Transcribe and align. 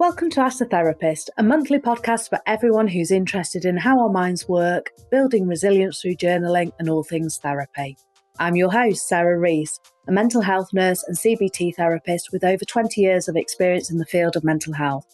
Welcome 0.00 0.30
to 0.30 0.40
Ask 0.40 0.60
the 0.60 0.64
Therapist, 0.64 1.28
a 1.36 1.42
monthly 1.42 1.78
podcast 1.78 2.30
for 2.30 2.40
everyone 2.46 2.88
who's 2.88 3.10
interested 3.10 3.66
in 3.66 3.76
how 3.76 4.00
our 4.00 4.08
minds 4.08 4.48
work, 4.48 4.92
building 5.10 5.46
resilience 5.46 6.00
through 6.00 6.14
journaling, 6.14 6.72
and 6.78 6.88
all 6.88 7.02
things 7.02 7.36
therapy. 7.36 7.98
I'm 8.38 8.56
your 8.56 8.72
host, 8.72 9.06
Sarah 9.06 9.38
Rees, 9.38 9.78
a 10.08 10.12
mental 10.12 10.40
health 10.40 10.70
nurse 10.72 11.04
and 11.06 11.18
CBT 11.18 11.74
therapist 11.74 12.30
with 12.32 12.44
over 12.44 12.64
20 12.64 12.98
years 12.98 13.28
of 13.28 13.36
experience 13.36 13.90
in 13.90 13.98
the 13.98 14.06
field 14.06 14.36
of 14.36 14.42
mental 14.42 14.72
health. 14.72 15.04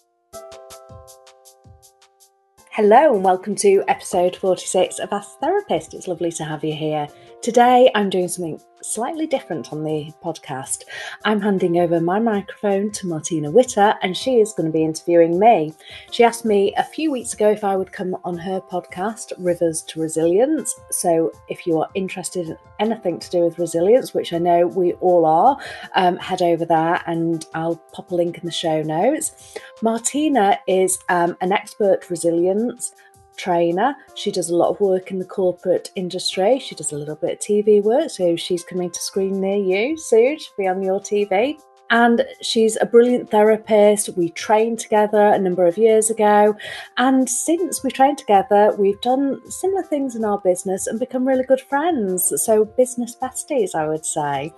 Hello, 2.70 3.12
and 3.12 3.24
welcome 3.24 3.56
to 3.56 3.82
episode 3.88 4.36
46 4.36 5.00
of 5.00 5.12
Ask 5.12 5.40
the 5.40 5.46
Therapist. 5.46 5.94
It's 5.94 6.06
lovely 6.06 6.30
to 6.30 6.44
have 6.44 6.62
you 6.62 6.74
here. 6.74 7.08
Today, 7.42 7.90
I'm 7.96 8.08
doing 8.08 8.28
something 8.28 8.60
slightly 8.82 9.26
different 9.26 9.72
on 9.72 9.82
the 9.82 10.12
podcast. 10.22 10.84
I'm 11.24 11.40
handing 11.40 11.78
over 11.78 12.00
my 12.00 12.18
microphone 12.18 12.90
to 12.92 13.06
Martina 13.06 13.50
Witter, 13.50 13.94
and 14.02 14.16
she 14.16 14.40
is 14.40 14.52
going 14.52 14.66
to 14.66 14.72
be 14.72 14.84
interviewing 14.84 15.38
me. 15.38 15.74
She 16.10 16.24
asked 16.24 16.44
me 16.44 16.74
a 16.76 16.84
few 16.84 17.10
weeks 17.10 17.34
ago 17.34 17.50
if 17.50 17.64
I 17.64 17.76
would 17.76 17.92
come 17.92 18.16
on 18.24 18.36
her 18.38 18.60
podcast, 18.60 19.32
Rivers 19.38 19.82
to 19.82 20.00
Resilience. 20.00 20.78
So, 20.90 21.32
if 21.48 21.66
you 21.66 21.80
are 21.80 21.88
interested 21.94 22.48
in 22.48 22.58
anything 22.78 23.18
to 23.18 23.30
do 23.30 23.40
with 23.40 23.58
resilience, 23.58 24.14
which 24.14 24.32
I 24.32 24.38
know 24.38 24.66
we 24.66 24.92
all 24.94 25.24
are, 25.24 25.56
um, 25.94 26.16
head 26.16 26.42
over 26.42 26.64
there 26.64 27.02
and 27.06 27.44
I'll 27.54 27.76
pop 27.92 28.10
a 28.10 28.14
link 28.14 28.38
in 28.38 28.46
the 28.46 28.52
show 28.52 28.82
notes. 28.82 29.58
Martina 29.82 30.58
is 30.66 30.98
um, 31.08 31.36
an 31.40 31.52
expert 31.52 32.08
resilience 32.10 32.94
trainer. 33.36 33.96
She 34.14 34.30
does 34.30 34.50
a 34.50 34.56
lot 34.56 34.70
of 34.70 34.80
work 34.80 35.10
in 35.10 35.18
the 35.18 35.24
corporate 35.24 35.90
industry. 35.94 36.58
She 36.58 36.74
does 36.74 36.92
a 36.92 36.96
little 36.96 37.16
bit 37.16 37.32
of 37.32 37.38
TV 37.38 37.82
work, 37.82 38.10
so 38.10 38.36
she's 38.36 38.64
coming 38.64 38.90
to 38.90 39.00
screen 39.00 39.40
near 39.40 39.56
you 39.56 39.96
soon. 39.96 40.38
She'll 40.38 40.56
be 40.58 40.68
on 40.68 40.82
your 40.82 41.00
TV. 41.00 41.58
And 41.90 42.24
she's 42.42 42.76
a 42.80 42.86
brilliant 42.86 43.30
therapist. 43.30 44.16
We 44.16 44.30
trained 44.30 44.80
together 44.80 45.28
a 45.28 45.38
number 45.38 45.66
of 45.66 45.78
years 45.78 46.10
ago. 46.10 46.56
And 46.96 47.28
since 47.30 47.84
we 47.84 47.90
trained 47.90 48.18
together, 48.18 48.74
we've 48.76 49.00
done 49.02 49.40
similar 49.48 49.84
things 49.84 50.16
in 50.16 50.24
our 50.24 50.38
business 50.38 50.88
and 50.88 50.98
become 50.98 51.26
really 51.26 51.44
good 51.44 51.60
friends. 51.60 52.32
So, 52.44 52.64
business 52.64 53.16
besties, 53.20 53.74
I 53.74 53.86
would 53.86 54.04
say. 54.04 54.52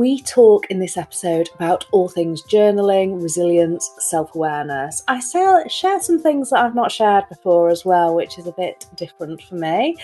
We 0.00 0.22
talk 0.22 0.64
in 0.70 0.78
this 0.78 0.96
episode 0.96 1.50
about 1.54 1.84
all 1.90 2.08
things 2.08 2.42
journaling, 2.42 3.22
resilience, 3.22 3.90
self 3.98 4.34
awareness. 4.34 5.02
I 5.08 5.20
share 5.20 6.00
some 6.00 6.18
things 6.18 6.48
that 6.48 6.64
I've 6.64 6.74
not 6.74 6.90
shared 6.90 7.28
before 7.28 7.68
as 7.68 7.84
well, 7.84 8.14
which 8.14 8.38
is 8.38 8.46
a 8.46 8.52
bit 8.52 8.86
different 8.96 9.42
for 9.42 9.56
me. 9.56 9.96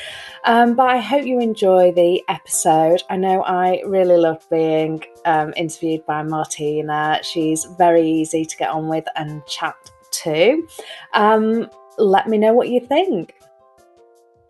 Um, 0.44 0.74
but 0.74 0.90
I 0.90 0.98
hope 0.98 1.24
you 1.24 1.40
enjoy 1.40 1.92
the 1.92 2.22
episode. 2.28 3.04
I 3.08 3.16
know 3.16 3.42
I 3.44 3.80
really 3.86 4.18
love 4.18 4.46
being 4.50 5.02
um, 5.24 5.54
interviewed 5.56 6.04
by 6.04 6.22
Martina. 6.22 7.20
She's 7.22 7.64
very 7.78 8.06
easy 8.06 8.44
to 8.44 8.56
get 8.58 8.68
on 8.68 8.88
with 8.88 9.06
and 9.16 9.46
chat 9.46 9.76
to. 10.24 10.68
Um, 11.14 11.70
let 11.96 12.28
me 12.28 12.36
know 12.36 12.52
what 12.52 12.68
you 12.68 12.80
think. 12.80 13.32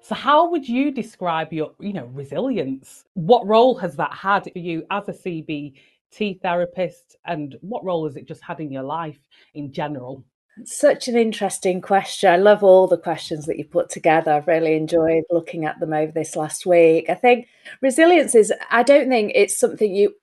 So 0.07 0.15
how 0.15 0.49
would 0.53 0.69
you 0.69 0.93
describe 0.93 1.53
your, 1.53 1.73
you 1.81 1.93
know, 1.93 2.07
resilience? 2.15 3.05
What 3.15 3.45
role 3.45 3.77
has 3.79 3.97
that 3.97 4.15
had 4.15 4.45
for 4.45 4.57
you 4.61 4.85
as 4.89 5.09
a 5.09 5.13
CBT 5.13 6.41
therapist 6.41 7.17
and 7.25 7.57
what 7.61 7.85
role 7.85 8.07
has 8.07 8.17
it 8.17 8.29
just 8.29 8.41
had 8.45 8.61
in 8.61 8.71
your 8.71 8.85
life 8.85 9.19
in 9.55 9.73
general? 9.73 10.25
Such 10.65 11.09
an 11.09 11.17
interesting 11.17 11.81
question. 11.81 12.31
I 12.31 12.37
love 12.37 12.63
all 12.63 12.87
the 12.87 12.97
questions 12.97 13.47
that 13.47 13.59
you 13.59 13.65
put 13.65 13.91
together. 13.91 14.33
I've 14.33 14.47
really 14.47 14.77
enjoyed 14.77 15.25
looking 15.29 15.65
at 15.65 15.81
them 15.81 15.93
over 15.93 16.13
this 16.13 16.37
last 16.37 16.67
week. 16.67 17.11
I 17.11 17.15
think 17.15 17.49
resilience 17.83 18.37
is, 18.37 18.53
I 18.71 18.85
don't 18.85 19.09
think 19.09 19.33
it's 19.35 19.59
something 19.59 19.93
you 19.93 20.15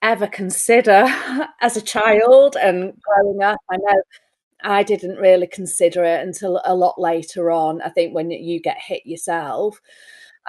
ever 0.00 0.28
consider 0.28 1.06
as 1.60 1.76
a 1.76 1.82
child 1.82 2.56
and 2.62 2.92
growing 3.02 3.42
up. 3.42 3.58
I 3.68 3.78
know 3.78 4.02
I 4.64 4.82
didn't 4.82 5.18
really 5.18 5.46
consider 5.46 6.04
it 6.04 6.26
until 6.26 6.60
a 6.64 6.74
lot 6.74 6.98
later 6.98 7.50
on. 7.50 7.82
I 7.82 7.90
think 7.90 8.14
when 8.14 8.30
you 8.30 8.60
get 8.60 8.78
hit 8.80 9.02
yourself. 9.04 9.80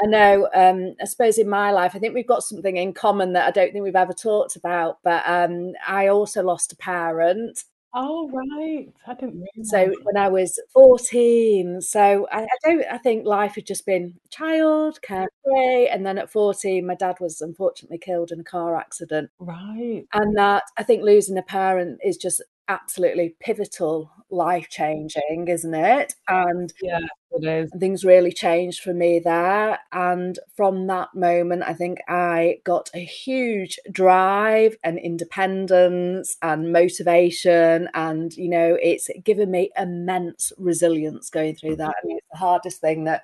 I 0.03 0.07
know, 0.07 0.49
um, 0.53 0.95
I 1.01 1.05
suppose 1.05 1.37
in 1.37 1.47
my 1.47 1.71
life, 1.71 1.93
I 1.95 1.99
think 1.99 2.13
we've 2.13 2.27
got 2.27 2.43
something 2.43 2.75
in 2.75 2.93
common 2.93 3.33
that 3.33 3.47
I 3.47 3.51
don't 3.51 3.71
think 3.71 3.83
we've 3.83 3.95
ever 3.95 4.13
talked 4.13 4.55
about. 4.55 4.97
But 5.03 5.23
um, 5.25 5.73
I 5.87 6.07
also 6.07 6.43
lost 6.43 6.73
a 6.73 6.77
parent. 6.77 7.63
Oh 7.97 8.29
right, 8.29 8.89
I 9.07 9.13
didn't 9.13 9.45
realize. 9.55 9.69
So 9.69 9.93
when 10.03 10.17
I 10.17 10.27
was 10.27 10.59
fourteen, 10.73 11.79
so 11.79 12.27
I, 12.29 12.41
I, 12.41 12.47
don't. 12.61 12.83
I 12.91 12.97
think 12.97 13.25
life 13.25 13.55
had 13.55 13.65
just 13.65 13.85
been 13.85 14.15
child 14.29 15.01
carefree, 15.01 15.87
and 15.87 16.05
then 16.05 16.17
at 16.17 16.29
fourteen, 16.29 16.85
my 16.85 16.95
dad 16.95 17.15
was 17.21 17.39
unfortunately 17.39 17.99
killed 17.99 18.33
in 18.33 18.41
a 18.41 18.43
car 18.43 18.75
accident. 18.75 19.29
Right, 19.39 20.03
and 20.13 20.37
that 20.37 20.63
I 20.77 20.83
think 20.83 21.03
losing 21.03 21.37
a 21.37 21.41
parent 21.41 21.99
is 22.03 22.17
just 22.17 22.41
absolutely 22.67 23.35
pivotal, 23.39 24.11
life 24.29 24.69
changing, 24.69 25.47
isn't 25.47 25.73
it? 25.73 26.15
And 26.27 26.73
yeah, 26.81 26.99
it 27.31 27.45
is. 27.45 27.71
Things 27.79 28.03
really 28.03 28.31
changed 28.31 28.81
for 28.81 28.93
me 28.93 29.19
there. 29.19 29.79
And 29.91 30.37
from 30.55 30.87
that 30.87 31.13
moment, 31.13 31.63
I 31.63 31.73
think 31.73 31.99
I 32.07 32.59
got 32.63 32.89
a 32.93 33.03
huge 33.03 33.79
drive 33.91 34.77
and 34.83 34.97
independence 34.97 36.37
and 36.41 36.71
motivation. 36.71 37.89
And, 37.93 38.35
you 38.35 38.49
know, 38.49 38.77
it's 38.81 39.09
given 39.23 39.51
me 39.51 39.71
immense 39.77 40.51
resilience 40.57 41.29
going 41.29 41.55
through 41.55 41.75
that. 41.77 41.95
I 42.03 42.05
mean, 42.05 42.15
mm-hmm. 42.15 42.17
it's 42.17 42.27
the 42.31 42.37
hardest 42.37 42.81
thing 42.81 43.03
that 43.05 43.23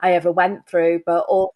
I 0.00 0.12
ever 0.12 0.32
went 0.32 0.66
through, 0.66 1.02
but 1.04 1.24
also, 1.28 1.52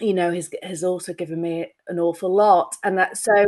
you 0.00 0.14
know, 0.14 0.32
has 0.32 0.50
has 0.62 0.84
also 0.84 1.12
given 1.12 1.40
me 1.40 1.66
an 1.88 1.98
awful 1.98 2.34
lot. 2.34 2.76
And 2.84 2.98
that 2.98 3.16
so 3.16 3.46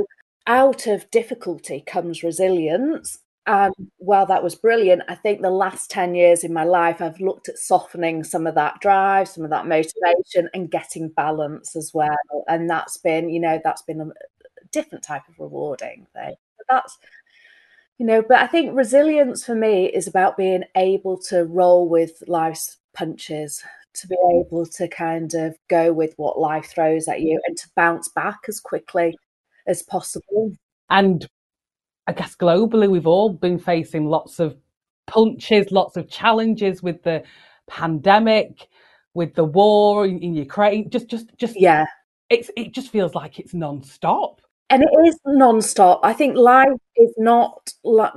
out 0.50 0.88
of 0.88 1.08
difficulty 1.12 1.80
comes 1.86 2.24
resilience. 2.24 3.20
And 3.46 3.72
while 3.98 4.26
that 4.26 4.42
was 4.42 4.56
brilliant, 4.56 5.02
I 5.08 5.14
think 5.14 5.40
the 5.40 5.50
last 5.50 5.90
10 5.92 6.16
years 6.16 6.42
in 6.42 6.52
my 6.52 6.64
life, 6.64 7.00
I've 7.00 7.20
looked 7.20 7.48
at 7.48 7.56
softening 7.56 8.24
some 8.24 8.48
of 8.48 8.56
that 8.56 8.80
drive, 8.80 9.28
some 9.28 9.44
of 9.44 9.50
that 9.50 9.68
motivation, 9.68 10.50
and 10.52 10.70
getting 10.70 11.08
balance 11.08 11.76
as 11.76 11.92
well. 11.94 12.16
And 12.48 12.68
that's 12.68 12.96
been, 12.96 13.30
you 13.30 13.38
know, 13.38 13.60
that's 13.62 13.82
been 13.82 14.00
a 14.00 14.10
different 14.72 15.04
type 15.04 15.22
of 15.28 15.38
rewarding 15.38 16.08
thing. 16.12 16.34
But 16.58 16.66
that's, 16.68 16.98
you 17.98 18.06
know, 18.06 18.20
but 18.20 18.40
I 18.40 18.48
think 18.48 18.76
resilience 18.76 19.44
for 19.44 19.54
me 19.54 19.86
is 19.86 20.08
about 20.08 20.36
being 20.36 20.64
able 20.76 21.16
to 21.28 21.44
roll 21.44 21.88
with 21.88 22.24
life's 22.26 22.76
punches, 22.92 23.62
to 23.94 24.08
be 24.08 24.16
able 24.32 24.66
to 24.66 24.88
kind 24.88 25.32
of 25.34 25.56
go 25.68 25.92
with 25.92 26.14
what 26.16 26.40
life 26.40 26.66
throws 26.66 27.06
at 27.06 27.20
you 27.20 27.40
and 27.46 27.56
to 27.56 27.70
bounce 27.76 28.08
back 28.08 28.40
as 28.48 28.58
quickly 28.58 29.16
as 29.66 29.82
possible. 29.82 30.52
And 30.88 31.26
I 32.06 32.12
guess 32.12 32.34
globally, 32.36 32.90
we've 32.90 33.06
all 33.06 33.32
been 33.32 33.58
facing 33.58 34.06
lots 34.06 34.40
of 34.40 34.56
punches, 35.06 35.70
lots 35.70 35.96
of 35.96 36.08
challenges 36.08 36.82
with 36.82 37.02
the 37.02 37.22
pandemic, 37.68 38.68
with 39.14 39.34
the 39.34 39.44
war 39.44 40.06
in, 40.06 40.18
in 40.20 40.34
Ukraine. 40.34 40.90
Just, 40.90 41.08
just, 41.08 41.36
just 41.36 41.60
yeah. 41.60 41.86
It's 42.28 42.48
it 42.56 42.72
just 42.72 42.90
feels 42.90 43.14
like 43.16 43.40
it's 43.40 43.54
non-stop 43.54 44.40
and 44.70 44.84
it 44.84 45.08
is 45.08 45.18
non-stop. 45.26 46.00
I 46.04 46.12
think 46.12 46.36
life 46.36 46.68
is 46.96 47.12
not 47.18 47.70
like 47.82 48.12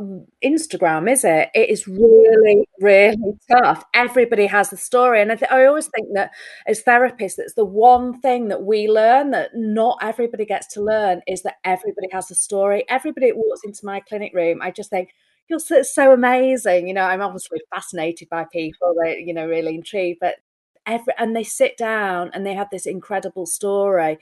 instagram 0.46 1.10
is 1.12 1.24
it? 1.24 1.50
It 1.56 1.70
is 1.70 1.88
really 1.88 2.68
really 2.80 3.16
tough. 3.52 3.84
Everybody 3.94 4.46
has 4.46 4.72
a 4.72 4.78
story. 4.78 5.22
And 5.22 5.32
I, 5.32 5.36
th- 5.36 5.52
I 5.52 5.66
always 5.66 5.88
think 5.88 6.10
that 6.14 6.32
as 6.68 6.84
therapists 6.84 7.36
it's 7.40 7.56
the 7.56 7.66
one 7.66 8.20
thing 8.22 8.50
that 8.50 8.64
we 8.64 8.88
learn 8.88 9.32
that 9.32 9.52
not 9.56 9.98
everybody 10.02 10.46
gets 10.46 10.68
to 10.74 10.82
learn 10.82 11.22
is 11.28 11.42
that 11.44 11.56
everybody 11.64 12.08
has 12.12 12.30
a 12.30 12.36
story. 12.36 12.86
Everybody 12.88 13.28
that 13.32 13.38
walks 13.38 13.62
into 13.64 13.86
my 13.86 14.00
clinic 14.00 14.34
room 14.34 14.60
i 14.62 14.72
just 14.72 14.90
think 14.90 15.10
you're 15.50 15.60
so, 15.60 15.82
so 15.82 16.14
amazing. 16.14 16.88
You 16.88 16.94
know 16.94 17.04
i'm 17.06 17.22
obviously 17.22 17.60
fascinated 17.74 18.30
by 18.30 18.46
people 18.52 18.94
that 19.04 19.22
you 19.22 19.34
know 19.34 19.48
really 19.48 19.76
intrigued 19.76 20.20
but 20.22 20.36
every 20.86 21.14
and 21.18 21.36
they 21.36 21.44
sit 21.44 21.78
down 21.78 22.30
and 22.34 22.46
they 22.46 22.54
have 22.54 22.70
this 22.72 22.86
incredible 22.86 23.46
story 23.46 24.18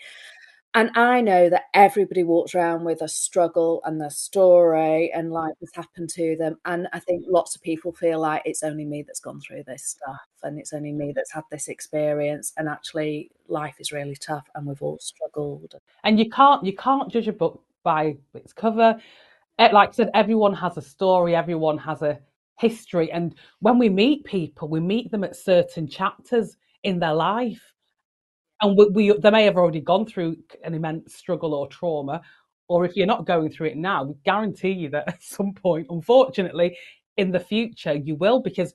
and 0.73 0.89
I 0.95 1.19
know 1.19 1.49
that 1.49 1.63
everybody 1.73 2.23
walks 2.23 2.55
around 2.55 2.85
with 2.85 3.01
a 3.01 3.07
struggle 3.07 3.81
and 3.83 4.01
a 4.01 4.09
story 4.09 5.11
and 5.11 5.31
life 5.31 5.55
has 5.59 5.71
happened 5.73 6.09
to 6.11 6.37
them. 6.37 6.57
And 6.63 6.87
I 6.93 6.99
think 6.99 7.25
lots 7.27 7.55
of 7.55 7.61
people 7.61 7.91
feel 7.91 8.21
like 8.21 8.43
it's 8.45 8.63
only 8.63 8.85
me 8.85 9.01
that's 9.01 9.19
gone 9.19 9.41
through 9.41 9.63
this 9.67 9.83
stuff 9.83 10.21
and 10.43 10.57
it's 10.57 10.71
only 10.71 10.93
me 10.93 11.11
that's 11.13 11.31
had 11.31 11.43
this 11.51 11.67
experience. 11.67 12.53
And 12.55 12.69
actually 12.69 13.31
life 13.49 13.75
is 13.79 13.91
really 13.91 14.15
tough 14.15 14.47
and 14.55 14.65
we've 14.65 14.81
all 14.81 14.97
struggled. 14.99 15.75
And 16.05 16.17
you 16.17 16.29
can't 16.29 16.65
you 16.65 16.75
can't 16.75 17.11
judge 17.11 17.27
a 17.27 17.33
book 17.33 17.61
by 17.83 18.15
its 18.33 18.53
cover. 18.53 18.97
Eh, 19.59 19.69
like 19.73 19.89
I 19.89 19.91
said, 19.91 20.11
everyone 20.13 20.53
has 20.53 20.77
a 20.77 20.81
story, 20.81 21.35
everyone 21.35 21.79
has 21.79 22.01
a 22.01 22.17
history. 22.59 23.11
And 23.11 23.35
when 23.59 23.77
we 23.77 23.89
meet 23.89 24.23
people, 24.23 24.69
we 24.69 24.79
meet 24.79 25.11
them 25.11 25.25
at 25.25 25.35
certain 25.35 25.85
chapters 25.85 26.55
in 26.83 26.99
their 26.99 27.13
life 27.13 27.73
and 28.61 28.77
we, 28.77 28.85
we, 28.89 29.17
they 29.19 29.31
may 29.31 29.43
have 29.45 29.57
already 29.57 29.81
gone 29.81 30.05
through 30.05 30.37
an 30.63 30.73
immense 30.73 31.15
struggle 31.15 31.53
or 31.53 31.67
trauma 31.67 32.21
or 32.67 32.85
if 32.85 32.95
you're 32.95 33.07
not 33.07 33.25
going 33.25 33.49
through 33.49 33.67
it 33.67 33.77
now 33.77 34.03
we 34.03 34.15
guarantee 34.23 34.71
you 34.71 34.89
that 34.89 35.07
at 35.07 35.23
some 35.23 35.53
point 35.53 35.87
unfortunately 35.89 36.77
in 37.17 37.31
the 37.31 37.39
future 37.39 37.93
you 37.93 38.15
will 38.15 38.41
because 38.41 38.73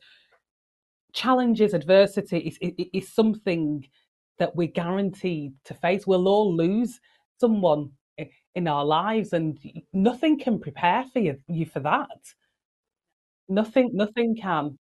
challenges 1.13 1.73
adversity 1.73 2.39
is, 2.39 2.59
is, 2.61 2.87
is 2.93 3.13
something 3.13 3.87
that 4.39 4.55
we're 4.55 4.69
guaranteed 4.69 5.53
to 5.65 5.75
face 5.75 6.07
we'll 6.07 6.29
all 6.29 6.55
lose 6.55 7.01
someone 7.41 7.91
in 8.55 8.67
our 8.67 8.85
lives 8.85 9.35
and 9.35 9.59
nothing 9.93 10.39
can 10.39 10.59
prepare 10.59 11.05
for 11.13 11.19
you, 11.19 11.37
you 11.47 11.67
for 11.67 11.81
that 11.81 12.09
nothing 13.49 13.91
nothing 13.93 14.37
can. 14.37 14.79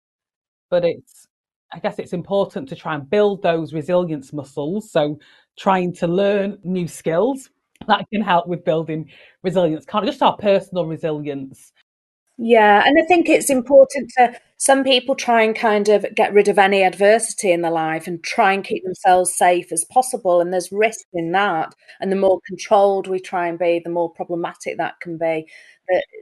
But 0.69 0.85
it's 0.85 1.27
I 1.73 1.79
guess 1.79 1.99
it's 1.99 2.13
important 2.13 2.69
to 2.69 2.75
try 2.75 2.95
and 2.95 3.09
build 3.09 3.41
those 3.41 3.73
resilience 3.73 4.31
muscles. 4.31 4.91
So 4.91 5.19
trying 5.57 5.93
to 5.95 6.07
learn 6.07 6.59
new 6.63 6.87
skills 6.87 7.49
that 7.87 8.05
can 8.13 8.21
help 8.21 8.47
with 8.47 8.63
building 8.63 9.09
resilience, 9.43 9.85
kind 9.85 10.03
of 10.05 10.09
just 10.09 10.21
our 10.21 10.37
personal 10.37 10.85
resilience. 10.85 11.73
Yeah, 12.37 12.83
and 12.85 12.97
I 12.99 13.05
think 13.05 13.29
it's 13.29 13.49
important 13.49 14.11
to 14.17 14.39
some 14.57 14.83
people 14.83 15.13
try 15.13 15.43
and 15.43 15.55
kind 15.55 15.87
of 15.89 16.05
get 16.15 16.33
rid 16.33 16.47
of 16.47 16.57
any 16.57 16.81
adversity 16.83 17.51
in 17.51 17.61
their 17.61 17.71
life 17.71 18.07
and 18.07 18.23
try 18.23 18.53
and 18.53 18.63
keep 18.63 18.83
themselves 18.83 19.35
safe 19.35 19.71
as 19.71 19.85
possible. 19.85 20.41
And 20.41 20.51
there's 20.51 20.71
risk 20.71 21.05
in 21.13 21.31
that. 21.33 21.75
And 21.99 22.11
the 22.11 22.15
more 22.15 22.39
controlled 22.47 23.07
we 23.07 23.19
try 23.19 23.47
and 23.47 23.59
be, 23.59 23.81
the 23.83 23.89
more 23.91 24.09
problematic 24.11 24.77
that 24.77 24.99
can 25.01 25.17
be. 25.17 25.47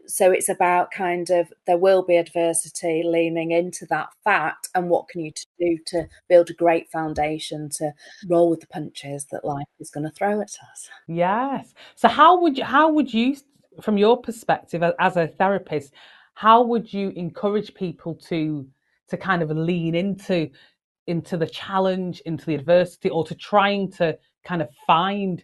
So 0.07 0.31
it's 0.31 0.49
about 0.49 0.91
kind 0.91 1.29
of 1.29 1.53
there 1.67 1.77
will 1.77 2.03
be 2.03 2.17
adversity 2.17 3.03
leaning 3.05 3.51
into 3.51 3.85
that 3.91 4.09
fact 4.23 4.69
and 4.75 4.89
what 4.89 5.07
can 5.07 5.21
you 5.21 5.31
do 5.59 5.77
to 5.87 6.07
build 6.27 6.49
a 6.49 6.53
great 6.53 6.89
foundation 6.91 7.69
to 7.77 7.91
roll 8.27 8.49
with 8.49 8.61
the 8.61 8.67
punches 8.67 9.27
that 9.31 9.45
life 9.45 9.67
is 9.79 9.91
going 9.91 10.03
to 10.05 10.11
throw 10.15 10.41
at 10.41 10.57
us. 10.71 10.89
Yes. 11.07 11.73
So 11.95 12.07
how 12.09 12.41
would 12.41 12.57
you 12.57 12.63
how 12.63 12.91
would 12.91 13.13
you 13.13 13.37
from 13.81 13.97
your 13.97 14.21
perspective 14.21 14.83
as 14.99 15.17
a 15.17 15.27
therapist, 15.27 15.93
how 16.33 16.63
would 16.63 16.91
you 16.91 17.09
encourage 17.15 17.73
people 17.73 18.15
to 18.15 18.67
to 19.09 19.17
kind 19.17 19.41
of 19.41 19.51
lean 19.51 19.95
into 19.95 20.49
into 21.07 21.35
the 21.35 21.47
challenge, 21.47 22.21
into 22.21 22.45
the 22.45 22.55
adversity, 22.55 23.09
or 23.09 23.25
to 23.25 23.35
trying 23.35 23.91
to 23.91 24.17
kind 24.45 24.61
of 24.61 24.69
find 24.87 25.43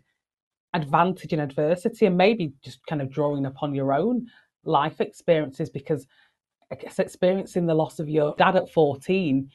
advantage 0.74 1.34
in 1.34 1.40
adversity 1.40 2.06
and 2.06 2.18
maybe 2.18 2.54
just 2.64 2.86
kind 2.86 3.02
of 3.02 3.12
drawing 3.12 3.46
upon 3.46 3.74
your 3.74 3.94
own 3.94 4.28
life 4.64 5.02
experiences 5.02 5.70
because 5.70 6.06
I 6.72 6.76
guess 6.76 7.00
experiencing 7.00 7.66
the 7.66 7.74
loss 7.74 8.00
of 8.00 8.10
your 8.10 8.36
dad 8.38 8.56
at 8.56 8.72
14 8.72 9.50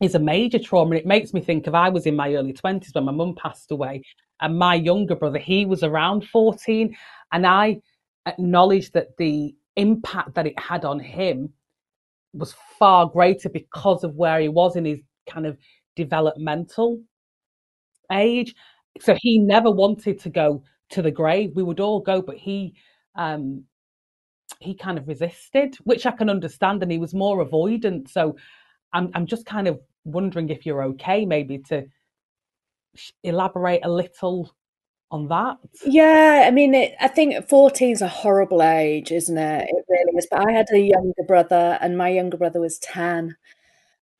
is 0.00 0.14
a 0.14 0.18
major 0.18 0.58
trauma. 0.58 0.92
And 0.92 1.00
it 1.00 1.06
makes 1.06 1.34
me 1.34 1.40
think 1.40 1.66
of 1.66 1.74
I 1.74 1.90
was 1.90 2.06
in 2.06 2.16
my 2.16 2.34
early 2.34 2.52
20s 2.52 2.94
when 2.94 3.04
my 3.04 3.12
mum 3.12 3.34
passed 3.34 3.70
away, 3.70 4.02
and 4.40 4.58
my 4.58 4.74
younger 4.74 5.14
brother, 5.14 5.38
he 5.38 5.66
was 5.66 5.82
around 5.82 6.26
14. 6.26 6.96
And 7.32 7.46
I 7.46 7.80
acknowledged 8.26 8.92
that 8.94 9.16
the 9.16 9.54
impact 9.76 10.34
that 10.34 10.46
it 10.46 10.58
had 10.58 10.84
on 10.84 11.00
him 11.00 11.52
was 12.32 12.54
far 12.78 13.06
greater 13.06 13.48
because 13.48 14.04
of 14.04 14.14
where 14.14 14.40
he 14.40 14.48
was 14.48 14.76
in 14.76 14.84
his 14.84 15.00
kind 15.28 15.46
of 15.46 15.56
developmental 15.96 17.00
age. 18.12 18.54
So 19.00 19.16
he 19.20 19.38
never 19.38 19.70
wanted 19.70 20.18
to 20.20 20.30
go 20.30 20.62
to 20.90 21.02
the 21.02 21.10
grave. 21.10 21.52
We 21.54 21.62
would 21.62 21.80
all 21.80 22.00
go, 22.00 22.22
but 22.22 22.36
he 22.36 22.74
um 23.16 23.64
he 24.58 24.74
kind 24.74 24.98
of 24.98 25.08
resisted, 25.08 25.76
which 25.84 26.06
I 26.06 26.10
can 26.10 26.28
understand, 26.28 26.82
and 26.82 26.92
he 26.92 26.98
was 26.98 27.14
more 27.14 27.44
avoidant. 27.44 28.08
So 28.10 28.36
I'm 28.92 29.10
I'm 29.14 29.26
just 29.26 29.46
kind 29.46 29.68
of 29.68 29.80
wondering 30.04 30.48
if 30.48 30.66
you're 30.66 30.82
okay, 30.84 31.24
maybe 31.24 31.58
to 31.58 31.86
elaborate 33.22 33.84
a 33.84 33.90
little 33.90 34.52
on 35.10 35.28
that? 35.28 35.58
Yeah, 35.84 36.44
I 36.46 36.50
mean, 36.50 36.74
it, 36.74 36.94
I 37.00 37.08
think 37.08 37.48
14 37.48 37.92
is 37.92 38.02
a 38.02 38.08
horrible 38.08 38.62
age, 38.62 39.10
isn't 39.10 39.36
it? 39.36 39.68
It 39.68 39.84
really 39.88 40.16
is. 40.16 40.26
But 40.30 40.48
I 40.48 40.52
had 40.52 40.66
a 40.72 40.78
younger 40.78 41.22
brother, 41.26 41.78
and 41.80 41.98
my 41.98 42.08
younger 42.08 42.36
brother 42.36 42.60
was 42.60 42.78
10. 42.78 43.36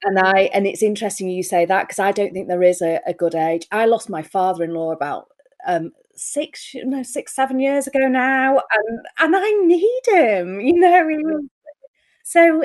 And 0.02 0.18
I 0.18 0.50
and 0.54 0.66
it's 0.66 0.82
interesting 0.82 1.28
you 1.28 1.42
say 1.42 1.66
that 1.66 1.82
because 1.82 1.98
I 1.98 2.10
don't 2.10 2.32
think 2.32 2.48
there 2.48 2.62
is 2.62 2.80
a, 2.80 3.00
a, 3.06 3.12
good 3.12 3.34
age. 3.34 3.66
I 3.70 3.84
lost 3.84 4.08
my 4.08 4.22
father-in-law 4.22 4.92
about 4.92 5.28
um, 5.66 5.92
six, 6.16 6.72
no, 6.74 7.02
six, 7.02 7.34
seven 7.34 7.60
years 7.60 7.86
ago 7.86 8.08
now, 8.08 8.62
and 8.72 9.00
and 9.18 9.36
I 9.36 9.50
need 9.62 10.02
him. 10.06 10.60
You 10.66 10.80
know, 10.80 11.40
so 12.22 12.62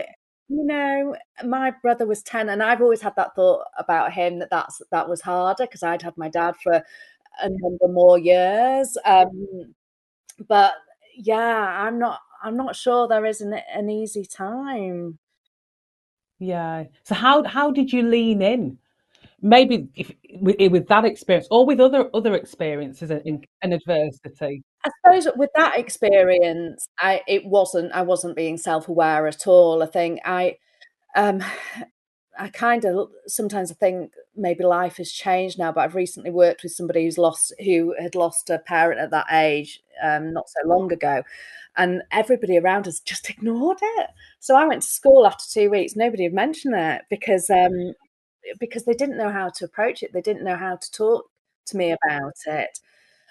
you 0.48 0.66
know, 0.66 1.16
my 1.44 1.74
brother 1.82 2.06
was 2.06 2.24
ten, 2.24 2.48
and 2.50 2.64
I've 2.64 2.82
always 2.82 3.02
had 3.02 3.16
that 3.18 3.36
thought 3.36 3.66
about 3.78 4.14
him 4.14 4.40
that 4.40 4.50
that's 4.50 4.82
that 4.92 5.10
was 5.10 5.22
harder 5.22 5.66
because 5.66 5.84
I'd 5.84 6.04
had 6.04 6.18
my 6.18 6.30
dad 6.30 6.56
for 6.64 6.84
a 7.42 7.50
number 7.50 7.88
more 7.88 8.18
years. 8.18 8.98
Um, 9.06 9.76
but 10.48 10.74
yeah, 11.16 11.86
I'm 11.86 12.00
not. 12.00 12.20
I'm 12.44 12.58
not 12.58 12.76
sure 12.76 13.08
there 13.08 13.26
is 13.26 13.42
an, 13.42 13.54
an 13.74 13.90
easy 13.90 14.26
time. 14.26 15.18
Yeah. 16.40 16.86
So 17.04 17.16
how 17.16 17.44
how 17.44 17.72
did 17.72 17.92
you 17.92 18.04
lean 18.04 18.42
in? 18.42 18.78
Maybe 19.42 19.90
if 19.96 20.12
with, 20.34 20.56
with 20.72 20.88
that 20.88 21.06
experience, 21.06 21.48
or 21.50 21.66
with 21.66 21.80
other 21.80 22.10
other 22.14 22.36
experiences 22.36 23.12
in, 23.12 23.44
in 23.62 23.74
adversity. 23.74 24.64
I 24.86 24.90
suppose 25.02 25.28
with 25.36 25.50
that 25.56 25.78
experience, 25.78 26.88
I 27.00 27.22
it 27.28 27.46
wasn't. 27.46 27.92
I 27.94 28.02
wasn't 28.02 28.36
being 28.36 28.58
self 28.58 28.88
aware 28.88 29.28
at 29.28 29.48
all. 29.48 29.82
I 29.82 29.88
think 29.88 30.20
I 30.26 30.58
um 31.16 31.44
I 32.38 32.50
kind 32.50 32.86
of 32.86 33.10
sometimes 33.28 33.72
I 33.72 33.76
think 33.76 34.12
maybe 34.36 34.64
life 34.64 34.98
has 34.98 35.12
changed 35.12 35.58
now, 35.60 35.72
but 35.72 35.82
I've 35.82 35.96
recently 35.96 36.32
worked 36.32 36.64
with 36.64 36.74
somebody 36.74 37.04
who's 37.04 37.18
lost 37.18 37.54
who 37.64 37.96
had 38.00 38.16
lost 38.16 38.50
a 38.50 38.60
parent 38.60 39.00
at 39.00 39.12
that 39.12 39.28
age 39.32 39.82
um, 40.04 40.34
not 40.34 40.50
so 40.50 40.68
long 40.68 40.92
ago, 40.92 41.24
and 41.78 42.04
everybody 42.12 42.58
around 42.58 42.88
us 42.88 43.00
just 43.00 43.30
ignored 43.30 43.80
it. 43.82 44.10
So 44.40 44.56
I 44.56 44.66
went 44.68 44.82
to 44.84 44.88
school 44.88 45.26
after 45.26 45.46
two 45.50 45.70
weeks. 45.70 45.96
Nobody 45.96 46.24
had 46.24 46.34
mentioned 46.34 46.76
it 46.76 47.04
because 47.10 47.50
um, 47.50 47.94
because 48.60 48.86
they 48.86 48.94
didn't 48.94 49.18
know 49.18 49.30
how 49.32 49.50
to 49.50 49.66
approach 49.66 50.04
it. 50.04 50.14
They 50.14 50.22
didn't 50.22 50.44
know 50.44 50.56
how 50.58 50.76
to 50.78 50.92
talk 50.92 51.26
to 51.68 51.78
me 51.78 51.92
about 51.94 52.34
it. 52.46 52.80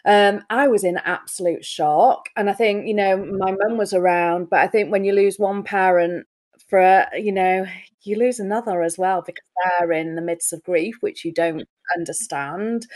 Um, 0.06 0.42
I 0.50 0.68
was 0.68 0.84
in 0.84 0.98
absolute 0.98 1.64
shock, 1.64 2.28
and 2.36 2.50
I 2.50 2.52
think 2.52 2.86
you 2.86 2.94
know 2.94 3.16
my 3.16 3.52
mum 3.52 3.78
was 3.78 3.94
around, 3.94 4.50
but 4.50 4.60
I 4.60 4.66
think 4.68 4.90
when 4.92 5.04
you 5.04 5.12
lose 5.14 5.38
one 5.38 5.62
parent 5.62 6.26
for 6.68 7.06
you 7.16 7.32
know 7.32 7.66
you 8.06 8.16
lose 8.16 8.38
another 8.38 8.82
as 8.82 8.98
well 8.98 9.22
because 9.24 9.44
they're 9.78 9.92
in 9.92 10.14
the 10.14 10.22
midst 10.22 10.52
of 10.52 10.62
grief 10.62 10.96
which 11.00 11.24
you 11.24 11.32
don't 11.32 11.68
understand. 11.96 12.86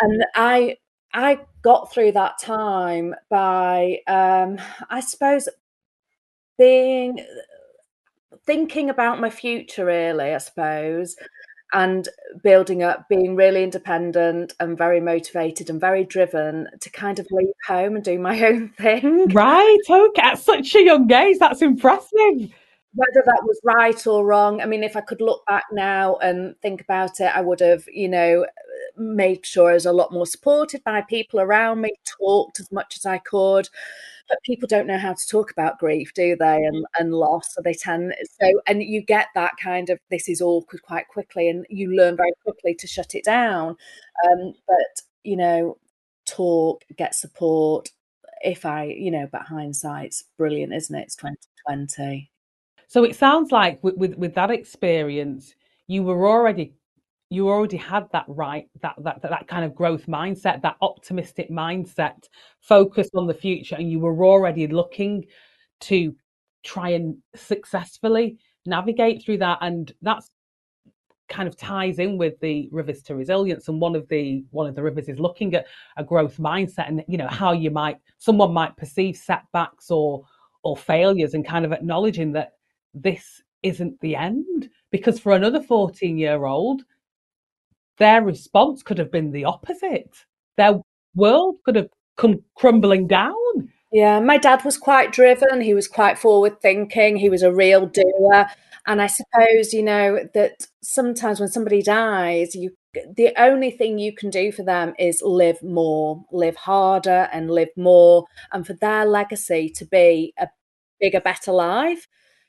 And 0.00 0.24
i 0.34 0.76
i 1.14 1.40
got 1.62 1.90
through 1.92 2.12
that 2.12 2.38
time 2.38 3.14
by 3.30 3.98
um 4.06 4.58
i 4.90 5.00
suppose 5.00 5.48
being 6.58 7.24
thinking 8.44 8.90
about 8.90 9.18
my 9.18 9.30
future 9.30 9.86
really 9.86 10.34
i 10.34 10.38
suppose 10.38 11.16
and 11.72 12.08
building 12.42 12.82
up 12.82 13.08
being 13.08 13.36
really 13.36 13.62
independent 13.62 14.54
and 14.58 14.78
very 14.78 15.00
motivated 15.00 15.68
and 15.68 15.80
very 15.80 16.04
driven 16.04 16.66
to 16.80 16.90
kind 16.90 17.18
of 17.18 17.26
leave 17.30 17.48
home 17.66 17.94
and 17.94 18.04
do 18.04 18.18
my 18.18 18.42
own 18.46 18.70
thing. 18.70 19.28
Right 19.28 19.78
okay 19.90 20.22
at 20.22 20.38
such 20.38 20.74
a 20.74 20.82
young 20.82 21.10
age 21.12 21.38
that's 21.38 21.62
impressive 21.62 22.52
whether 22.94 23.22
that 23.26 23.42
was 23.44 23.60
right 23.64 24.06
or 24.06 24.24
wrong. 24.24 24.60
I 24.60 24.66
mean, 24.66 24.82
if 24.82 24.96
I 24.96 25.00
could 25.02 25.20
look 25.20 25.44
back 25.46 25.64
now 25.72 26.16
and 26.16 26.56
think 26.60 26.80
about 26.80 27.20
it, 27.20 27.34
I 27.34 27.40
would 27.40 27.60
have, 27.60 27.84
you 27.92 28.08
know, 28.08 28.46
made 28.96 29.44
sure 29.46 29.70
I 29.70 29.74
was 29.74 29.86
a 29.86 29.92
lot 29.92 30.12
more 30.12 30.26
supported 30.26 30.82
by 30.84 31.02
people 31.02 31.40
around 31.40 31.80
me, 31.80 31.92
talked 32.18 32.60
as 32.60 32.72
much 32.72 32.96
as 32.96 33.06
I 33.06 33.18
could. 33.18 33.68
But 34.28 34.42
people 34.44 34.68
don't 34.68 34.86
know 34.86 34.98
how 34.98 35.14
to 35.14 35.26
talk 35.28 35.50
about 35.50 35.78
grief, 35.78 36.12
do 36.14 36.36
they? 36.36 36.56
And 36.56 36.84
and 36.98 37.14
loss. 37.14 37.54
So 37.54 37.62
they 37.62 37.72
tend 37.74 38.14
so 38.40 38.60
and 38.66 38.82
you 38.82 39.02
get 39.02 39.28
that 39.34 39.52
kind 39.62 39.88
of 39.90 39.98
this 40.10 40.28
is 40.28 40.42
awkward 40.42 40.82
quite 40.82 41.08
quickly 41.08 41.48
and 41.48 41.66
you 41.70 41.90
learn 41.96 42.16
very 42.16 42.32
quickly 42.44 42.74
to 42.74 42.86
shut 42.86 43.14
it 43.14 43.24
down. 43.24 43.76
Um, 44.24 44.54
but 44.66 45.02
you 45.24 45.36
know, 45.36 45.78
talk, 46.26 46.84
get 46.96 47.14
support. 47.14 47.90
If 48.42 48.64
I, 48.66 48.84
you 48.84 49.10
know, 49.10 49.28
but 49.30 49.42
hindsight's 49.42 50.24
brilliant, 50.36 50.72
isn't 50.74 50.94
it? 50.94 51.02
It's 51.02 51.16
2020. 51.16 52.30
So 52.88 53.04
it 53.04 53.14
sounds 53.14 53.52
like 53.52 53.78
with, 53.84 53.96
with, 53.96 54.14
with 54.16 54.34
that 54.34 54.50
experience, 54.50 55.54
you 55.86 56.02
were 56.02 56.26
already 56.26 56.74
you 57.30 57.50
already 57.50 57.76
had 57.76 58.08
that 58.10 58.24
right 58.26 58.68
that, 58.80 58.94
that 59.00 59.20
that 59.20 59.46
kind 59.46 59.62
of 59.62 59.74
growth 59.74 60.06
mindset 60.06 60.62
that 60.62 60.76
optimistic 60.80 61.50
mindset 61.50 62.26
focused 62.60 63.14
on 63.14 63.26
the 63.26 63.34
future 63.34 63.74
and 63.74 63.90
you 63.90 64.00
were 64.00 64.24
already 64.24 64.66
looking 64.66 65.22
to 65.78 66.14
try 66.64 66.88
and 66.88 67.18
successfully 67.34 68.38
navigate 68.64 69.22
through 69.22 69.36
that 69.36 69.58
and 69.60 69.92
that's 70.00 70.30
kind 71.28 71.46
of 71.46 71.54
ties 71.54 71.98
in 71.98 72.16
with 72.16 72.40
the 72.40 72.70
rivers 72.72 73.02
to 73.02 73.14
resilience 73.14 73.68
and 73.68 73.78
one 73.78 73.94
of 73.94 74.08
the 74.08 74.42
one 74.50 74.66
of 74.66 74.74
the 74.74 74.82
rivers 74.82 75.10
is 75.10 75.20
looking 75.20 75.54
at 75.54 75.66
a 75.98 76.04
growth 76.04 76.38
mindset 76.38 76.88
and 76.88 77.04
you 77.08 77.18
know 77.18 77.28
how 77.28 77.52
you 77.52 77.70
might 77.70 77.98
someone 78.16 78.54
might 78.54 78.74
perceive 78.78 79.14
setbacks 79.14 79.90
or 79.90 80.24
or 80.62 80.76
failures 80.76 81.34
and 81.34 81.46
kind 81.46 81.66
of 81.66 81.72
acknowledging 81.72 82.32
that 82.32 82.52
this 82.94 83.42
isn't 83.62 84.00
the 84.00 84.16
end. 84.16 84.70
Because 84.90 85.18
for 85.20 85.32
another 85.32 85.62
14 85.62 86.18
year 86.18 86.44
old, 86.44 86.82
their 87.98 88.22
response 88.22 88.82
could 88.82 88.98
have 88.98 89.10
been 89.10 89.32
the 89.32 89.44
opposite. 89.44 90.24
Their 90.56 90.80
world 91.14 91.56
could 91.64 91.76
have 91.76 91.88
come 92.16 92.42
crumbling 92.54 93.06
down. 93.06 93.34
Yeah, 93.92 94.20
my 94.20 94.38
dad 94.38 94.64
was 94.64 94.76
quite 94.76 95.12
driven. 95.12 95.60
He 95.60 95.74
was 95.74 95.88
quite 95.88 96.18
forward 96.18 96.60
thinking. 96.60 97.16
He 97.16 97.30
was 97.30 97.42
a 97.42 97.52
real 97.52 97.86
doer. 97.86 98.46
And 98.86 99.02
I 99.02 99.06
suppose, 99.06 99.72
you 99.72 99.82
know, 99.82 100.20
that 100.34 100.66
sometimes 100.82 101.40
when 101.40 101.48
somebody 101.48 101.82
dies, 101.82 102.54
you 102.54 102.74
the 103.16 103.32
only 103.36 103.70
thing 103.70 103.98
you 103.98 104.14
can 104.14 104.30
do 104.30 104.50
for 104.50 104.62
them 104.62 104.94
is 104.98 105.22
live 105.22 105.62
more, 105.62 106.24
live 106.32 106.56
harder 106.56 107.28
and 107.32 107.50
live 107.50 107.68
more, 107.76 108.24
and 108.52 108.66
for 108.66 108.72
their 108.72 109.04
legacy 109.04 109.70
to 109.76 109.84
be 109.84 110.32
a 110.38 110.48
bigger, 110.98 111.20
better 111.20 111.52
life 111.52 112.08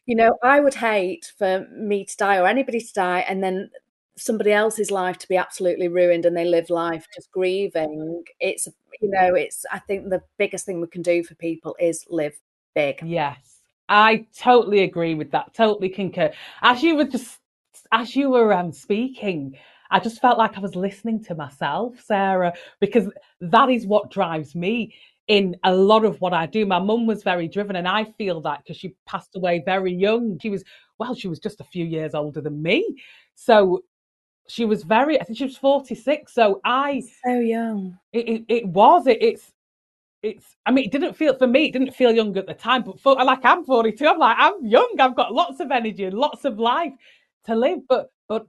you 0.10 0.16
know, 0.16 0.39
I 0.42 0.60
would 0.60 0.74
hate 0.74 1.32
for 1.38 1.68
me 1.72 2.04
to 2.04 2.18
die 2.18 2.38
or 2.38 2.48
anybody 2.48 2.82
to 2.82 2.94
die 2.94 3.20
and 3.30 3.44
then 3.44 3.70
somebody 4.18 4.51
else's 4.51 4.89
life 4.89 5.20
to 5.20 5.28
be 5.28 5.38
absolutely 5.38 5.88
ruined 5.88 6.25
and 6.25 6.36
they 6.36 6.46
live 6.46 6.72
life 6.72 7.06
just 7.13 7.32
grieving. 7.32 8.24
It's, 8.39 8.68
you 9.00 9.12
know, 9.12 9.36
it's, 9.36 9.68
I 9.72 9.78
think 9.78 10.10
the 10.10 10.24
biggest 10.39 10.66
thing 10.66 10.82
we 10.82 10.88
can 10.88 11.04
do 11.04 11.24
for 11.24 11.36
people 11.36 11.75
is 11.80 12.08
live 12.10 12.34
big. 12.74 13.04
Yes, 13.04 13.60
I 13.88 14.25
totally 14.36 14.82
agree 14.82 15.13
with 15.13 15.30
that. 15.30 15.54
Totally 15.54 15.89
concur. 15.89 16.32
As 16.63 16.82
you 16.82 16.96
were 16.96 17.06
just, 17.06 17.38
as 17.92 18.16
you 18.16 18.32
were 18.32 18.51
um, 18.51 18.72
speaking, 18.72 19.60
I 19.92 20.00
just 20.00 20.22
felt 20.22 20.39
like 20.39 20.58
I 20.58 20.60
was 20.60 20.75
listening 20.75 21.24
to 21.25 21.36
myself, 21.36 22.01
Sarah, 22.04 22.54
because 22.80 23.12
that 23.42 23.70
is 23.70 23.86
what 23.86 24.10
drives 24.10 24.56
me 24.56 24.96
in 25.30 25.56
a 25.64 25.74
lot 25.74 26.04
of 26.04 26.20
what 26.22 26.34
I 26.34 26.48
do. 26.48 26.66
My 26.66 26.80
mum 26.80 27.06
was 27.06 27.24
very 27.24 27.48
driven, 27.48 27.78
and 27.78 27.88
I 27.88 28.04
feel 28.18 28.42
that 28.42 28.64
because 28.64 28.78
she 28.78 28.96
passed 29.06 29.36
away 29.36 29.62
very 29.64 29.94
young. 29.94 30.38
She 30.42 30.50
was, 30.50 30.64
well, 30.98 31.16
she 31.16 31.28
was 31.28 31.40
just 31.40 31.62
a 31.62 31.66
few 31.66 31.86
years 31.86 32.14
older 32.16 32.42
than 32.42 32.62
me. 32.62 32.98
So 33.36 33.84
she 34.48 34.66
was 34.66 34.84
very, 34.84 35.22
I 35.22 35.24
think 35.24 35.38
she 35.38 35.46
was 35.46 35.56
46. 35.56 36.34
So 36.34 36.60
I. 36.66 37.04
So 37.24 37.40
young. 37.40 37.98
It, 38.12 38.28
it, 38.28 38.46
it 38.50 38.68
was. 38.68 39.06
It, 39.06 39.22
it's, 39.22 39.54
it's, 40.24 40.58
I 40.66 40.72
mean, 40.72 40.86
it 40.86 40.92
didn't 40.92 41.14
feel, 41.14 41.38
for 41.38 41.48
me, 41.48 41.66
it 41.66 41.74
didn't 41.74 41.94
feel 41.94 42.12
young 42.12 42.36
at 42.36 42.48
the 42.48 42.56
time, 42.56 42.82
but 42.82 43.00
for, 43.00 43.14
like 43.14 43.46
I'm 43.46 43.64
42, 43.64 44.06
I'm 44.06 44.18
like, 44.18 44.36
I'm 44.38 44.66
young. 44.66 44.96
I've 45.00 45.16
got 45.16 45.32
lots 45.32 45.60
of 45.60 45.70
energy 45.72 46.06
and 46.06 46.18
lots 46.18 46.44
of 46.44 46.60
life 46.60 46.94
to 47.46 47.56
live. 47.56 47.80
But, 47.88 48.08
but 48.28 48.48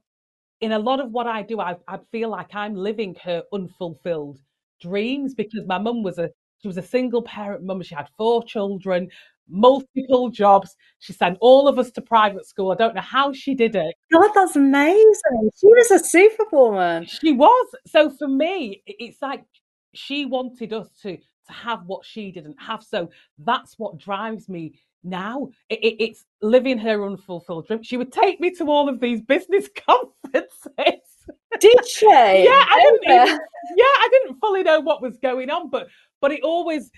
in 0.62 0.72
a 0.72 0.78
lot 0.78 0.98
of 0.98 1.10
what 1.12 1.26
I 1.26 1.42
do, 1.42 1.60
I, 1.60 1.76
I 1.86 1.98
feel 2.10 2.30
like 2.30 2.54
I'm 2.54 2.74
living 2.74 3.14
her 3.22 3.42
unfulfilled 3.52 4.40
dreams 4.80 5.34
because 5.34 5.66
my 5.66 5.76
mum 5.76 6.02
was 6.02 6.18
a 6.18 6.30
she 6.62 6.68
was 6.68 6.76
a 6.76 6.82
single 6.82 7.22
parent 7.22 7.64
mum. 7.64 7.82
She 7.82 7.94
had 7.94 8.08
four 8.16 8.44
children, 8.44 9.08
multiple 9.48 10.28
jobs. 10.30 10.76
She 10.98 11.12
sent 11.12 11.38
all 11.40 11.68
of 11.68 11.78
us 11.78 11.90
to 11.92 12.02
private 12.02 12.46
school. 12.46 12.70
I 12.70 12.76
don't 12.76 12.94
know 12.94 13.00
how 13.00 13.32
she 13.32 13.54
did 13.54 13.76
it. 13.76 13.94
God, 14.12 14.30
that's 14.34 14.56
amazing. 14.56 15.50
She 15.58 15.66
was 15.66 15.90
a 15.90 15.98
superwoman. 15.98 17.06
She 17.06 17.32
was. 17.32 17.68
So 17.86 18.10
for 18.10 18.28
me, 18.28 18.82
it's 18.86 19.20
like 19.22 19.44
she 19.94 20.26
wanted 20.26 20.72
us 20.72 20.88
to 21.02 21.16
to 21.46 21.52
have 21.52 21.84
what 21.86 22.04
she 22.04 22.30
didn't 22.30 22.60
have. 22.60 22.82
So 22.82 23.10
that's 23.38 23.78
what 23.78 23.98
drives 23.98 24.48
me 24.48 24.78
now. 25.02 25.48
It, 25.68 25.80
it, 25.82 26.04
it's 26.04 26.24
living 26.42 26.78
her 26.78 27.04
unfulfilled 27.04 27.66
dream. 27.66 27.82
She 27.82 27.96
would 27.96 28.12
take 28.12 28.40
me 28.40 28.50
to 28.52 28.64
all 28.70 28.88
of 28.88 29.00
these 29.00 29.20
business 29.22 29.68
conferences. 29.86 31.09
Did 31.60 31.88
she? 31.88 32.06
yeah, 32.08 32.64
I 32.70 32.80
didn't 32.82 33.04
even, 33.04 33.38
yeah, 33.76 33.84
I 33.84 34.08
didn't 34.10 34.38
fully 34.40 34.62
know 34.62 34.80
what 34.80 35.02
was 35.02 35.16
going 35.18 35.50
on, 35.50 35.70
but 35.70 35.88
but 36.20 36.32
it 36.32 36.42
always 36.42 36.90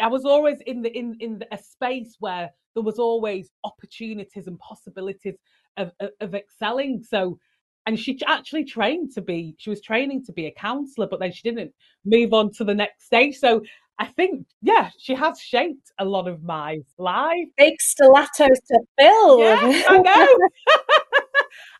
I 0.00 0.08
was 0.08 0.24
always 0.24 0.60
in 0.66 0.82
the 0.82 0.96
in 0.96 1.16
in 1.20 1.42
a 1.52 1.58
space 1.58 2.16
where 2.20 2.50
there 2.74 2.82
was 2.82 2.98
always 2.98 3.50
opportunities 3.64 4.46
and 4.46 4.58
possibilities 4.58 5.34
of, 5.76 5.92
of, 6.00 6.10
of 6.20 6.34
excelling. 6.34 7.02
So, 7.02 7.38
and 7.86 7.98
she 7.98 8.18
actually 8.26 8.64
trained 8.64 9.12
to 9.14 9.22
be 9.22 9.54
she 9.58 9.70
was 9.70 9.80
training 9.80 10.24
to 10.26 10.32
be 10.32 10.46
a 10.46 10.52
counselor, 10.52 11.08
but 11.08 11.20
then 11.20 11.32
she 11.32 11.42
didn't 11.42 11.72
move 12.04 12.32
on 12.32 12.52
to 12.54 12.64
the 12.64 12.74
next 12.74 13.06
stage. 13.06 13.36
So 13.36 13.62
I 13.98 14.06
think, 14.06 14.46
yeah, 14.60 14.90
she 14.98 15.14
has 15.14 15.40
shaped 15.40 15.90
a 15.98 16.04
lot 16.04 16.28
of 16.28 16.42
my 16.42 16.80
life. 16.98 17.48
Big 17.56 17.80
stilettos 17.80 18.60
to 18.68 18.80
fill. 18.98 19.40
Yeah, 19.40 19.82
I 19.88 19.98
know. 19.98 20.38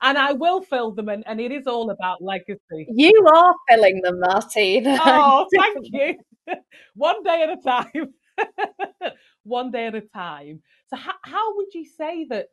and 0.03 0.19
I 0.19 0.33
will 0.33 0.63
fill 0.63 0.93
them, 0.93 1.09
and, 1.09 1.25
and 1.27 1.41
it 1.41 1.53
is 1.53 1.67
all 1.67 1.91
about 1.91 2.23
legacy. 2.23 2.87
You 2.89 3.13
are 3.35 3.55
filling 3.69 4.01
them, 4.03 4.21
Martina. 4.21 4.99
Oh, 5.03 5.47
thank 5.55 5.87
you. 5.93 6.15
One 6.95 7.23
day 7.23 7.43
at 7.43 7.51
a 7.51 7.63
time. 7.63 8.15
One 9.45 9.71
day 9.71 9.87
at 9.87 9.95
a 9.95 10.03
time. 10.03 10.63
So, 10.89 10.97
how, 10.97 11.15
how 11.23 11.57
would 11.57 11.73
you 11.75 11.85
say 11.85 12.27
that, 12.31 12.49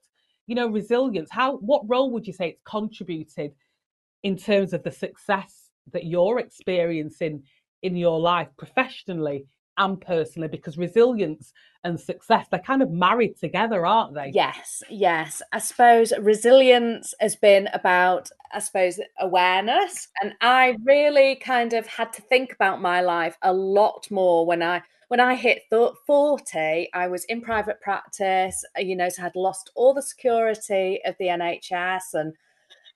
you 0.47 0.55
know, 0.55 0.67
resilience, 0.67 1.29
how, 1.31 1.57
what 1.57 1.87
role 1.87 2.11
would 2.11 2.27
you 2.27 2.33
say 2.33 2.49
it's 2.49 2.61
contributed 2.65 3.53
in 4.23 4.37
terms 4.37 4.73
of 4.73 4.83
the 4.83 4.91
success 4.91 5.69
that 5.91 6.05
you're 6.05 6.39
experiencing 6.39 7.43
in 7.81 7.95
your 7.95 8.19
life 8.19 8.47
professionally 8.57 9.45
and 9.77 9.99
personally 9.99 10.47
because 10.47 10.77
resilience 10.77 11.53
and 11.83 11.99
success 11.99 12.47
they're 12.49 12.59
kind 12.59 12.81
of 12.81 12.91
married 12.91 13.37
together 13.37 13.85
aren't 13.85 14.13
they? 14.13 14.31
Yes 14.33 14.83
yes. 14.89 15.41
I 15.51 15.59
suppose 15.59 16.13
resilience 16.19 17.13
has 17.19 17.35
been 17.35 17.67
about 17.73 18.29
i 18.53 18.59
suppose 18.59 18.99
awareness 19.19 20.07
and 20.21 20.33
i 20.41 20.77
really 20.85 21.35
kind 21.35 21.73
of 21.73 21.85
had 21.87 22.13
to 22.13 22.21
think 22.23 22.53
about 22.53 22.81
my 22.81 23.01
life 23.01 23.37
a 23.41 23.51
lot 23.53 24.09
more 24.11 24.45
when 24.45 24.61
i 24.61 24.81
when 25.07 25.19
i 25.19 25.35
hit 25.35 25.63
40 25.69 26.89
i 26.93 27.07
was 27.07 27.25
in 27.25 27.41
private 27.41 27.81
practice 27.81 28.63
uh, 28.77 28.81
you 28.81 28.95
know 28.95 29.09
so 29.09 29.21
i 29.21 29.25
had 29.25 29.35
lost 29.35 29.71
all 29.75 29.93
the 29.93 30.01
security 30.01 30.99
of 31.05 31.15
the 31.19 31.25
nhs 31.25 32.13
and 32.13 32.33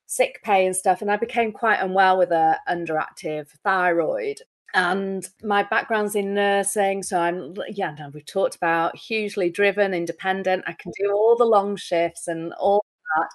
sick 0.06 0.40
pay 0.44 0.66
and 0.66 0.76
stuff 0.76 1.02
and 1.02 1.12
i 1.12 1.18
became 1.18 1.52
quite 1.52 1.80
unwell 1.82 2.18
with 2.18 2.32
a 2.32 2.58
underactive 2.70 3.50
thyroid 3.64 4.40
and 4.78 5.28
my 5.44 5.64
background's 5.64 6.16
in 6.16 6.34
nursing 6.36 7.02
so 7.02 7.20
i'm 7.20 7.56
yeah 7.70 7.96
no, 7.98 8.10
we've 8.14 8.26
talked 8.26 8.56
about 8.56 8.96
hugely 8.96 9.50
driven 9.50 9.94
independent. 9.94 10.64
I 10.68 10.74
can 10.74 10.92
do 11.00 11.12
all 11.12 11.36
the 11.36 11.46
long 11.46 11.76
shifts 11.76 12.28
and 12.28 12.54
all 12.54 12.86
that. 13.18 13.30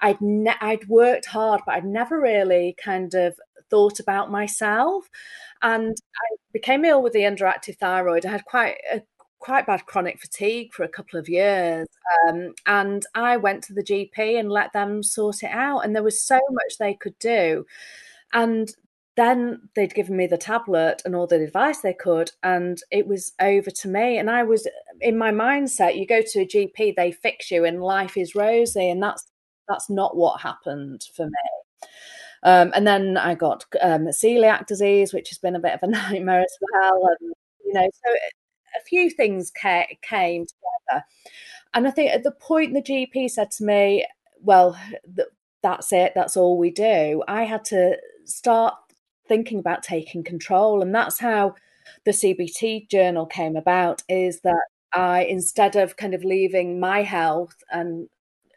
I'd 0.00 0.20
ne- 0.20 0.56
i'd 0.62 0.88
worked 0.88 1.26
hard 1.26 1.60
but 1.66 1.74
i'd 1.76 1.84
never 1.84 2.20
really 2.20 2.74
kind 2.82 3.14
of 3.14 3.38
thought 3.70 4.00
about 4.00 4.30
myself. 4.30 5.08
And 5.62 5.94
i 6.16 6.36
became 6.52 6.84
ill 6.84 7.02
with 7.02 7.12
the 7.12 7.20
underactive 7.20 7.78
thyroid. 7.78 8.24
I 8.26 8.30
had 8.30 8.44
quite 8.46 8.76
a 8.92 9.02
quite 9.40 9.66
bad 9.66 9.86
chronic 9.86 10.18
fatigue 10.20 10.72
for 10.72 10.82
a 10.84 10.88
couple 10.88 11.18
of 11.18 11.28
years 11.28 11.86
um, 12.28 12.52
and 12.66 13.06
i 13.14 13.36
went 13.36 13.62
to 13.62 13.72
the 13.72 13.84
gp 13.84 14.18
and 14.38 14.50
let 14.50 14.72
them 14.72 15.00
sort 15.00 15.44
it 15.44 15.50
out 15.52 15.80
and 15.80 15.94
there 15.94 16.02
was 16.02 16.20
so 16.20 16.40
much 16.50 16.78
they 16.78 16.94
could 16.94 17.16
do. 17.20 17.64
And 18.32 18.74
then 19.18 19.68
they'd 19.74 19.94
given 19.94 20.16
me 20.16 20.28
the 20.28 20.38
tablet 20.38 21.02
and 21.04 21.16
all 21.16 21.26
the 21.26 21.42
advice 21.42 21.80
they 21.80 21.92
could 21.92 22.30
and 22.44 22.80
it 22.92 23.06
was 23.08 23.32
over 23.40 23.70
to 23.70 23.88
me 23.88 24.16
and 24.16 24.30
i 24.30 24.44
was 24.44 24.68
in 25.00 25.18
my 25.18 25.32
mindset 25.32 25.98
you 25.98 26.06
go 26.06 26.22
to 26.22 26.40
a 26.40 26.46
gp 26.46 26.94
they 26.94 27.10
fix 27.10 27.50
you 27.50 27.64
and 27.64 27.82
life 27.82 28.16
is 28.16 28.36
rosy 28.36 28.88
and 28.88 29.02
that's 29.02 29.26
that's 29.68 29.90
not 29.90 30.16
what 30.16 30.40
happened 30.40 31.04
for 31.14 31.26
me. 31.26 31.92
Um, 32.44 32.70
and 32.74 32.86
then 32.86 33.16
i 33.16 33.34
got 33.34 33.64
um, 33.80 34.06
celiac 34.06 34.66
disease 34.66 35.12
which 35.12 35.30
has 35.30 35.38
been 35.38 35.56
a 35.56 35.60
bit 35.60 35.74
of 35.74 35.82
a 35.82 35.86
nightmare 35.88 36.40
as 36.40 36.58
well 36.72 37.08
and 37.20 37.34
you 37.64 37.72
know 37.72 37.90
so 38.06 38.12
a 38.76 38.84
few 38.84 39.10
things 39.10 39.50
ca- 39.50 39.96
came 40.00 40.46
together. 40.46 41.04
And 41.74 41.88
i 41.88 41.90
think 41.90 42.12
at 42.12 42.22
the 42.22 42.30
point 42.30 42.72
the 42.72 42.82
gp 42.82 43.28
said 43.30 43.50
to 43.52 43.64
me 43.64 44.06
well 44.40 44.78
th- 45.16 45.28
that's 45.60 45.92
it 45.92 46.12
that's 46.14 46.36
all 46.36 46.56
we 46.56 46.70
do 46.70 47.24
i 47.26 47.42
had 47.42 47.64
to 47.64 47.96
start 48.24 48.74
thinking 49.28 49.58
about 49.58 49.82
taking 49.82 50.24
control. 50.24 50.82
And 50.82 50.94
that's 50.94 51.18
how 51.18 51.54
the 52.04 52.10
CBT 52.12 52.88
journal 52.90 53.26
came 53.26 53.56
about 53.56 54.02
is 54.08 54.40
that 54.40 54.62
I, 54.92 55.24
instead 55.24 55.76
of 55.76 55.96
kind 55.96 56.14
of 56.14 56.24
leaving 56.24 56.80
my 56.80 57.02
health 57.02 57.56
and 57.70 58.08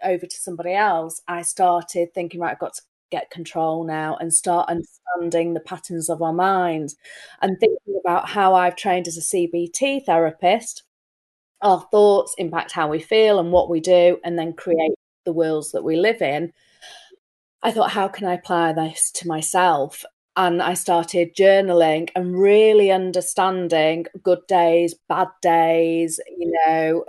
over 0.03 0.25
to 0.25 0.35
somebody 0.35 0.73
else, 0.73 1.21
I 1.27 1.41
started 1.41 2.13
thinking, 2.13 2.39
right, 2.39 2.51
I've 2.51 2.59
got 2.59 2.73
to 2.75 2.81
get 3.11 3.29
control 3.29 3.83
now 3.83 4.15
and 4.19 4.33
start 4.33 4.69
understanding 4.69 5.53
the 5.53 5.59
patterns 5.59 6.09
of 6.09 6.21
our 6.21 6.33
minds 6.33 6.95
and 7.41 7.57
thinking 7.59 7.99
about 8.03 8.29
how 8.29 8.55
I've 8.55 8.75
trained 8.75 9.07
as 9.07 9.17
a 9.17 9.21
CBT 9.35 10.05
therapist. 10.05 10.83
Our 11.61 11.85
thoughts 11.91 12.33
impact 12.37 12.71
how 12.71 12.87
we 12.87 12.99
feel 12.99 13.39
and 13.39 13.51
what 13.51 13.69
we 13.69 13.79
do, 13.79 14.17
and 14.23 14.39
then 14.39 14.53
create 14.53 14.93
the 15.25 15.33
worlds 15.33 15.71
that 15.73 15.83
we 15.83 15.95
live 15.97 16.21
in. 16.21 16.53
I 17.61 17.71
thought, 17.71 17.91
how 17.91 18.07
can 18.07 18.25
I 18.25 18.33
apply 18.33 18.73
this 18.73 19.11
to 19.15 19.27
myself? 19.27 20.03
And 20.38 20.61
I 20.61 20.75
started 20.75 21.35
journaling 21.35 22.09
and 22.15 22.39
really 22.39 22.89
understanding 22.91 24.05
good 24.23 24.45
days, 24.47 24.95
bad 25.09 25.27
days, 25.41 26.19
you 26.38 26.51
know, 26.65 27.05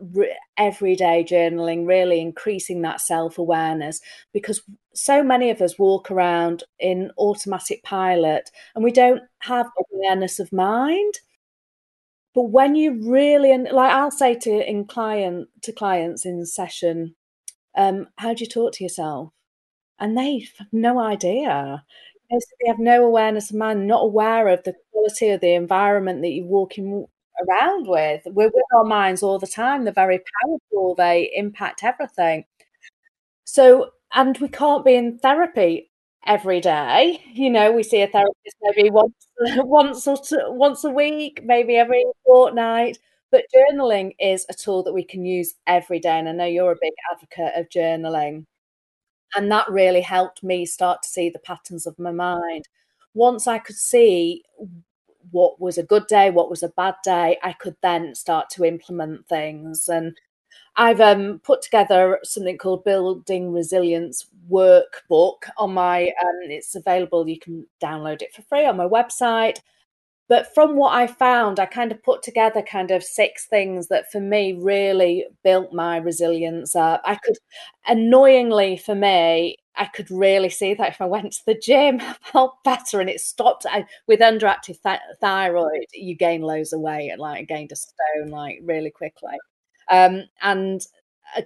re- 0.00 0.36
everyday 0.56 1.24
journaling, 1.24 1.86
really 1.86 2.20
increasing 2.20 2.82
that 2.82 3.00
self 3.00 3.38
awareness 3.38 4.00
because 4.32 4.62
so 4.94 5.22
many 5.22 5.50
of 5.50 5.60
us 5.60 5.78
walk 5.78 6.10
around 6.10 6.64
in 6.78 7.10
automatic 7.18 7.82
pilot 7.82 8.50
and 8.74 8.82
we 8.82 8.92
don't 8.92 9.22
have 9.40 9.66
awareness 9.92 10.38
of 10.38 10.52
mind. 10.52 11.14
But 12.34 12.44
when 12.50 12.74
you 12.74 13.00
really, 13.10 13.56
like 13.56 13.92
I'll 13.92 14.10
say 14.10 14.34
to 14.36 14.68
in 14.68 14.86
client 14.86 15.48
to 15.62 15.72
clients 15.72 16.26
in 16.26 16.44
session, 16.46 17.14
um, 17.76 18.08
how 18.16 18.34
do 18.34 18.44
you 18.44 18.50
talk 18.50 18.72
to 18.74 18.84
yourself? 18.84 19.32
And 20.00 20.16
they 20.18 20.40
have 20.58 20.68
no 20.72 20.98
idea 20.98 21.84
they 22.60 22.68
have 22.68 22.78
no 22.78 23.04
awareness 23.04 23.50
of 23.50 23.56
mind, 23.56 23.86
not 23.86 24.02
aware 24.04 24.48
of 24.48 24.62
the 24.64 24.74
quality 24.92 25.30
of 25.30 25.40
the 25.40 25.54
environment 25.54 26.22
that 26.22 26.30
you're 26.30 26.46
walking 26.46 27.06
around 27.48 27.86
with. 27.88 28.22
We're 28.26 28.46
with 28.48 28.64
our 28.76 28.84
minds 28.84 29.22
all 29.22 29.38
the 29.38 29.46
time. 29.46 29.84
They're 29.84 29.92
very 29.92 30.20
powerful. 30.42 30.94
They 30.94 31.30
impact 31.34 31.84
everything. 31.84 32.44
So, 33.44 33.90
and 34.12 34.36
we 34.38 34.48
can't 34.48 34.84
be 34.84 34.94
in 34.94 35.18
therapy 35.18 35.90
every 36.26 36.60
day. 36.60 37.22
You 37.32 37.50
know, 37.50 37.72
we 37.72 37.82
see 37.82 38.02
a 38.02 38.06
therapist 38.08 38.56
maybe 38.62 38.90
once, 38.90 39.14
once 39.58 40.06
or 40.06 40.16
two, 40.16 40.38
once 40.48 40.84
a 40.84 40.90
week, 40.90 41.42
maybe 41.44 41.76
every 41.76 42.04
fortnight. 42.24 42.98
But 43.30 43.44
journaling 43.54 44.14
is 44.20 44.46
a 44.48 44.54
tool 44.54 44.82
that 44.84 44.92
we 44.92 45.04
can 45.04 45.24
use 45.24 45.54
every 45.66 45.98
day. 45.98 46.18
And 46.18 46.28
I 46.28 46.32
know 46.32 46.46
you're 46.46 46.72
a 46.72 46.76
big 46.80 46.92
advocate 47.12 47.52
of 47.56 47.68
journaling. 47.68 48.44
And 49.36 49.50
that 49.50 49.68
really 49.70 50.00
helped 50.00 50.42
me 50.42 50.66
start 50.66 51.02
to 51.02 51.08
see 51.08 51.28
the 51.30 51.38
patterns 51.38 51.86
of 51.86 51.98
my 51.98 52.12
mind. 52.12 52.68
Once 53.14 53.46
I 53.46 53.58
could 53.58 53.76
see 53.76 54.44
what 55.30 55.60
was 55.60 55.78
a 55.78 55.82
good 55.82 56.06
day, 56.06 56.30
what 56.30 56.50
was 56.50 56.62
a 56.62 56.68
bad 56.70 56.94
day, 57.02 57.38
I 57.42 57.52
could 57.52 57.76
then 57.82 58.14
start 58.14 58.50
to 58.50 58.64
implement 58.64 59.26
things. 59.28 59.88
And 59.88 60.16
I've 60.76 61.00
um, 61.00 61.40
put 61.44 61.62
together 61.62 62.18
something 62.22 62.58
called 62.58 62.84
Building 62.84 63.52
Resilience 63.52 64.26
Workbook 64.50 65.48
on 65.58 65.74
my. 65.74 66.04
Um, 66.22 66.40
it's 66.50 66.74
available. 66.74 67.28
You 67.28 67.38
can 67.38 67.66
download 67.82 68.22
it 68.22 68.34
for 68.34 68.42
free 68.42 68.66
on 68.66 68.76
my 68.76 68.86
website. 68.86 69.58
But 70.28 70.54
from 70.54 70.76
what 70.76 70.94
I 70.94 71.06
found, 71.06 71.60
I 71.60 71.66
kind 71.66 71.92
of 71.92 72.02
put 72.02 72.22
together 72.22 72.62
kind 72.62 72.90
of 72.90 73.04
six 73.04 73.46
things 73.46 73.88
that 73.88 74.10
for 74.10 74.20
me 74.20 74.54
really 74.54 75.26
built 75.42 75.72
my 75.72 75.98
resilience 75.98 76.74
up. 76.74 77.02
I 77.04 77.16
could, 77.16 77.36
annoyingly 77.86 78.76
for 78.78 78.94
me, 78.94 79.56
I 79.76 79.86
could 79.86 80.10
really 80.10 80.48
see 80.50 80.72
that 80.74 80.88
if 80.90 81.00
I 81.00 81.06
went 81.06 81.32
to 81.32 81.42
the 81.46 81.54
gym, 81.54 82.00
I 82.00 82.14
felt 82.32 82.62
better 82.64 83.00
and 83.00 83.10
it 83.10 83.20
stopped. 83.20 83.66
I, 83.68 83.84
with 84.06 84.20
underactive 84.20 84.80
th- 84.82 85.00
thyroid, 85.20 85.86
you 85.92 86.16
gain 86.16 86.42
loads 86.42 86.72
of 86.72 86.80
weight, 86.80 87.18
like 87.18 87.48
gained 87.48 87.72
a 87.72 87.76
stone 87.76 88.28
like 88.30 88.60
really 88.62 88.90
quickly. 88.90 89.36
Um, 89.90 90.22
and 90.42 90.80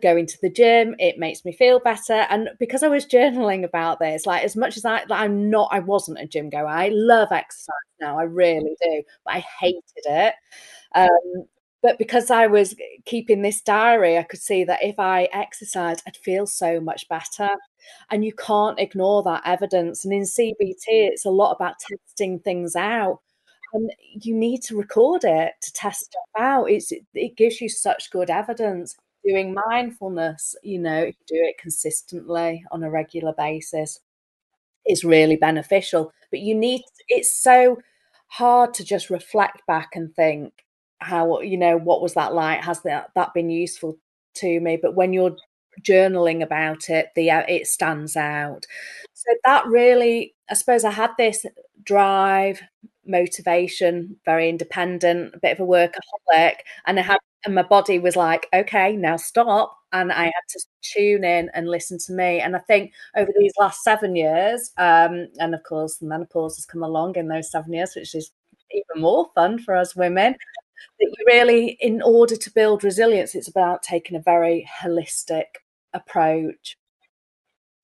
going 0.03 0.27
to 0.27 0.39
the 0.43 0.51
gym 0.51 0.95
it 0.99 1.19
makes 1.19 1.45
me 1.45 1.53
feel 1.53 1.81
better. 1.81 2.27
And 2.31 2.51
because 2.59 2.83
i 2.83 2.89
was 2.89 3.07
journaling 3.07 3.65
about 3.65 3.99
this 4.01 4.27
like 4.27 4.45
as 4.45 4.57
much 4.57 4.77
as 4.77 4.85
i 4.85 5.03
i'm 5.11 5.51
not 5.51 5.69
i 5.73 5.79
wasn't 5.81 6.21
a 6.21 6.27
gym 6.27 6.51
goer. 6.51 6.67
I 6.67 6.91
love 6.93 7.33
exercise 7.33 7.75
now 8.01 8.19
i 8.19 8.23
really 8.25 8.77
do 8.83 9.03
but 9.25 9.35
i 9.35 9.45
hated 9.61 9.83
it. 10.07 10.35
Um, 10.95 11.47
but 11.83 11.99
because 11.99 12.31
i 12.31 12.47
was 12.47 12.75
keeping 13.07 13.43
this 13.43 13.61
diary 13.61 14.19
i 14.19 14.23
could 14.23 14.41
see 14.41 14.65
that 14.65 14.83
if 14.85 14.99
i 14.99 15.29
exercised 15.33 16.03
i'd 16.07 16.17
feel 16.17 16.47
so 16.47 16.81
much 16.81 17.09
better. 17.09 17.51
And 18.11 18.25
you 18.25 18.33
can't 18.35 18.79
ignore 18.81 19.23
that 19.25 19.43
evidence. 19.47 20.05
And 20.05 20.13
in 20.15 20.23
cbt 20.23 20.85
it's 20.89 21.25
a 21.27 21.31
lot 21.31 21.53
about 21.55 21.77
testing 21.79 22.41
things 22.41 22.77
out. 22.77 23.21
And 23.75 23.91
you 24.23 24.35
need 24.35 24.63
to 24.65 24.77
record 24.79 25.25
it 25.25 25.53
to 25.63 25.73
test 25.73 26.07
stuff 26.07 26.23
out. 26.39 26.71
It's 26.71 26.93
it 27.15 27.37
gives 27.37 27.61
you 27.61 27.69
such 27.69 28.11
good 28.11 28.31
evidence 28.31 28.97
doing 29.29 29.55
mindfulness, 29.69 30.55
you 30.63 30.79
know, 30.79 31.03
if 31.03 31.17
you 31.21 31.37
do 31.37 31.45
it 31.45 31.59
consistently 31.59 32.65
on 32.73 32.83
a 32.83 32.91
regular 32.91 33.35
basis, 33.37 34.01
is 34.87 35.05
really 35.05 35.37
beneficial. 35.37 36.13
But 36.31 36.41
you 36.41 36.55
need, 36.55 36.83
it's 37.09 37.33
so 37.33 37.79
hard 38.29 38.75
to 38.75 38.85
just 38.85 39.11
reflect 39.11 39.67
back 39.67 39.91
and 39.95 40.15
think, 40.15 40.53
how, 41.01 41.41
you 41.41 41.57
know, 41.57 41.77
what 41.77 42.03
was 42.03 42.15
that 42.15 42.35
like? 42.35 42.63
Has 42.65 42.83
that, 42.83 43.11
that 43.15 43.35
been 43.35 43.51
useful 43.51 43.99
to 44.35 44.61
me? 44.61 44.79
But 44.81 44.95
when 44.95 45.13
you're 45.13 45.37
journaling 45.83 46.43
about 46.43 46.89
it, 46.89 47.11
the 47.15 47.31
uh, 47.31 47.45
it 47.49 47.67
stands 47.67 48.17
out. 48.17 48.67
So 49.15 49.33
that 49.45 49.67
really, 49.67 50.35
I 50.51 50.55
suppose, 50.55 50.85
I 50.85 50.91
had 50.91 51.11
this 51.19 51.47
drive, 51.83 52.61
motivation, 53.07 54.17
very 54.25 54.49
independent, 54.49 55.35
a 55.35 55.39
bit 55.39 55.59
of 55.59 55.61
a 55.61 55.67
workaholic, 55.71 56.57
and 56.87 56.99
I 56.99 57.03
had 57.03 57.19
and 57.45 57.55
my 57.55 57.63
body 57.63 57.99
was 57.99 58.17
like, 58.17 58.47
okay, 58.53 58.97
now 58.97 59.17
stop. 59.17 59.77
And 59.93 60.13
I 60.13 60.25
had 60.25 60.33
to 60.51 60.61
tune 60.83 61.25
in 61.25 61.51
and 61.55 61.69
listen 61.69 61.99
to 61.99 62.13
me. 62.13 62.41
And 62.41 62.55
I 62.57 62.59
think 62.61 62.93
over 63.17 63.31
these 63.39 63.53
last 63.59 63.83
seven 63.83 64.17
years, 64.17 64.71
um, 64.77 65.29
and 65.39 65.55
of 65.55 65.63
course, 65.63 65.97
the 65.97 66.07
menopause 66.07 66.57
has 66.57 66.67
come 66.67 66.83
along 66.83 67.17
in 67.17 67.29
those 67.29 67.51
seven 67.51 67.73
years, 67.73 67.95
which 67.95 68.15
is 68.15 68.31
even 68.71 69.03
more 69.03 69.31
fun 69.35 69.59
for 69.59 69.75
us 69.75 69.97
women. 69.97 70.35
That 71.01 71.15
you 71.19 71.25
really, 71.27 71.79
in 71.81 72.03
order 72.03 72.37
to 72.37 72.51
build 72.51 72.85
resilience, 72.85 73.35
it's 73.35 73.49
about 73.49 73.83
taking 73.83 74.17
a 74.17 74.23
very 74.23 74.69
holistic 74.83 75.45
approach. 75.95 76.77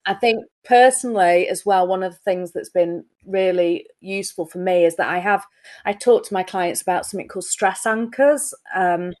I 0.05 0.13
think 0.13 0.45
personally, 0.63 1.47
as 1.47 1.65
well, 1.65 1.87
one 1.87 2.03
of 2.03 2.13
the 2.13 2.19
things 2.19 2.51
that's 2.51 2.69
been 2.69 3.05
really 3.25 3.87
useful 4.01 4.45
for 4.45 4.59
me 4.59 4.85
is 4.85 4.95
that 4.97 5.09
I 5.09 5.17
have 5.17 5.45
I 5.83 5.93
talk 5.93 6.25
to 6.25 6.33
my 6.33 6.43
clients 6.43 6.81
about 6.81 7.05
something 7.05 7.27
called 7.27 7.45
stress 7.45 7.85
anchors. 7.85 8.53
Um, 8.75 9.13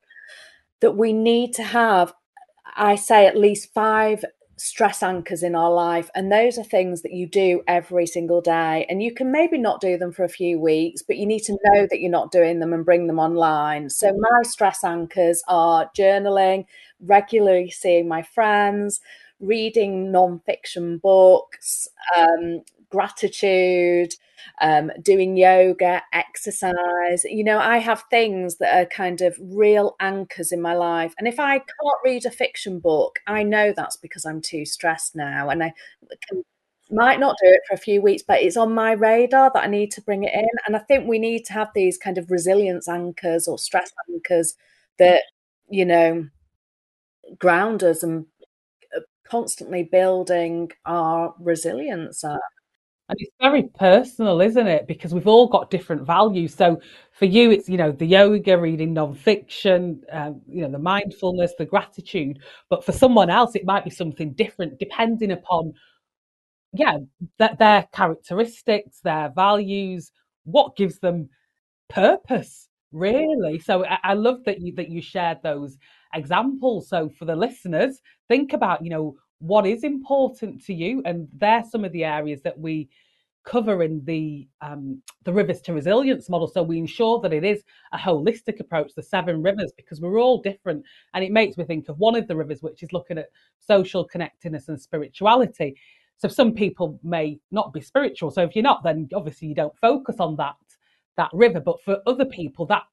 that 0.81 0.97
we 0.97 1.13
need 1.13 1.53
to 1.53 1.63
have, 1.63 2.13
I 2.75 2.95
say, 2.95 3.27
at 3.27 3.37
least 3.37 3.73
five 3.73 4.23
stress 4.57 5.03
anchors 5.03 5.43
in 5.43 5.55
our 5.55 5.71
life. 5.71 6.09
And 6.15 6.31
those 6.31 6.57
are 6.57 6.63
things 6.63 7.01
that 7.01 7.11
you 7.11 7.27
do 7.27 7.61
every 7.67 8.07
single 8.07 8.41
day. 8.41 8.85
And 8.89 9.03
you 9.03 9.13
can 9.13 9.31
maybe 9.31 9.57
not 9.57 9.81
do 9.81 9.97
them 9.97 10.11
for 10.11 10.23
a 10.23 10.29
few 10.29 10.59
weeks, 10.59 11.01
but 11.01 11.17
you 11.17 11.25
need 11.25 11.41
to 11.43 11.57
know 11.65 11.87
that 11.89 11.99
you're 11.99 12.11
not 12.11 12.31
doing 12.31 12.59
them 12.59 12.73
and 12.73 12.85
bring 12.85 13.07
them 13.07 13.19
online. 13.19 13.89
So, 13.89 14.13
my 14.17 14.43
stress 14.43 14.83
anchors 14.83 15.43
are 15.47 15.89
journaling, 15.97 16.65
regularly 17.01 17.69
seeing 17.69 18.07
my 18.07 18.21
friends, 18.21 19.01
reading 19.39 20.11
non-fiction 20.11 20.99
books, 20.99 21.87
um, 22.17 22.61
gratitude, 22.95 24.15
um, 24.61 24.91
doing 25.01 25.35
yoga, 25.37 26.01
exercise. 26.13 27.23
You 27.25 27.43
know, 27.43 27.59
I 27.59 27.77
have 27.77 28.03
things 28.09 28.57
that 28.57 28.73
are 28.73 28.85
kind 28.85 29.21
of 29.21 29.37
real 29.41 29.95
anchors 29.99 30.51
in 30.51 30.61
my 30.61 30.73
life. 30.75 31.13
And 31.17 31.27
if 31.27 31.39
I 31.39 31.57
can't 31.59 32.03
read 32.05 32.25
a 32.25 32.31
fiction 32.31 32.79
book, 32.79 33.19
I 33.27 33.43
know 33.43 33.73
that's 33.75 33.97
because 33.97 34.25
I'm 34.25 34.41
too 34.41 34.65
stressed 34.65 35.15
now. 35.15 35.49
And 35.49 35.63
I 35.63 35.73
can, 36.27 36.43
might 36.91 37.19
not 37.19 37.35
do 37.41 37.49
it 37.49 37.61
for 37.67 37.73
a 37.73 37.77
few 37.77 38.01
weeks, 38.01 38.23
but 38.25 38.41
it's 38.41 38.57
on 38.57 38.73
my 38.73 38.91
radar 38.93 39.51
that 39.53 39.63
I 39.63 39.67
need 39.67 39.91
to 39.91 40.01
bring 40.01 40.23
it 40.23 40.33
in. 40.33 40.47
And 40.67 40.75
I 40.75 40.79
think 40.79 41.07
we 41.07 41.19
need 41.19 41.43
to 41.45 41.53
have 41.53 41.69
these 41.75 41.97
kind 41.97 42.17
of 42.17 42.31
resilience 42.31 42.87
anchors 42.87 43.47
or 43.47 43.57
stress 43.57 43.91
anchors 44.13 44.55
that, 44.99 45.23
you 45.69 45.85
know, 45.85 46.27
ground 47.39 47.83
us 47.83 48.03
and 48.03 48.25
uh, 48.95 49.01
constantly 49.27 49.83
building 49.83 50.71
our 50.85 51.33
resilience 51.39 52.23
up. 52.23 52.39
And 53.07 53.17
it's 53.19 53.35
very 53.39 53.63
personal, 53.77 54.41
isn't 54.41 54.67
it? 54.67 54.87
Because 54.87 55.13
we've 55.13 55.27
all 55.27 55.47
got 55.47 55.69
different 55.69 56.07
values. 56.07 56.55
So 56.55 56.81
for 57.11 57.25
you, 57.25 57.51
it's, 57.51 57.69
you 57.69 57.77
know, 57.77 57.91
the 57.91 58.05
yoga, 58.05 58.57
reading 58.57 58.93
non-fiction, 58.93 60.01
um, 60.11 60.41
you 60.47 60.63
know, 60.63 60.71
the 60.71 60.79
mindfulness, 60.79 61.53
the 61.57 61.65
gratitude. 61.65 62.39
But 62.67 62.83
for 62.83 62.93
someone 62.93 63.29
else, 63.29 63.55
it 63.55 63.63
might 63.63 63.83
be 63.83 63.91
something 63.91 64.33
different 64.33 64.79
depending 64.79 65.31
upon, 65.31 65.73
yeah, 66.73 66.97
that 67.37 67.59
their 67.59 67.87
characteristics, 67.93 69.01
their 69.01 69.31
values, 69.35 70.11
what 70.45 70.75
gives 70.75 70.97
them 70.97 71.29
purpose, 71.89 72.69
really. 72.91 73.59
So 73.59 73.85
I, 73.85 73.99
I 74.03 74.13
love 74.15 74.43
that 74.45 74.61
you 74.61 74.73
that 74.77 74.89
you 74.89 74.99
shared 74.99 75.43
those 75.43 75.77
examples. 76.15 76.89
So 76.89 77.09
for 77.09 77.25
the 77.25 77.35
listeners, 77.35 78.01
think 78.29 78.53
about, 78.53 78.83
you 78.83 78.89
know, 78.89 79.15
what 79.39 79.65
is 79.65 79.83
important 79.83 80.63
to 80.65 80.73
you 80.73 81.01
and 81.05 81.27
they're 81.37 81.63
some 81.69 81.85
of 81.85 81.91
the 81.91 82.03
areas 82.03 82.41
that 82.41 82.57
we 82.57 82.89
cover 83.45 83.83
in 83.83 84.03
the 84.05 84.47
um, 84.61 85.01
the 85.23 85.31
rivers 85.31 85.61
to 85.61 85.73
resilience 85.73 86.29
model. 86.29 86.47
So 86.47 86.63
we 86.63 86.77
ensure 86.77 87.21
that 87.21 87.31
it 87.31 87.43
is 87.43 87.63
a 87.93 87.97
holistic 87.97 88.59
approach 88.59 88.93
the 88.95 89.03
seven 89.03 89.41
rivers 89.41 89.71
because 89.77 90.01
we're 90.01 90.19
all 90.19 90.41
different. 90.41 90.83
And 91.13 91.23
it 91.23 91.31
makes 91.31 91.57
me 91.57 91.63
think 91.63 91.87
of 91.87 91.97
one 91.99 92.15
of 92.15 92.27
the 92.27 92.35
rivers 92.35 92.61
which 92.61 92.83
is 92.83 92.91
looking 92.91 93.17
at 93.17 93.29
social 93.59 94.03
connectedness 94.03 94.67
and 94.67 94.81
spirituality. 94.81 95.75
So 96.17 96.27
some 96.27 96.53
people 96.53 96.99
may 97.03 97.39
not 97.51 97.71
be 97.71 97.81
spiritual. 97.81 98.31
So 98.31 98.41
if 98.41 98.55
you're 98.55 98.63
not 98.63 98.83
then 98.83 99.07
obviously 99.13 99.47
you 99.47 99.55
don't 99.55 99.77
focus 99.79 100.17
on 100.19 100.35
that 100.37 100.55
that 101.17 101.29
river. 101.31 101.59
But 101.59 101.81
for 101.83 102.01
other 102.07 102.25
people 102.25 102.65
that 102.67 102.83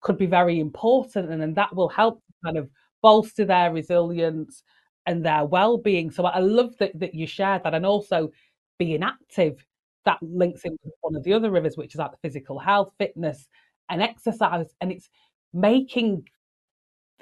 could 0.00 0.16
be 0.16 0.26
very 0.26 0.60
important 0.60 1.30
and, 1.30 1.42
and 1.42 1.54
that 1.56 1.74
will 1.74 1.88
help 1.88 2.22
kind 2.42 2.56
of 2.56 2.70
bolster 3.02 3.44
their 3.44 3.72
resilience 3.72 4.62
and 5.10 5.24
their 5.26 5.44
well-being. 5.44 6.10
So 6.12 6.24
I 6.26 6.40
love 6.40 6.76
that 6.80 6.98
that 7.00 7.14
you 7.14 7.26
shared 7.26 7.64
that, 7.64 7.74
and 7.74 7.86
also 7.86 8.30
being 8.78 9.02
active. 9.04 9.64
That 10.06 10.18
links 10.22 10.62
in 10.64 10.72
with 10.84 10.94
one 11.02 11.16
of 11.16 11.24
the 11.24 11.34
other 11.34 11.50
rivers, 11.50 11.76
which 11.76 11.94
is 11.94 11.98
like 12.00 12.12
the 12.12 12.18
physical 12.28 12.58
health, 12.58 12.92
fitness, 12.98 13.48
and 13.90 14.02
exercise, 14.02 14.68
and 14.80 14.92
it's 14.92 15.10
making 15.52 16.24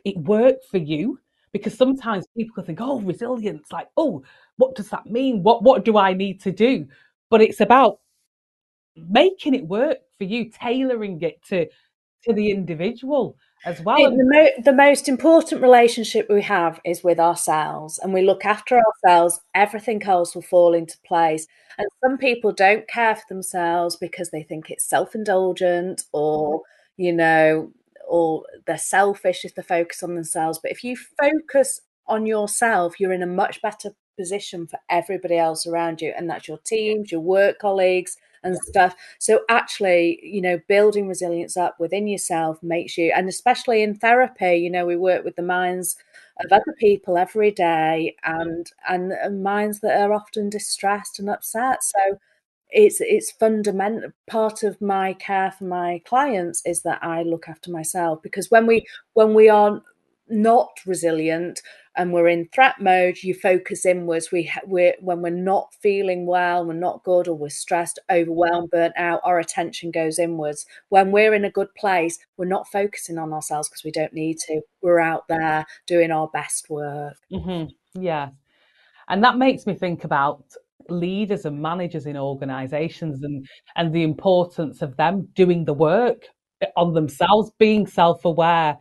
it 0.05 0.17
work 0.19 0.57
for 0.71 0.79
you 0.79 1.19
because 1.53 1.77
sometimes 1.77 2.27
people 2.37 2.63
think, 2.63 2.81
"Oh, 2.81 3.01
resilience," 3.01 3.73
like, 3.73 3.89
"Oh, 3.97 4.23
what 4.57 4.75
does 4.75 4.91
that 4.91 5.07
mean? 5.07 5.43
What 5.43 5.63
what 5.63 5.85
do 5.85 5.97
I 5.99 6.13
need 6.15 6.41
to 6.43 6.53
do?" 6.53 6.87
But 7.31 7.43
it's 7.43 7.61
about 7.61 8.01
making 8.97 9.55
it 9.55 9.67
work 9.67 9.99
for 10.19 10.25
you, 10.25 10.51
tailoring 10.51 11.21
it 11.23 11.43
to 11.45 11.67
to 12.25 12.33
the 12.33 12.51
individual 12.51 13.37
as 13.65 13.81
well. 13.81 13.97
The, 13.97 14.25
mo- 14.25 14.63
the 14.63 14.73
most 14.73 15.09
important 15.09 15.63
relationship 15.63 16.29
we 16.29 16.43
have 16.43 16.81
is 16.85 17.03
with 17.03 17.19
ourselves, 17.19 17.99
and 17.99 18.13
we 18.13 18.23
look 18.23 18.45
after 18.45 18.79
ourselves, 18.79 19.41
everything 19.55 20.03
else 20.03 20.35
will 20.35 20.43
fall 20.43 20.75
into 20.75 20.99
place. 21.07 21.47
And 21.79 21.87
some 22.03 22.19
people 22.19 22.53
don't 22.53 22.89
care 22.89 23.15
for 23.15 23.25
themselves 23.29 23.97
because 23.97 24.31
they 24.31 24.43
think 24.43 24.71
it's 24.71 24.85
self 24.89 25.15
indulgent 25.15 26.05
or, 26.13 26.63
you 26.97 27.13
know, 27.13 27.73
or 28.09 28.45
they're 28.67 28.79
selfish 28.79 29.45
if 29.45 29.55
they 29.55 29.63
focus 29.63 30.03
on 30.03 30.15
themselves. 30.15 30.59
But 30.61 30.73
if 30.73 30.83
you 30.83 30.97
focus 30.97 31.81
on 32.07 32.27
yourself, 32.27 32.99
you're 32.99 33.13
in 33.13 33.23
a 33.23 33.27
much 33.27 33.63
better 33.63 33.91
position 34.19 34.67
for 34.67 34.79
everybody 34.91 35.37
else 35.37 35.67
around 35.67 36.01
you, 36.01 36.13
and 36.17 36.29
that's 36.29 36.49
your 36.49 36.59
teams, 36.59 37.13
your 37.13 37.21
work 37.21 37.59
colleagues, 37.59 38.17
and 38.49 38.59
stuff. 38.65 38.95
So 39.19 39.41
actually, 39.49 40.21
you 40.23 40.41
know, 40.41 40.61
building 40.69 41.09
resilience 41.09 41.57
up 41.57 41.79
within 41.79 42.07
yourself 42.09 42.63
makes 42.63 42.99
you, 42.99 43.13
and 43.15 43.29
especially 43.29 43.83
in 43.83 43.95
therapy, 43.95 44.57
you 44.57 44.71
know, 44.71 44.87
we 44.87 44.97
work 44.97 45.25
with 45.25 45.37
the 45.37 45.43
minds 45.43 45.97
of 46.45 46.53
other 46.53 46.75
people 46.79 47.17
every 47.19 47.51
day 47.51 48.17
and 48.25 48.71
and, 48.89 49.13
and 49.13 49.43
minds 49.43 49.81
that 49.81 50.01
are 50.01 50.13
often 50.13 50.51
distressed 50.51 51.19
and 51.19 51.31
upset. 51.31 51.83
So 51.83 52.19
it's 52.71 53.01
it's 53.01 53.31
fundamental 53.31 54.11
part 54.27 54.63
of 54.63 54.81
my 54.81 55.15
care 55.15 55.51
for 55.53 55.65
my 55.65 56.03
clients 56.05 56.63
is 56.67 56.83
that 56.83 57.03
I 57.03 57.23
look 57.23 57.49
after 57.49 57.71
myself 57.71 58.23
because 58.23 58.51
when 58.51 58.67
we 58.67 58.87
when 59.15 59.35
we 59.35 59.49
are 59.49 59.83
not 60.29 60.69
resilient 60.87 61.63
and 61.99 62.13
we're 62.13 62.29
in 62.29 62.49
threat 62.55 62.81
mode, 62.81 63.19
you 63.23 63.35
focus 63.35 63.85
inwards. 63.85 64.31
We 64.33 64.51
we 64.67 64.95
when 65.01 65.21
we're 65.21 65.31
not 65.31 65.75
feeling 65.75 66.25
well, 66.27 66.65
we're 66.65 66.73
not 66.73 67.03
good, 67.05 67.29
or 67.29 67.35
we're 67.35 67.51
stressed, 67.51 67.99
overwhelmed, 68.11 68.71
burnt 68.71 68.95
out, 68.97 69.21
our 69.25 69.39
attention 69.39 69.91
goes 69.91 70.19
inwards. 70.19 70.65
When 70.89 71.11
we're 71.11 71.35
in 71.35 71.45
a 71.45 71.51
good 71.51 71.75
place, 71.75 72.19
we're 72.37 72.47
not 72.47 72.69
focusing 72.69 73.19
on 73.19 73.33
ourselves 73.33 73.69
because 73.69 73.85
we 73.85 73.91
don't 73.91 74.13
need 74.13 74.39
to. 74.47 74.61
We're 74.81 75.01
out 75.01 75.27
there 75.29 75.67
doing 75.87 76.13
our 76.13 76.29
best 76.29 76.71
work. 76.71 77.17
Mm-hmm. 77.33 78.01
Yeah, 78.01 78.31
and 79.09 79.25
that 79.25 79.37
makes 79.37 79.67
me 79.67 79.75
think 79.75 80.05
about 80.05 80.45
leaders 80.89 81.45
and 81.45 81.61
managers 81.61 82.07
in 82.07 82.17
organizations 82.17 83.23
and 83.23 83.47
and 83.77 83.93
the 83.93 84.05
importance 84.05 84.81
of 84.81 84.97
them 84.97 85.29
doing 85.35 85.65
the 85.65 85.75
work 85.75 86.27
on 86.77 86.95
themselves 86.95 87.51
being 87.59 87.87
self-aware 87.87 88.79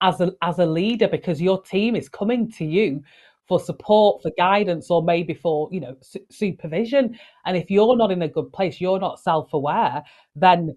as 0.00 0.20
a 0.20 0.32
as 0.42 0.58
a 0.58 0.66
leader 0.66 1.08
because 1.08 1.40
your 1.40 1.60
team 1.62 1.96
is 1.96 2.08
coming 2.08 2.50
to 2.52 2.64
you 2.64 3.02
for 3.46 3.58
support 3.58 4.22
for 4.22 4.30
guidance 4.36 4.90
or 4.90 5.02
maybe 5.02 5.34
for 5.34 5.68
you 5.72 5.80
know 5.80 5.96
su- 6.02 6.24
supervision. 6.30 7.18
And 7.46 7.56
if 7.56 7.70
you're 7.70 7.96
not 7.96 8.12
in 8.12 8.22
a 8.22 8.28
good 8.28 8.52
place 8.52 8.80
you're 8.80 9.00
not 9.00 9.20
self-aware 9.20 10.02
then 10.36 10.76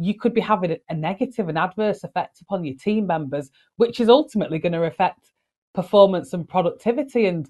you 0.00 0.14
could 0.14 0.32
be 0.32 0.40
having 0.40 0.76
a 0.88 0.94
negative 0.94 1.48
and 1.48 1.58
adverse 1.58 2.04
effect 2.04 2.40
upon 2.40 2.64
your 2.64 2.76
team 2.76 3.06
members 3.06 3.50
which 3.76 4.00
is 4.00 4.08
ultimately 4.08 4.58
going 4.58 4.72
to 4.72 4.84
affect 4.84 5.32
performance 5.74 6.32
and 6.32 6.48
productivity. 6.48 7.26
And 7.26 7.48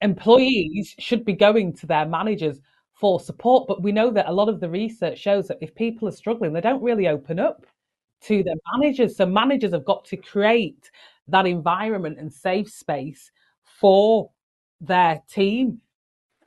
employees 0.00 0.94
should 0.98 1.24
be 1.24 1.32
going 1.32 1.72
to 1.74 1.86
their 1.86 2.06
managers 2.06 2.60
for 2.92 3.20
support. 3.20 3.66
But 3.68 3.82
we 3.82 3.92
know 3.92 4.10
that 4.10 4.28
a 4.28 4.32
lot 4.32 4.48
of 4.48 4.60
the 4.60 4.68
research 4.68 5.18
shows 5.18 5.48
that 5.48 5.58
if 5.60 5.74
people 5.74 6.08
are 6.08 6.12
struggling 6.12 6.52
they 6.52 6.60
don't 6.60 6.82
really 6.82 7.08
open 7.08 7.38
up 7.38 7.66
to 8.26 8.42
their 8.42 8.54
managers. 8.74 9.16
So 9.16 9.26
managers 9.26 9.72
have 9.72 9.84
got 9.84 10.04
to 10.06 10.16
create 10.16 10.90
that 11.28 11.46
environment 11.46 12.18
and 12.18 12.32
safe 12.32 12.70
space 12.70 13.30
for 13.64 14.30
their 14.80 15.22
team. 15.28 15.80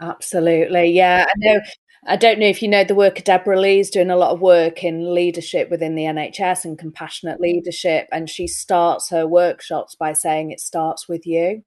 Absolutely. 0.01 0.91
Yeah. 0.91 1.25
I 1.27 1.33
know 1.37 1.59
I 2.07 2.17
don't 2.17 2.39
know 2.39 2.45
if 2.45 2.61
you 2.61 2.67
know 2.67 2.83
the 2.83 2.93
work 2.93 3.17
of 3.17 3.23
Deborah 3.23 3.59
Lee's 3.59 3.89
doing 3.89 4.11
a 4.11 4.17
lot 4.17 4.31
of 4.31 4.39
work 4.39 4.83
in 4.83 5.15
leadership 5.15 5.71
within 5.71 5.95
the 5.95 6.03
NHS 6.03 6.63
and 6.63 6.77
compassionate 6.77 7.41
leadership. 7.41 8.07
And 8.11 8.29
she 8.29 8.45
starts 8.47 9.09
her 9.09 9.25
workshops 9.25 9.95
by 9.95 10.13
saying 10.13 10.51
it 10.51 10.59
starts 10.59 11.09
with 11.09 11.25
you. 11.25 11.63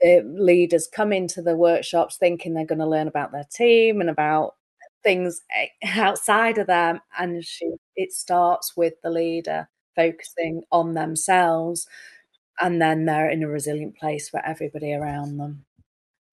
The 0.00 0.22
leaders 0.24 0.86
come 0.86 1.12
into 1.12 1.42
the 1.42 1.56
workshops 1.56 2.16
thinking 2.16 2.54
they're 2.54 2.66
going 2.66 2.78
to 2.78 2.86
learn 2.86 3.08
about 3.08 3.32
their 3.32 3.46
team 3.52 4.00
and 4.00 4.08
about 4.08 4.54
things 5.02 5.40
eh, 5.54 5.68
outside 6.00 6.58
of 6.58 6.66
them 6.66 7.00
and 7.18 7.44
she 7.44 7.70
it 7.96 8.12
starts 8.12 8.76
with 8.76 8.94
the 9.02 9.10
leader 9.10 9.68
focusing 9.96 10.62
on 10.70 10.94
themselves 10.94 11.86
and 12.60 12.80
then 12.80 13.04
they're 13.04 13.30
in 13.30 13.42
a 13.42 13.48
resilient 13.48 13.96
place 13.96 14.28
for 14.28 14.44
everybody 14.44 14.92
around 14.92 15.36
them. 15.36 15.64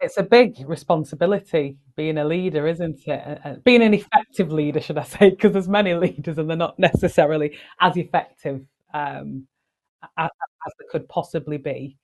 It's 0.01 0.17
a 0.17 0.23
big 0.23 0.67
responsibility 0.67 1.77
being 1.95 2.17
a 2.17 2.25
leader 2.25 2.67
isn't 2.67 3.07
it? 3.07 3.63
Being 3.63 3.81
an 3.81 3.93
effective 3.93 4.51
leader 4.51 4.81
should 4.81 4.97
i 4.97 5.03
say 5.03 5.29
because 5.29 5.53
there's 5.53 5.69
many 5.69 5.93
leaders 6.05 6.37
and 6.37 6.49
they're 6.49 6.57
not 6.57 6.77
necessarily 6.79 7.57
as 7.79 7.97
effective 7.97 8.61
um, 8.93 9.47
as, 10.17 10.29
as 10.67 10.73
they 10.79 10.85
could 10.91 11.07
possibly 11.09 11.57
be. 11.57 11.97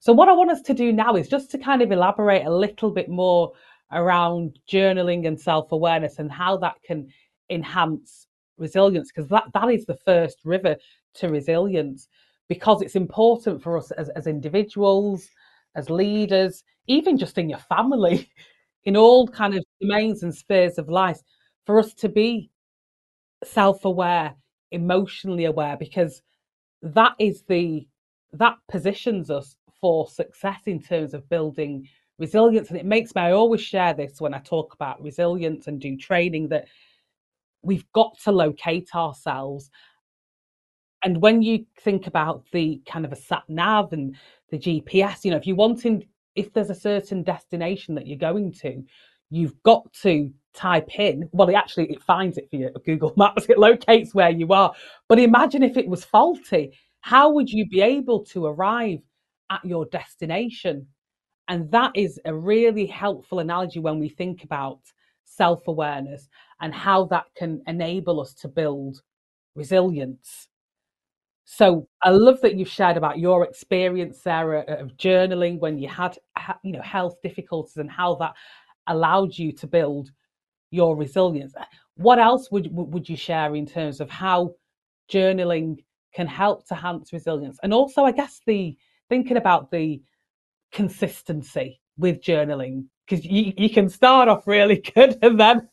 So 0.00 0.12
what 0.12 0.28
i 0.28 0.32
want 0.32 0.50
us 0.50 0.62
to 0.62 0.74
do 0.74 0.92
now 0.92 1.16
is 1.16 1.28
just 1.28 1.50
to 1.52 1.58
kind 1.58 1.82
of 1.82 1.90
elaborate 1.90 2.46
a 2.46 2.54
little 2.54 2.90
bit 2.90 3.08
more 3.08 3.52
around 3.92 4.58
journaling 4.70 5.26
and 5.26 5.40
self-awareness 5.40 6.18
and 6.18 6.30
how 6.30 6.56
that 6.56 6.76
can 6.84 7.08
enhance 7.50 8.26
resilience 8.56 9.10
because 9.12 9.28
that, 9.28 9.44
that 9.52 9.68
is 9.70 9.84
the 9.84 9.98
first 10.04 10.38
river 10.44 10.76
to 11.14 11.28
resilience 11.28 12.08
because 12.48 12.82
it's 12.82 12.96
important 12.96 13.62
for 13.62 13.76
us 13.76 13.90
as, 13.92 14.08
as 14.10 14.26
individuals 14.26 15.28
as 15.76 15.90
leaders 15.90 16.64
even 16.86 17.16
just 17.16 17.38
in 17.38 17.48
your 17.48 17.58
family 17.58 18.30
in 18.84 18.96
all 18.96 19.26
kind 19.26 19.54
of 19.54 19.64
domains 19.80 20.22
and 20.22 20.34
spheres 20.34 20.78
of 20.78 20.88
life 20.88 21.20
for 21.66 21.78
us 21.78 21.94
to 21.94 22.08
be 22.08 22.50
self-aware 23.44 24.34
emotionally 24.70 25.44
aware 25.44 25.76
because 25.76 26.22
that 26.82 27.12
is 27.18 27.42
the 27.48 27.86
that 28.32 28.56
positions 28.68 29.30
us 29.30 29.56
for 29.80 30.08
success 30.08 30.62
in 30.66 30.80
terms 30.80 31.14
of 31.14 31.28
building 31.28 31.86
resilience. 32.18 32.70
And 32.70 32.78
it 32.78 32.86
makes 32.86 33.14
me, 33.14 33.22
I 33.22 33.32
always 33.32 33.60
share 33.60 33.94
this 33.94 34.20
when 34.20 34.34
I 34.34 34.38
talk 34.38 34.74
about 34.74 35.02
resilience 35.02 35.66
and 35.66 35.80
do 35.80 35.96
training 35.96 36.48
that 36.48 36.66
we've 37.62 37.90
got 37.92 38.18
to 38.24 38.32
locate 38.32 38.94
ourselves. 38.94 39.70
And 41.02 41.20
when 41.20 41.42
you 41.42 41.66
think 41.80 42.06
about 42.06 42.44
the 42.52 42.80
kind 42.86 43.04
of 43.04 43.12
a 43.12 43.16
sat 43.16 43.44
nav 43.48 43.92
and 43.92 44.16
the 44.50 44.58
GPS, 44.58 45.24
you 45.24 45.30
know, 45.30 45.36
if 45.36 45.46
you're 45.46 45.56
wanting, 45.56 46.06
if 46.34 46.52
there's 46.52 46.70
a 46.70 46.74
certain 46.74 47.22
destination 47.22 47.94
that 47.94 48.06
you're 48.06 48.18
going 48.18 48.52
to, 48.52 48.82
you've 49.30 49.60
got 49.62 49.92
to 49.92 50.32
type 50.54 51.00
in 51.00 51.28
well 51.32 51.48
it 51.48 51.54
actually 51.54 51.90
it 51.90 52.00
finds 52.00 52.38
it 52.38 52.48
for 52.48 52.56
you 52.56 52.70
google 52.86 53.12
maps 53.16 53.46
it 53.48 53.58
locates 53.58 54.14
where 54.14 54.30
you 54.30 54.52
are 54.52 54.72
but 55.08 55.18
imagine 55.18 55.62
if 55.62 55.76
it 55.76 55.88
was 55.88 56.04
faulty 56.04 56.72
how 57.00 57.28
would 57.28 57.50
you 57.50 57.66
be 57.68 57.80
able 57.80 58.24
to 58.24 58.46
arrive 58.46 59.00
at 59.50 59.64
your 59.64 59.84
destination 59.86 60.86
and 61.48 61.70
that 61.70 61.92
is 61.94 62.20
a 62.24 62.34
really 62.34 62.86
helpful 62.86 63.38
analogy 63.40 63.80
when 63.80 63.98
we 63.98 64.08
think 64.08 64.44
about 64.44 64.80
self 65.24 65.66
awareness 65.68 66.28
and 66.60 66.74
how 66.74 67.04
that 67.06 67.24
can 67.36 67.62
enable 67.66 68.20
us 68.20 68.34
to 68.34 68.48
build 68.48 69.02
resilience. 69.54 70.48
So 71.44 71.88
I 72.02 72.10
love 72.10 72.40
that 72.40 72.54
you've 72.56 72.68
shared 72.68 72.96
about 72.96 73.18
your 73.18 73.44
experience, 73.44 74.22
Sarah, 74.22 74.64
of 74.68 74.96
journaling 74.96 75.58
when 75.58 75.78
you 75.78 75.88
had, 75.88 76.18
you 76.62 76.72
know, 76.72 76.82
health 76.82 77.16
difficulties 77.22 77.76
and 77.76 77.90
how 77.90 78.14
that 78.16 78.34
allowed 78.86 79.36
you 79.36 79.52
to 79.52 79.66
build 79.66 80.10
your 80.70 80.96
resilience. 80.96 81.54
Eh, 81.58 81.64
what 81.96 82.18
else 82.18 82.50
would 82.50 82.68
would 82.72 83.08
you 83.08 83.16
share 83.16 83.54
in 83.54 83.66
terms 83.66 84.00
of 84.00 84.10
how 84.10 84.54
journaling 85.10 85.76
can 86.14 86.26
help 86.26 86.66
to 86.68 86.74
enhance 86.74 87.12
resilience, 87.12 87.58
and 87.62 87.74
also, 87.74 88.04
I 88.04 88.12
guess 88.12 88.40
the 88.46 88.76
thinking 89.08 89.36
about 89.36 89.70
the 89.70 90.00
consistency 90.74 91.80
with 91.96 92.20
journaling 92.20 92.84
because 93.08 93.24
you, 93.24 93.54
you 93.56 93.70
can 93.70 93.88
start 93.88 94.28
off 94.28 94.46
really 94.46 94.76
good 94.94 95.18
and 95.22 95.40
then 95.40 95.66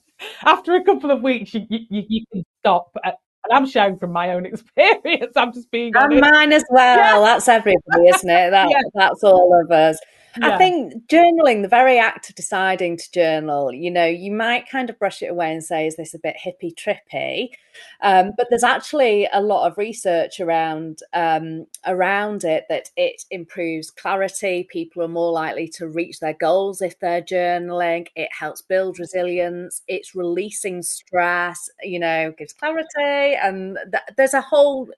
after 0.43 0.75
a 0.75 0.83
couple 0.83 1.11
of 1.11 1.21
weeks 1.21 1.53
you, 1.53 1.65
you, 1.69 2.03
you 2.07 2.25
can 2.31 2.45
stop 2.61 2.95
and 3.43 3.53
I'm 3.53 3.65
sharing 3.65 3.97
from 3.97 4.11
my 4.11 4.31
own 4.33 4.45
experience. 4.51 5.33
I'm 5.35 5.53
just 5.53 5.71
being 5.71 5.95
honest. 5.95 6.21
And 6.23 6.31
mine 6.31 6.53
as 6.53 6.63
well. 6.69 6.97
Yeah. 6.97 7.19
That's 7.19 7.47
everybody, 7.47 8.07
isn't 8.09 8.29
it? 8.29 8.51
That, 8.51 8.69
yeah. 8.69 8.81
That's 8.93 9.23
all 9.23 9.59
of 9.59 9.71
us. 9.71 9.97
Yeah. 10.37 10.55
I 10.55 10.57
think 10.57 11.07
journaling, 11.07 11.61
the 11.61 11.67
very 11.67 11.99
act 11.99 12.29
of 12.29 12.35
deciding 12.35 12.97
to 12.97 13.11
journal, 13.11 13.73
you 13.73 13.91
know, 13.91 14.05
you 14.05 14.31
might 14.31 14.69
kind 14.69 14.89
of 14.89 14.97
brush 14.97 15.21
it 15.21 15.27
away 15.27 15.51
and 15.51 15.63
say, 15.63 15.87
is 15.87 15.97
this 15.97 16.13
a 16.13 16.19
bit 16.19 16.35
hippy 16.37 16.71
trippy? 16.71 17.49
Um, 18.01 18.31
but 18.37 18.47
there's 18.49 18.63
actually 18.63 19.27
a 19.33 19.41
lot 19.41 19.67
of 19.67 19.77
research 19.77 20.39
around 20.39 20.99
um, 21.13 21.67
around 21.85 22.43
it 22.43 22.65
that 22.69 22.91
it 22.95 23.23
improves 23.29 23.91
clarity. 23.91 24.67
People 24.69 25.03
are 25.03 25.09
more 25.09 25.31
likely 25.31 25.67
to 25.69 25.87
reach 25.87 26.19
their 26.19 26.33
goals 26.33 26.81
if 26.81 26.97
they're 26.99 27.21
journaling. 27.21 28.07
It 28.15 28.29
helps 28.37 28.61
build 28.61 28.99
resilience. 28.99 29.81
It's 29.87 30.15
releasing 30.15 30.81
stress, 30.81 31.69
you 31.83 31.99
know, 31.99 32.33
gives 32.37 32.53
clarity. 32.53 32.87
And 32.97 33.77
th- 33.91 34.03
there's 34.15 34.33
a 34.33 34.41
whole 34.41 34.89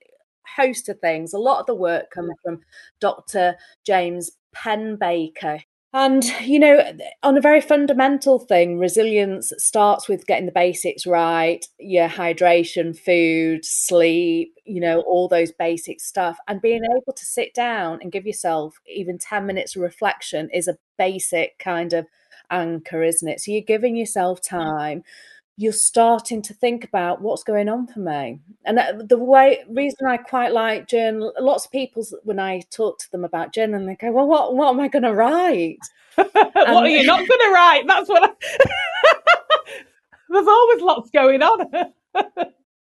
host 0.56 0.88
of 0.88 0.98
things. 1.00 1.32
A 1.32 1.38
lot 1.38 1.60
of 1.60 1.66
the 1.66 1.74
work 1.74 2.10
comes 2.10 2.32
from 2.44 2.60
Dr. 3.00 3.56
James 3.84 4.30
Pennebaker. 4.54 5.62
And, 5.92 6.24
you 6.40 6.58
know, 6.58 6.92
on 7.22 7.36
a 7.36 7.40
very 7.40 7.60
fundamental 7.60 8.40
thing, 8.40 8.80
resilience 8.80 9.52
starts 9.58 10.08
with 10.08 10.26
getting 10.26 10.46
the 10.46 10.50
basics 10.50 11.06
right 11.06 11.64
your 11.78 12.08
hydration, 12.08 12.98
food, 12.98 13.64
sleep, 13.64 14.54
you 14.64 14.80
know, 14.80 15.02
all 15.02 15.28
those 15.28 15.52
basic 15.52 16.00
stuff. 16.00 16.36
And 16.48 16.60
being 16.60 16.82
able 16.84 17.12
to 17.12 17.24
sit 17.24 17.54
down 17.54 18.00
and 18.02 18.10
give 18.10 18.26
yourself 18.26 18.76
even 18.88 19.18
10 19.18 19.46
minutes 19.46 19.76
of 19.76 19.82
reflection 19.82 20.50
is 20.52 20.66
a 20.66 20.78
basic 20.98 21.60
kind 21.60 21.92
of 21.92 22.06
anchor, 22.50 23.04
isn't 23.04 23.28
it? 23.28 23.40
So 23.40 23.52
you're 23.52 23.60
giving 23.62 23.94
yourself 23.94 24.40
time 24.42 25.04
you're 25.56 25.72
starting 25.72 26.42
to 26.42 26.54
think 26.54 26.84
about 26.84 27.22
what's 27.22 27.44
going 27.44 27.68
on 27.68 27.86
for 27.86 28.00
me. 28.00 28.40
And 28.64 28.78
uh, 28.78 28.92
the 28.98 29.18
way 29.18 29.64
reason 29.68 30.06
I 30.06 30.16
quite 30.16 30.52
like 30.52 30.88
journal, 30.88 31.32
lots 31.38 31.66
of 31.66 31.72
people 31.72 32.04
when 32.24 32.40
I 32.40 32.62
talk 32.72 32.98
to 33.00 33.10
them 33.12 33.24
about 33.24 33.54
journaling, 33.54 33.86
they 33.86 33.94
go, 33.94 34.12
"Well, 34.12 34.26
what 34.26 34.56
what 34.56 34.70
am 34.70 34.80
I 34.80 34.88
going 34.88 35.04
to 35.04 35.14
write? 35.14 35.78
what 36.14 36.56
are 36.56 36.88
you 36.88 37.04
not 37.04 37.18
going 37.18 37.28
to 37.28 37.52
write?" 37.52 37.84
That's 37.86 38.08
what. 38.08 38.22
I... 38.22 39.14
There's 40.28 40.48
always 40.48 40.82
lots 40.82 41.10
going 41.10 41.42
on. 41.42 41.92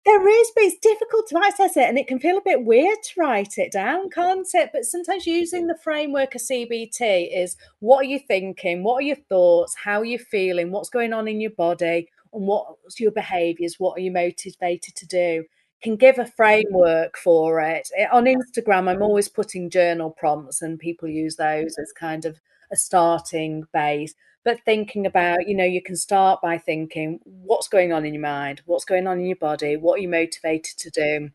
There 0.06 0.28
is, 0.28 0.52
but 0.54 0.62
it's 0.62 0.78
difficult 0.78 1.26
to 1.30 1.38
access 1.44 1.76
it 1.76 1.88
and 1.88 1.98
it 1.98 2.06
can 2.06 2.20
feel 2.20 2.38
a 2.38 2.42
bit 2.44 2.64
weird 2.64 2.96
to 3.02 3.20
write 3.20 3.58
it 3.58 3.72
down, 3.72 4.08
can't 4.08 4.46
it? 4.54 4.70
But 4.72 4.84
sometimes 4.84 5.26
using 5.26 5.62
mm-hmm. 5.62 5.68
the 5.68 5.78
framework 5.82 6.36
of 6.36 6.42
CBT 6.42 7.36
is 7.36 7.56
what 7.80 8.02
are 8.02 8.08
you 8.08 8.20
thinking? 8.20 8.84
What 8.84 8.98
are 8.98 9.06
your 9.06 9.16
thoughts? 9.16 9.74
How 9.74 9.98
are 9.98 10.04
you 10.04 10.20
feeling? 10.20 10.70
What's 10.70 10.90
going 10.90 11.12
on 11.12 11.26
in 11.26 11.40
your 11.40 11.50
body? 11.50 12.08
And 12.36 12.46
what's 12.46 13.00
your 13.00 13.10
behaviors? 13.10 13.80
What 13.80 13.98
are 13.98 14.02
you 14.02 14.12
motivated 14.12 14.94
to 14.94 15.06
do? 15.06 15.44
Can 15.82 15.96
give 15.96 16.18
a 16.18 16.26
framework 16.26 17.18
for 17.18 17.60
it. 17.60 17.88
Eh, 17.96 18.06
on 18.12 18.24
Instagram, 18.24 18.88
I'm 18.88 19.02
always 19.02 19.28
putting 19.28 19.70
journal 19.70 20.10
prompts 20.10 20.62
and 20.62 20.78
people 20.78 21.08
use 21.08 21.36
those 21.36 21.72
mm-hmm. 21.72 21.82
as 21.82 21.92
kind 21.98 22.24
of 22.24 22.38
a 22.72 22.76
starting 22.76 23.64
base 23.72 24.14
but 24.46 24.60
thinking 24.64 25.06
about, 25.06 25.48
you 25.48 25.56
know, 25.56 25.64
you 25.64 25.82
can 25.82 25.96
start 25.96 26.40
by 26.40 26.56
thinking 26.56 27.18
what's 27.24 27.66
going 27.66 27.92
on 27.92 28.06
in 28.06 28.14
your 28.14 28.22
mind, 28.22 28.62
what's 28.64 28.84
going 28.84 29.08
on 29.08 29.18
in 29.18 29.26
your 29.26 29.34
body, 29.34 29.76
what 29.76 29.98
are 29.98 30.02
you 30.02 30.08
motivated 30.08 30.78
to 30.78 30.90
do? 30.90 31.30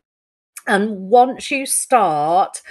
And 0.66 1.10
once 1.10 1.50
you 1.50 1.66
start, 1.66 2.62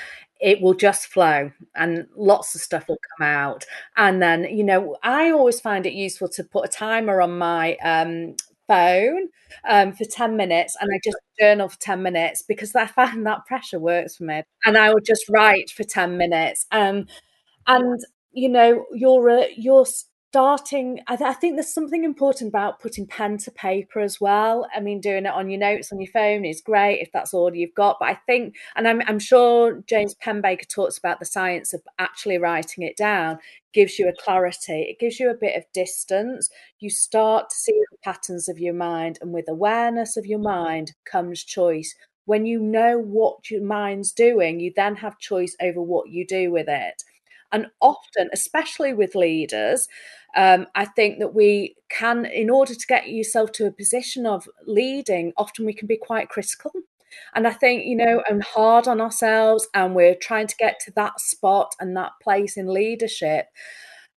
it 0.42 0.60
will 0.62 0.74
just 0.74 1.08
flow 1.08 1.52
and 1.76 2.08
lots 2.16 2.56
of 2.56 2.62
stuff 2.62 2.88
will 2.88 3.00
come 3.18 3.28
out. 3.28 3.66
And 3.96 4.22
then, 4.22 4.44
you 4.46 4.64
know, 4.64 4.98
I 5.04 5.30
always 5.32 5.62
find 5.62 5.86
it 5.86 5.94
useful 5.94 6.30
to 6.30 6.44
put 6.44 6.66
a 6.66 6.68
timer 6.68 7.22
on 7.22 7.38
my 7.38 7.76
um, 7.78 8.36
phone 8.68 9.30
um, 9.70 9.94
for 9.94 10.06
10 10.06 10.36
minutes 10.36 10.76
and 10.82 10.90
I 10.94 11.00
just 11.04 11.18
journal 11.40 11.70
for 11.70 11.80
10 11.80 12.02
minutes 12.02 12.42
because 12.42 12.76
I 12.76 12.88
find 12.88 13.26
that 13.28 13.46
pressure 13.46 13.80
works 13.80 14.18
for 14.18 14.24
me. 14.24 14.44
And 14.66 14.78
I 14.78 14.90
will 14.92 15.02
just 15.06 15.30
write 15.30 15.70
for 15.70 15.84
10 15.84 16.18
minutes. 16.18 16.66
Um, 16.72 17.06
and, 17.68 18.00
you 18.32 18.50
know, 18.50 18.86
you're, 18.94 19.30
uh, 19.30 19.46
you're, 19.56 19.86
starting 20.32 21.02
I, 21.08 21.18
th- 21.18 21.30
I, 21.30 21.34
think 21.34 21.58
there's 21.58 21.74
something 21.74 22.06
important 22.06 22.48
about 22.48 22.80
putting 22.80 23.06
pen 23.06 23.38
to 23.40 23.52
paper 23.52 24.00
as 24.00 24.22
well. 24.22 24.66
I 24.74 24.80
mean 24.80 25.02
doing 25.02 25.26
it 25.26 25.34
on 25.34 25.50
your 25.50 25.60
notes 25.60 25.92
on 25.92 26.00
your 26.00 26.10
phone 26.10 26.46
is 26.46 26.62
great 26.62 27.02
if 27.02 27.12
that's 27.12 27.34
all 27.34 27.54
you've 27.54 27.76
got 27.76 27.98
but 28.00 28.08
i 28.08 28.14
think 28.14 28.56
and 28.78 28.88
i'm, 28.88 29.02
I'm 29.08 29.20
sure 29.20 29.84
james 29.90 30.16
Pennebaker 30.24 30.70
talks 30.70 30.98
about 30.98 31.20
the 31.20 31.26
science 31.26 31.74
of 31.74 31.82
actually 32.00 32.38
writing 32.38 32.86
it 32.86 32.96
down. 32.96 33.40
Gives 33.74 34.00
you 34.00 34.08
a 34.08 34.24
clarity. 34.24 34.86
It 34.90 35.00
gives 35.00 35.20
you 35.20 35.30
a 35.30 35.34
bit 35.36 35.58
of 35.58 35.64
distance. 35.74 36.50
You 36.80 36.90
start 36.90 37.50
to 37.50 37.56
see 37.56 37.74
the 37.92 37.98
patterns 38.04 38.48
of 38.48 38.60
your 38.60 38.74
mind 38.74 39.20
and 39.22 39.34
with 39.34 39.50
awareness 39.50 40.16
of 40.16 40.26
your 40.26 40.40
mind 40.40 40.94
comes 41.04 41.44
choice. 41.44 41.94
When 42.26 42.46
you 42.46 42.60
know 42.60 42.98
what 43.00 43.50
your 43.50 43.64
mind's 43.64 44.14
doing 44.14 44.62
you 44.62 44.72
then 44.76 44.96
have 44.98 45.20
choice 45.20 45.58
over 45.62 45.82
what 45.82 46.10
you 46.10 46.26
do 46.26 46.52
with 46.52 46.70
it. 46.70 47.04
And 47.52 47.68
often, 47.82 48.30
especially 48.32 48.94
with 48.94 49.16
leaders, 49.16 49.88
um, 50.36 50.68
I 50.76 50.86
think 50.86 51.20
that 51.20 51.34
we 51.34 51.76
can, 51.90 52.26
in 52.26 52.50
order 52.50 52.74
to 52.74 52.88
get 52.88 53.10
yourself 53.10 53.52
to 53.54 53.66
a 53.66 53.72
position 53.72 54.26
of 54.26 54.48
leading, 54.66 55.34
often 55.38 55.66
we 55.66 55.74
can 55.74 55.88
be 55.88 55.98
quite 55.98 56.30
critical. 56.30 56.72
And 57.36 57.46
I 57.46 57.52
think, 57.52 57.86
you 57.86 57.96
know, 57.96 58.24
and 58.30 58.42
hard 58.42 58.88
on 58.88 59.02
ourselves, 59.02 59.68
and 59.74 59.96
we're 59.96 60.16
trying 60.16 60.48
to 60.48 60.56
get 60.56 60.80
to 60.86 60.92
that 60.96 61.20
spot 61.20 61.76
and 61.80 61.96
that 61.98 62.14
place 62.22 62.56
in 62.56 62.74
leadership. 62.74 63.48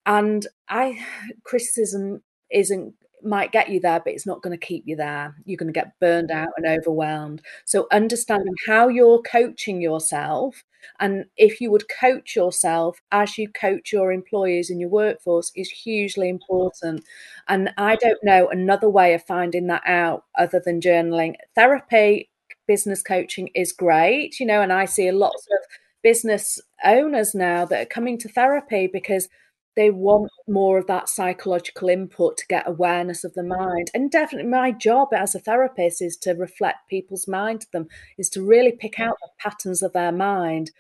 And 0.06 0.46
I, 0.70 1.04
criticism 1.44 2.22
isn't 2.52 2.94
might 3.24 3.52
get 3.52 3.70
you 3.70 3.80
there, 3.80 4.02
but 4.04 4.14
it's 4.14 4.28
not 4.28 4.42
going 4.42 4.58
to 4.58 4.66
keep 4.66 4.84
you 4.86 4.96
there. 4.96 5.36
You're 5.46 5.58
going 5.58 5.72
to 5.72 5.80
get 5.80 5.98
burned 6.00 6.30
out 6.30 6.50
and 6.58 6.68
overwhelmed. 6.68 7.42
So, 7.66 7.88
understanding 7.92 8.54
how 8.68 8.90
you're 8.90 9.22
coaching 9.22 9.82
yourself 9.82 10.64
and 11.00 11.26
if 11.38 11.62
you 11.62 11.72
would 11.72 11.90
coach 11.90 12.36
yourself 12.36 13.02
as 13.12 13.38
you 13.38 13.50
coach 13.50 13.92
your 13.92 14.12
employees 14.12 14.70
in 14.70 14.80
your 14.80 14.90
workforce 14.90 15.52
is 15.56 15.70
hugely 15.70 16.30
important. 16.30 17.04
And 17.48 17.72
I 17.78 17.96
don't 17.96 18.24
know 18.24 18.50
another 18.50 18.90
way 18.90 19.14
of 19.14 19.24
finding 19.24 19.68
that 19.68 19.84
out 19.86 20.26
other 20.38 20.62
than 20.64 20.82
journaling. 20.82 21.36
Therapy, 21.56 22.30
business 22.68 23.02
coaching 23.02 23.50
is 23.56 23.72
great, 23.72 24.40
you 24.40 24.46
know, 24.46 24.62
and 24.62 24.72
I 24.72 24.86
see 24.86 25.12
lots 25.12 25.48
of 25.48 25.60
business 26.02 26.60
owners 26.84 27.34
now 27.34 27.66
that 27.66 27.82
are 27.82 27.86
coming 27.86 28.18
to 28.20 28.30
therapy 28.30 28.88
because 28.92 29.30
they 29.76 29.90
want 29.90 30.32
more 30.48 30.78
of 30.78 30.88
that 30.88 31.10
psychological 31.10 31.90
input 31.90 32.38
to 32.38 32.48
get 32.48 32.68
awareness 32.68 33.24
of 33.24 33.34
the 33.34 33.44
mind. 33.44 33.90
And 33.94 34.12
definitely 34.12 34.50
my 34.50 34.72
job 34.72 35.10
as 35.14 35.34
a 35.34 35.40
therapist 35.40 36.02
is 36.02 36.18
to 36.18 36.34
reflect 36.34 36.90
people's 36.90 37.28
mind 37.28 37.62
to 37.62 37.72
them 37.72 37.88
is 38.18 38.30
to 38.32 38.46
really 38.46 38.72
pick 38.72 39.00
out 39.00 39.18
the 39.22 39.30
patterns 39.40 39.82
of 39.82 39.94
their 39.94 40.12
mind. 40.12 40.72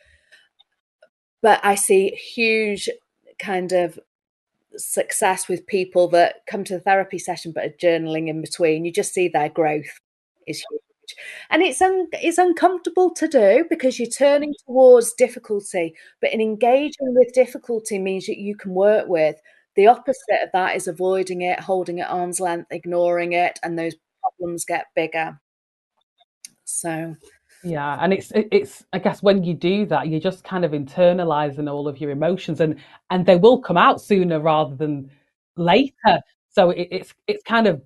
But 1.41 1.59
i 1.63 1.75
see 1.75 2.09
huge 2.09 2.89
kind 3.39 3.71
of 3.71 3.99
success 4.77 5.47
with 5.47 5.67
people 5.67 6.07
that 6.09 6.45
come 6.47 6.63
to 6.63 6.73
the 6.73 6.79
therapy 6.79 7.19
session 7.19 7.51
but 7.51 7.65
are 7.65 7.69
journaling 7.81 8.27
in 8.27 8.41
between. 8.41 8.85
You 8.85 8.91
just 8.91 9.13
see 9.13 9.27
their 9.27 9.49
growth 9.49 9.99
is 10.47 10.63
huge 10.69 10.81
and 11.49 11.61
it's 11.61 11.81
un- 11.81 12.07
it's 12.13 12.37
uncomfortable 12.37 13.11
to 13.11 13.27
do 13.27 13.65
because 13.69 13.99
you're 13.99 14.07
turning 14.07 14.53
towards 14.65 15.13
difficulty 15.13 15.95
but 16.21 16.33
in 16.33 16.41
engaging 16.41 17.13
with 17.15 17.33
difficulty 17.33 17.99
means 17.99 18.25
that 18.25 18.37
you 18.37 18.55
can 18.55 18.73
work 18.73 19.07
with. 19.07 19.35
The 19.75 19.87
opposite 19.87 20.43
of 20.43 20.49
that 20.53 20.75
is 20.75 20.87
avoiding 20.87 21.41
it 21.41 21.59
holding 21.59 21.99
it 21.99 22.09
arm's 22.09 22.39
length 22.39 22.71
ignoring 22.71 23.33
it 23.33 23.59
and 23.63 23.77
those 23.77 23.95
problems 24.21 24.65
get 24.65 24.85
bigger. 24.95 25.39
So 26.65 27.15
yeah 27.65 27.97
and 28.01 28.11
it's 28.11 28.31
it's 28.35 28.83
i 28.91 28.99
guess 28.99 29.23
when 29.23 29.41
you 29.41 29.53
do 29.53 29.85
that 29.85 30.09
you're 30.09 30.19
just 30.19 30.43
kind 30.43 30.65
of 30.65 30.71
internalizing 30.71 31.71
all 31.71 31.87
of 31.87 31.97
your 32.01 32.11
emotions 32.11 32.59
and 32.59 32.75
and 33.09 33.25
they 33.25 33.37
will 33.37 33.57
come 33.61 33.77
out 33.77 34.01
sooner 34.01 34.37
rather 34.41 34.75
than 34.75 35.09
later. 35.57 36.19
So 36.49 36.69
it, 36.71 36.87
it's 36.91 37.13
it's 37.27 37.43
kind 37.43 37.67
of 37.67 37.81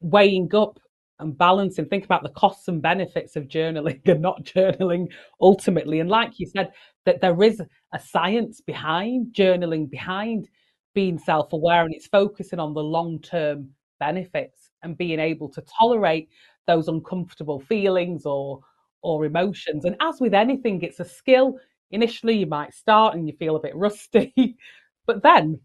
weighing 0.00 0.54
up 0.54 0.78
and 1.20 1.36
balancing, 1.36 1.86
think 1.86 2.04
about 2.04 2.22
the 2.22 2.30
costs 2.30 2.68
and 2.68 2.82
benefits 2.82 3.36
of 3.36 3.44
journaling 3.48 4.00
and 4.06 4.20
not 4.22 4.42
journaling 4.44 5.08
ultimately. 5.40 6.00
And 6.00 6.10
like 6.10 6.38
you 6.38 6.46
said, 6.46 6.70
that 7.06 7.20
there 7.20 7.42
is 7.42 7.62
a 7.92 7.98
science 7.98 8.60
behind 8.60 9.34
journaling, 9.34 9.90
behind 9.90 10.48
being 10.94 11.18
self 11.18 11.52
aware, 11.52 11.84
and 11.84 11.94
it's 11.94 12.06
focusing 12.06 12.58
on 12.58 12.74
the 12.74 12.82
long 12.82 13.20
term 13.20 13.70
benefits 13.98 14.70
and 14.82 14.96
being 14.96 15.20
able 15.20 15.48
to 15.50 15.62
tolerate 15.62 16.28
those 16.66 16.88
uncomfortable 16.88 17.60
feelings 17.60 18.26
or 18.26 18.60
or 19.02 19.24
emotions. 19.24 19.84
And 19.84 19.96
as 20.00 20.20
with 20.20 20.34
anything, 20.34 20.82
it's 20.82 21.00
a 21.00 21.04
skill. 21.04 21.58
Initially, 21.90 22.36
you 22.36 22.46
might 22.46 22.74
start 22.74 23.14
and 23.14 23.26
you 23.26 23.34
feel 23.36 23.56
a 23.56 23.60
bit 23.60 23.74
rusty, 23.74 24.56
but 25.06 25.22
then 25.22 25.60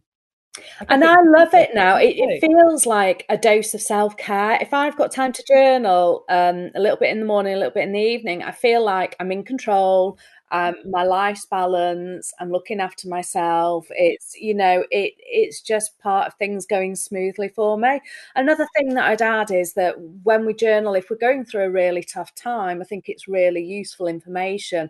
and 0.89 1.03
I 1.03 1.15
love 1.25 1.53
it 1.53 1.71
now. 1.73 1.97
It, 1.97 2.15
it, 2.17 2.41
feels 2.41 2.85
like 2.85 3.25
a 3.29 3.37
dose 3.37 3.73
of 3.73 3.81
self 3.81 4.15
care. 4.17 4.57
If 4.61 4.73
I've 4.73 4.97
got 4.97 5.11
time 5.11 5.33
to 5.33 5.43
journal 5.47 6.25
um, 6.29 6.71
a 6.75 6.79
little 6.79 6.97
bit 6.97 7.11
in 7.11 7.19
the 7.19 7.25
morning, 7.25 7.53
a 7.53 7.57
little 7.57 7.73
bit 7.73 7.83
in 7.83 7.93
the 7.93 7.99
evening, 7.99 8.43
I 8.43 8.51
feel 8.51 8.83
like 8.83 9.15
I'm 9.19 9.31
in 9.31 9.43
control. 9.43 10.17
Um, 10.51 10.75
my 10.89 11.03
life's 11.03 11.45
balance. 11.45 12.31
I'm 12.39 12.51
looking 12.51 12.79
after 12.79 13.09
myself. 13.09 13.87
It's 13.89 14.35
you 14.39 14.53
know, 14.53 14.85
it 14.91 15.13
it's 15.19 15.61
just 15.61 15.97
part 15.99 16.27
of 16.27 16.33
things 16.35 16.65
going 16.65 16.95
smoothly 16.95 17.49
for 17.49 17.77
me. 17.77 17.99
Another 18.35 18.67
thing 18.75 18.93
that 18.93 19.05
I'd 19.09 19.21
add 19.21 19.51
is 19.51 19.73
that 19.73 19.95
when 20.23 20.45
we 20.45 20.53
journal, 20.53 20.93
if 20.93 21.09
we're 21.09 21.17
going 21.17 21.45
through 21.45 21.65
a 21.65 21.71
really 21.71 22.03
tough 22.03 22.33
time, 22.35 22.81
I 22.81 22.85
think 22.85 23.09
it's 23.09 23.27
really 23.27 23.63
useful 23.63 24.07
information 24.07 24.89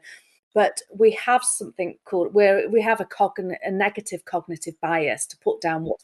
but 0.55 0.81
we 0.97 1.11
have 1.11 1.43
something 1.43 1.97
called 2.05 2.33
where 2.33 2.67
we 2.69 2.81
have 2.81 3.01
a, 3.01 3.05
cogn- 3.05 3.57
a 3.63 3.69
negative 3.69 4.25
cognitive 4.25 4.73
bias 4.81 5.27
to 5.27 5.37
put 5.37 5.61
down 5.61 5.83
what 5.83 5.99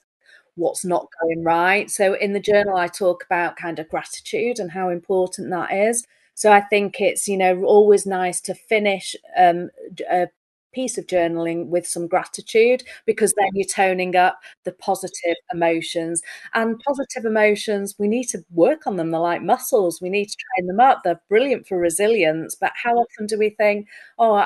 what's 0.56 0.86
not 0.86 1.08
going 1.22 1.44
right. 1.44 1.90
So 1.90 2.14
in 2.14 2.34
the 2.34 2.40
journal, 2.40 2.76
I 2.76 2.88
talk 2.88 3.24
about 3.24 3.56
kind 3.56 3.80
of 3.80 3.90
gratitude 3.90 4.60
and 4.60 4.70
how 4.70 4.90
important 4.90 5.50
that 5.50 5.72
is. 5.74 6.06
So 6.36 6.52
I 6.52 6.62
think 6.62 7.00
it's 7.00 7.28
you 7.28 7.38
know 7.38 7.64
always 7.64 8.06
nice 8.06 8.42
to 8.42 8.54
finish 8.54 9.16
um, 9.38 9.70
a 10.12 10.28
piece 10.74 10.98
of 10.98 11.06
journaling 11.08 11.68
with 11.68 11.88
some 11.88 12.08
gratitude 12.08 12.84
because 13.06 13.34
then 13.38 13.50
you're 13.54 13.68
toning 13.68 14.16
up 14.16 14.40
the 14.64 14.72
positive 14.74 15.36
emotions. 15.54 16.22
And 16.54 16.80
positive 16.88 17.26
emotions 17.26 17.96
we 18.00 18.08
need 18.08 18.26
to 18.30 18.44
work 18.52 18.88
on 18.88 18.98
them 18.98 19.12
they're 19.12 19.20
like 19.20 19.42
muscles 19.42 20.02
we 20.02 20.10
need 20.10 20.26
to 20.28 20.38
train 20.58 20.68
them 20.68 20.80
up 20.80 21.02
they're 21.04 21.22
brilliant 21.30 21.68
for 21.68 21.78
resilience. 21.78 22.56
But 22.56 22.72
how 22.82 22.96
often 22.96 23.28
do 23.28 23.38
we 23.38 23.50
think 23.52 23.88
oh 24.20 24.46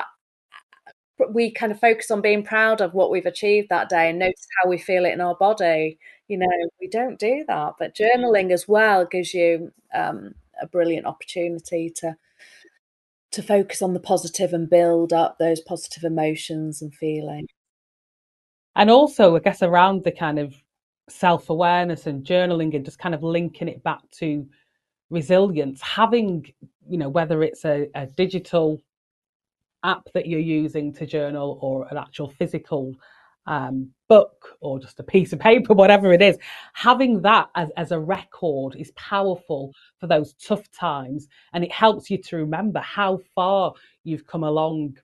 we 1.30 1.50
kind 1.50 1.72
of 1.72 1.80
focus 1.80 2.10
on 2.10 2.20
being 2.20 2.42
proud 2.42 2.80
of 2.80 2.92
what 2.94 3.10
we've 3.10 3.26
achieved 3.26 3.68
that 3.70 3.88
day 3.88 4.10
and 4.10 4.18
notice 4.18 4.46
how 4.62 4.68
we 4.68 4.76
feel 4.78 5.06
it 5.06 5.12
in 5.12 5.20
our 5.20 5.34
body. 5.36 5.98
You 6.28 6.38
know 6.38 6.48
we 6.80 6.88
don't 6.88 7.18
do 7.18 7.44
that 7.48 7.74
but 7.78 7.94
journaling 7.94 8.50
as 8.52 8.66
well 8.68 9.06
gives 9.06 9.32
you 9.32 9.72
um, 9.94 10.34
a 10.60 10.66
brilliant 10.66 11.06
opportunity 11.06 11.90
to 11.96 12.16
to 13.32 13.42
focus 13.42 13.82
on 13.82 13.94
the 13.94 14.00
positive 14.00 14.52
and 14.52 14.70
build 14.70 15.12
up 15.12 15.36
those 15.38 15.60
positive 15.60 16.04
emotions 16.04 16.80
and 16.80 16.94
feelings. 16.94 17.48
And 18.74 18.90
also, 18.90 19.36
I 19.36 19.40
guess, 19.40 19.62
around 19.62 20.04
the 20.04 20.12
kind 20.12 20.38
of 20.38 20.54
self 21.08 21.50
awareness 21.50 22.06
and 22.06 22.24
journaling 22.24 22.74
and 22.74 22.84
just 22.84 22.98
kind 22.98 23.14
of 23.14 23.22
linking 23.22 23.68
it 23.68 23.82
back 23.82 24.02
to 24.18 24.46
resilience, 25.10 25.80
having, 25.80 26.46
you 26.88 26.98
know, 26.98 27.08
whether 27.08 27.42
it's 27.42 27.64
a, 27.64 27.88
a 27.94 28.06
digital 28.06 28.80
app 29.84 30.08
that 30.14 30.26
you're 30.26 30.40
using 30.40 30.92
to 30.92 31.06
journal 31.06 31.58
or 31.62 31.86
an 31.90 31.96
actual 31.96 32.28
physical 32.28 32.94
um, 33.46 33.90
book 34.08 34.56
or 34.60 34.78
just 34.78 35.00
a 35.00 35.04
piece 35.04 35.32
of 35.32 35.38
paper, 35.38 35.74
whatever 35.74 36.12
it 36.12 36.22
is, 36.22 36.38
having 36.74 37.22
that 37.22 37.48
as, 37.54 37.68
as 37.76 37.92
a 37.92 37.98
record 37.98 38.76
is 38.76 38.92
powerful 38.96 39.72
for 39.98 40.06
those 40.06 40.34
tough 40.34 40.70
times. 40.72 41.28
And 41.52 41.64
it 41.64 41.72
helps 41.72 42.10
you 42.10 42.18
to 42.18 42.36
remember 42.36 42.80
how 42.80 43.20
far 43.34 43.72
you've 44.04 44.26
come 44.26 44.44
along 44.44 44.96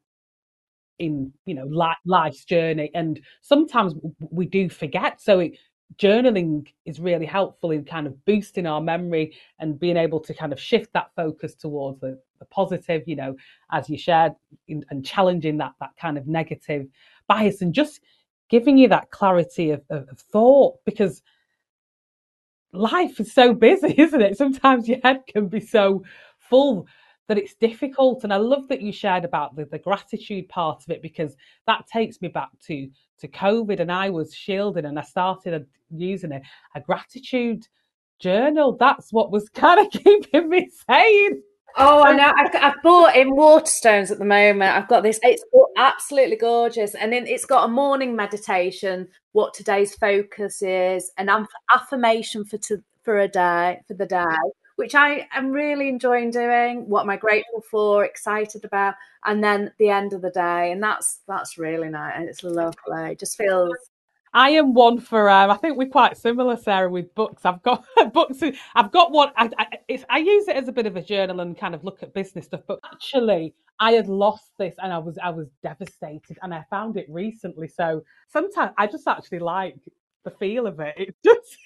in 0.98 1.32
you 1.46 1.54
know 1.54 1.96
life's 2.04 2.44
journey 2.44 2.90
and 2.94 3.18
sometimes 3.40 3.94
we 4.30 4.44
do 4.44 4.68
forget 4.68 5.20
so 5.20 5.40
it, 5.40 5.52
journaling 5.98 6.66
is 6.84 7.00
really 7.00 7.26
helpful 7.26 7.70
in 7.70 7.84
kind 7.84 8.06
of 8.06 8.24
boosting 8.24 8.66
our 8.66 8.80
memory 8.80 9.34
and 9.58 9.78
being 9.78 9.96
able 9.96 10.20
to 10.20 10.34
kind 10.34 10.52
of 10.52 10.60
shift 10.60 10.92
that 10.92 11.10
focus 11.16 11.54
towards 11.54 12.00
the, 12.00 12.18
the 12.38 12.44
positive 12.46 13.02
you 13.06 13.16
know 13.16 13.34
as 13.70 13.88
you 13.88 13.98
shared 13.98 14.32
in, 14.68 14.84
and 14.90 15.04
challenging 15.04 15.56
that 15.58 15.72
that 15.80 15.90
kind 16.00 16.16
of 16.16 16.26
negative 16.26 16.86
bias 17.26 17.62
and 17.62 17.74
just 17.74 18.00
giving 18.52 18.78
you 18.78 18.86
that 18.86 19.10
clarity 19.10 19.70
of, 19.70 19.82
of, 19.90 20.08
of 20.08 20.20
thought 20.20 20.76
because 20.84 21.22
life 22.72 23.18
is 23.18 23.32
so 23.32 23.52
busy 23.52 23.92
isn't 23.98 24.22
it 24.22 24.36
sometimes 24.36 24.86
your 24.88 24.98
head 25.02 25.22
can 25.26 25.48
be 25.48 25.58
so 25.58 26.04
full 26.38 26.86
that 27.28 27.38
it's 27.38 27.54
difficult. 27.54 28.24
And 28.24 28.32
I 28.32 28.36
love 28.36 28.68
that 28.68 28.82
you 28.82 28.92
shared 28.92 29.24
about 29.24 29.56
the, 29.56 29.64
the 29.64 29.78
gratitude 29.78 30.48
part 30.50 30.82
of 30.82 30.90
it 30.90 31.00
because 31.00 31.34
that 31.66 31.86
takes 31.86 32.20
me 32.20 32.28
back 32.28 32.50
to 32.66 32.90
to 33.20 33.28
COVID 33.28 33.80
and 33.80 33.90
I 33.90 34.10
was 34.10 34.34
shielding 34.34 34.84
and 34.84 34.98
I 34.98 35.02
started 35.02 35.66
using 35.90 36.32
a, 36.32 36.42
a 36.74 36.80
gratitude 36.80 37.66
journal. 38.18 38.76
That's 38.76 39.12
what 39.12 39.30
was 39.30 39.48
kind 39.54 39.80
of 39.80 39.90
keeping 39.92 40.48
me 40.50 40.68
sane. 40.90 41.42
Oh, 41.76 42.02
I 42.02 42.14
know. 42.14 42.32
I've, 42.36 42.54
I've, 42.54 42.82
bought 42.82 43.16
in 43.16 43.30
Waterstones 43.32 44.10
at 44.10 44.18
the 44.18 44.24
moment. 44.24 44.76
I've 44.76 44.88
got 44.88 45.02
this. 45.02 45.18
It's 45.22 45.44
absolutely 45.76 46.36
gorgeous, 46.36 46.94
and 46.94 47.12
then 47.12 47.26
it's 47.26 47.46
got 47.46 47.64
a 47.64 47.68
morning 47.68 48.14
meditation, 48.14 49.08
what 49.32 49.54
today's 49.54 49.94
focus 49.94 50.62
is, 50.62 51.12
an 51.18 51.30
affirmation 51.74 52.44
for 52.44 52.58
to, 52.58 52.82
for 53.02 53.18
a 53.18 53.28
day 53.28 53.80
for 53.88 53.94
the 53.94 54.06
day, 54.06 54.24
which 54.76 54.94
I 54.94 55.26
am 55.32 55.50
really 55.50 55.88
enjoying 55.88 56.30
doing. 56.30 56.88
What 56.88 57.02
am 57.02 57.10
I 57.10 57.16
grateful 57.16 57.62
for? 57.70 58.04
Excited 58.04 58.64
about, 58.64 58.94
and 59.24 59.42
then 59.42 59.72
the 59.78 59.88
end 59.88 60.12
of 60.12 60.22
the 60.22 60.30
day, 60.30 60.72
and 60.72 60.82
that's 60.82 61.20
that's 61.26 61.58
really 61.58 61.88
nice. 61.88 62.14
And 62.16 62.28
it's 62.28 62.44
lovely. 62.44 63.12
It 63.12 63.18
just 63.18 63.36
feels. 63.36 63.72
I 64.34 64.50
am 64.50 64.72
one 64.74 64.98
for. 64.98 65.28
Um, 65.28 65.50
I 65.50 65.56
think 65.56 65.76
we're 65.76 65.88
quite 65.88 66.16
similar, 66.16 66.56
Sarah, 66.56 66.90
with 66.90 67.14
books. 67.14 67.44
I've 67.44 67.62
got 67.62 67.84
books. 68.12 68.42
I've 68.74 68.90
got 68.90 69.12
one. 69.12 69.30
I, 69.36 69.50
I, 69.58 70.04
I 70.08 70.18
use 70.18 70.48
it 70.48 70.56
as 70.56 70.68
a 70.68 70.72
bit 70.72 70.86
of 70.86 70.96
a 70.96 71.02
journal 71.02 71.40
and 71.40 71.56
kind 71.56 71.74
of 71.74 71.84
look 71.84 72.02
at 72.02 72.14
business 72.14 72.46
stuff. 72.46 72.62
But 72.66 72.80
actually, 72.92 73.54
I 73.78 73.92
had 73.92 74.08
lost 74.08 74.50
this, 74.58 74.74
and 74.82 74.92
I 74.92 74.98
was 74.98 75.18
I 75.22 75.30
was 75.30 75.48
devastated, 75.62 76.38
and 76.42 76.54
I 76.54 76.64
found 76.70 76.96
it 76.96 77.06
recently. 77.08 77.68
So 77.68 78.02
sometimes 78.28 78.72
I 78.78 78.86
just 78.86 79.06
actually 79.06 79.40
like 79.40 79.76
the 80.24 80.30
feel 80.30 80.66
of 80.66 80.80
it. 80.80 80.94
It 80.96 81.14
just 81.24 81.56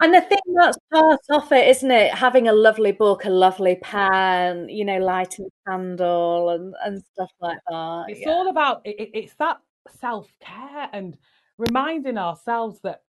and 0.00 0.12
the 0.12 0.20
thing 0.20 0.38
that's 0.54 0.78
part 0.92 1.20
of 1.30 1.50
it, 1.52 1.68
isn't 1.68 1.90
it? 1.90 2.12
Having 2.12 2.48
a 2.48 2.52
lovely 2.52 2.92
book, 2.92 3.24
a 3.24 3.30
lovely 3.30 3.76
pen, 3.76 4.68
you 4.68 4.84
know, 4.84 4.98
lighting 4.98 5.46
a 5.46 5.70
candle 5.70 6.50
and, 6.50 6.74
and 6.84 7.02
stuff 7.14 7.30
like 7.40 7.58
that. 7.68 8.04
It's 8.08 8.20
yeah. 8.20 8.30
all 8.30 8.48
about 8.48 8.82
it, 8.84 9.10
it's 9.14 9.34
that 9.38 9.58
self 10.00 10.28
care 10.40 10.88
and 10.92 11.16
reminding 11.58 12.18
ourselves 12.18 12.80
that 12.82 13.02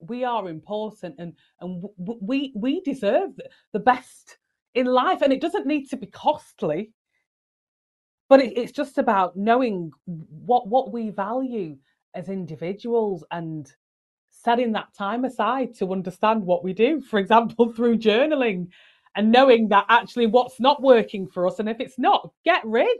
we 0.00 0.24
are 0.24 0.48
important 0.48 1.16
and 1.18 1.34
and 1.60 1.84
we 1.98 2.52
we 2.56 2.80
deserve 2.80 3.30
the 3.72 3.80
best 3.80 4.38
in 4.74 4.86
life, 4.86 5.22
and 5.22 5.32
it 5.32 5.40
doesn't 5.40 5.66
need 5.66 5.88
to 5.90 5.96
be 5.96 6.06
costly. 6.06 6.92
But 8.28 8.40
it, 8.40 8.56
it's 8.56 8.72
just 8.72 8.98
about 8.98 9.36
knowing 9.36 9.90
what 10.06 10.68
what 10.68 10.92
we 10.92 11.10
value 11.10 11.76
as 12.14 12.28
individuals 12.28 13.24
and 13.30 13.70
setting 14.30 14.72
that 14.72 14.94
time 14.96 15.24
aside 15.24 15.74
to 15.74 15.92
understand 15.92 16.44
what 16.44 16.64
we 16.64 16.72
do, 16.72 17.00
for 17.00 17.18
example, 17.18 17.72
through 17.76 17.98
journaling 17.98 18.68
and 19.16 19.32
knowing 19.32 19.68
that 19.68 19.86
actually 19.88 20.26
what's 20.26 20.60
not 20.60 20.82
working 20.82 21.26
for 21.26 21.46
us. 21.46 21.58
And 21.58 21.68
if 21.68 21.80
it's 21.80 21.98
not, 21.98 22.30
get 22.44 22.62
rid. 22.64 22.98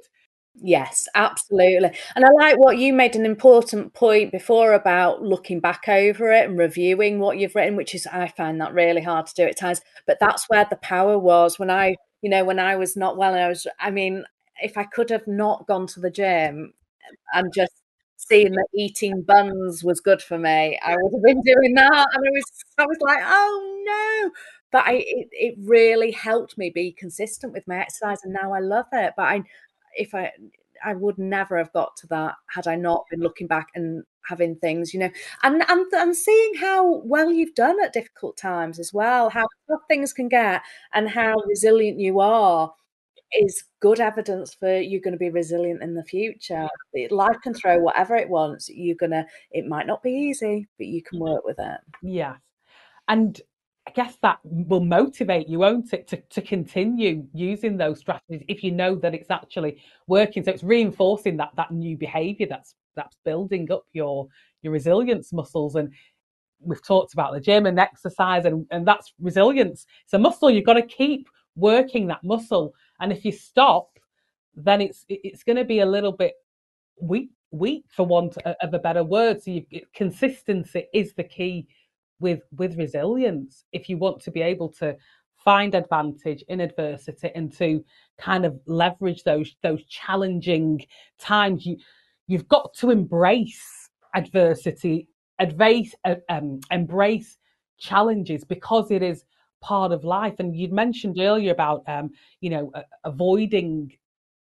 Yes, 0.54 1.08
absolutely. 1.14 1.90
And 2.14 2.24
I 2.24 2.28
like 2.32 2.58
what 2.58 2.76
you 2.76 2.92
made 2.92 3.16
an 3.16 3.24
important 3.24 3.94
point 3.94 4.30
before 4.32 4.74
about 4.74 5.22
looking 5.22 5.60
back 5.60 5.88
over 5.88 6.30
it 6.32 6.48
and 6.48 6.58
reviewing 6.58 7.18
what 7.18 7.38
you've 7.38 7.54
written, 7.54 7.76
which 7.76 7.94
is, 7.94 8.06
I 8.06 8.28
find 8.28 8.60
that 8.60 8.74
really 8.74 9.00
hard 9.02 9.26
to 9.28 9.34
do 9.34 9.44
at 9.44 9.56
times. 9.56 9.80
But 10.06 10.18
that's 10.20 10.48
where 10.48 10.66
the 10.68 10.76
power 10.76 11.18
was 11.18 11.58
when 11.58 11.70
I, 11.70 11.96
you 12.20 12.28
know, 12.28 12.44
when 12.44 12.58
I 12.58 12.76
was 12.76 12.96
not 12.96 13.16
well, 13.16 13.34
I 13.34 13.48
was, 13.48 13.66
I 13.78 13.90
mean, 13.90 14.24
if 14.62 14.76
I 14.76 14.84
could 14.84 15.08
have 15.10 15.26
not 15.26 15.66
gone 15.66 15.86
to 15.88 16.00
the 16.00 16.10
gym 16.10 16.74
and 17.34 17.52
just 17.54 17.72
seeing 18.16 18.52
that 18.52 18.68
eating 18.74 19.22
buns 19.22 19.82
was 19.84 20.00
good 20.00 20.22
for 20.22 20.38
me, 20.38 20.78
I 20.82 20.96
would 21.00 21.12
have 21.14 21.22
been 21.22 21.42
doing 21.54 21.74
that. 21.76 22.08
And 22.14 22.26
I 22.26 22.30
was, 22.30 22.44
I 22.78 22.86
was 22.86 22.98
like, 23.00 23.20
oh 23.24 23.82
no. 23.86 24.30
But 24.72 24.84
I, 24.86 24.92
it, 25.06 25.28
it 25.32 25.54
really 25.58 26.12
helped 26.12 26.56
me 26.56 26.70
be 26.70 26.92
consistent 26.92 27.52
with 27.52 27.66
my 27.66 27.78
exercise, 27.80 28.18
and 28.22 28.32
now 28.32 28.52
I 28.52 28.60
love 28.60 28.86
it. 28.92 29.14
But 29.16 29.24
I, 29.24 29.42
if 29.94 30.14
I, 30.14 30.32
I 30.84 30.94
would 30.94 31.18
never 31.18 31.58
have 31.58 31.72
got 31.72 31.96
to 31.98 32.06
that 32.08 32.34
had 32.48 32.66
I 32.66 32.76
not 32.76 33.04
been 33.10 33.20
looking 33.20 33.46
back 33.46 33.68
and 33.74 34.04
having 34.22 34.56
things, 34.56 34.94
you 34.94 35.00
know, 35.00 35.10
and 35.42 35.62
and 35.68 35.86
and 35.92 36.16
seeing 36.16 36.54
how 36.54 37.02
well 37.04 37.30
you've 37.30 37.54
done 37.54 37.82
at 37.82 37.92
difficult 37.92 38.36
times 38.36 38.78
as 38.78 38.92
well, 38.92 39.30
how 39.30 39.46
tough 39.68 39.80
things 39.88 40.12
can 40.12 40.28
get, 40.28 40.62
and 40.92 41.08
how 41.08 41.34
resilient 41.46 41.98
you 41.98 42.20
are 42.20 42.72
is 43.38 43.64
good 43.80 44.00
evidence 44.00 44.54
for 44.54 44.80
you're 44.80 45.00
going 45.00 45.12
to 45.12 45.18
be 45.18 45.30
resilient 45.30 45.82
in 45.82 45.94
the 45.94 46.04
future. 46.04 46.68
Life 47.10 47.36
can 47.42 47.54
throw 47.54 47.78
whatever 47.78 48.16
it 48.16 48.28
wants. 48.28 48.68
You're 48.68 48.96
gonna. 48.96 49.26
It 49.50 49.66
might 49.66 49.86
not 49.86 50.02
be 50.02 50.12
easy, 50.12 50.66
but 50.78 50.86
you 50.86 51.02
can 51.02 51.18
work 51.18 51.44
with 51.44 51.58
it. 51.58 51.80
Yeah, 52.02 52.36
and 53.08 53.40
I 53.88 53.92
guess 53.92 54.16
that 54.22 54.38
will 54.44 54.84
motivate 54.84 55.48
you, 55.48 55.60
won't 55.60 55.92
it, 55.92 56.06
to, 56.08 56.16
to 56.16 56.42
continue 56.42 57.26
using 57.32 57.76
those 57.76 57.98
strategies 57.98 58.44
if 58.46 58.62
you 58.62 58.70
know 58.70 58.94
that 58.96 59.14
it's 59.14 59.30
actually 59.30 59.82
working. 60.06 60.44
So 60.44 60.52
it's 60.52 60.62
reinforcing 60.62 61.36
that 61.38 61.50
that 61.56 61.70
new 61.72 61.96
behaviour 61.96 62.46
that's 62.48 62.74
that's 62.94 63.16
building 63.24 63.70
up 63.72 63.84
your 63.92 64.28
your 64.62 64.72
resilience 64.72 65.32
muscles 65.32 65.76
and 65.76 65.92
we've 66.60 66.84
talked 66.84 67.14
about 67.14 67.32
the 67.32 67.40
gym 67.40 67.64
and 67.64 67.78
exercise 67.80 68.44
and, 68.44 68.66
and 68.70 68.86
that's 68.86 69.14
resilience. 69.18 69.86
It's 70.04 70.12
a 70.12 70.18
muscle 70.18 70.50
you've 70.50 70.66
got 70.66 70.74
to 70.74 70.82
keep 70.82 71.28
working 71.56 72.06
that 72.08 72.22
muscle 72.22 72.74
and 73.00 73.10
if 73.12 73.24
you 73.24 73.32
stop, 73.32 73.98
then 74.54 74.80
it's 74.82 75.06
it's 75.08 75.42
going 75.42 75.56
to 75.56 75.64
be 75.64 75.80
a 75.80 75.86
little 75.86 76.12
bit 76.12 76.34
weak, 77.00 77.30
weak 77.50 77.84
for 77.88 78.04
want 78.04 78.36
of 78.38 78.74
a 78.74 78.78
better 78.78 79.02
word. 79.02 79.42
So 79.42 79.52
you, 79.52 79.64
consistency 79.94 80.86
is 80.92 81.14
the 81.14 81.24
key 81.24 81.66
with 82.20 82.42
with 82.56 82.76
resilience. 82.76 83.64
If 83.72 83.88
you 83.88 83.98
want 83.98 84.20
to 84.22 84.30
be 84.30 84.42
able 84.42 84.68
to 84.74 84.96
find 85.36 85.74
advantage 85.74 86.44
in 86.48 86.60
adversity 86.60 87.30
and 87.34 87.52
to 87.56 87.82
kind 88.18 88.44
of 88.44 88.60
leverage 88.66 89.24
those 89.24 89.56
those 89.62 89.84
challenging 89.86 90.84
times, 91.18 91.66
you 91.66 91.78
you've 92.26 92.48
got 92.48 92.72
to 92.74 92.90
embrace 92.90 93.90
adversity, 94.14 95.08
advance, 95.38 95.94
uh, 96.04 96.16
um, 96.28 96.60
embrace 96.70 97.38
challenges 97.78 98.44
because 98.44 98.90
it 98.90 99.02
is 99.02 99.24
part 99.60 99.92
of 99.92 100.04
life. 100.04 100.34
And 100.38 100.56
you'd 100.56 100.72
mentioned 100.72 101.18
earlier 101.18 101.52
about, 101.52 101.82
um, 101.88 102.10
you 102.40 102.50
know, 102.50 102.70
uh, 102.74 102.82
avoiding 103.04 103.92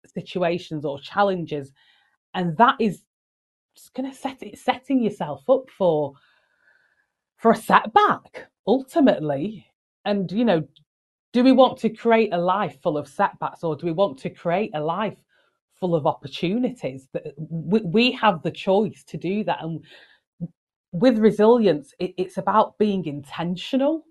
situations 0.06 0.84
or 0.84 0.98
challenges, 1.00 1.72
and 2.34 2.56
that 2.56 2.76
is 2.78 3.02
just 3.74 3.92
going 3.94 4.10
to 4.10 4.16
set 4.16 4.42
it 4.42 4.58
setting 4.58 5.02
yourself 5.02 5.42
up 5.48 5.68
for 5.76 6.12
for 7.44 7.50
a 7.50 7.56
setback 7.56 8.48
ultimately. 8.66 9.66
And 10.06 10.32
you 10.32 10.46
know, 10.46 10.66
do 11.34 11.44
we 11.44 11.52
want 11.52 11.78
to 11.80 11.90
create 11.90 12.32
a 12.32 12.38
life 12.38 12.80
full 12.82 12.96
of 12.96 13.06
setbacks, 13.06 13.62
or 13.62 13.76
do 13.76 13.84
we 13.84 13.92
want 13.92 14.16
to 14.20 14.30
create 14.30 14.70
a 14.72 14.80
life 14.80 15.18
full 15.78 15.94
of 15.94 16.06
opportunities? 16.06 17.06
That 17.12 17.34
we, 17.36 18.12
have 18.12 18.42
the 18.42 18.50
choice 18.50 19.04
to 19.08 19.18
do 19.18 19.44
that, 19.44 19.62
and 19.62 19.84
with 20.92 21.18
resilience, 21.18 21.92
it's 21.98 22.38
about 22.38 22.78
being 22.78 23.04
intentional 23.04 24.06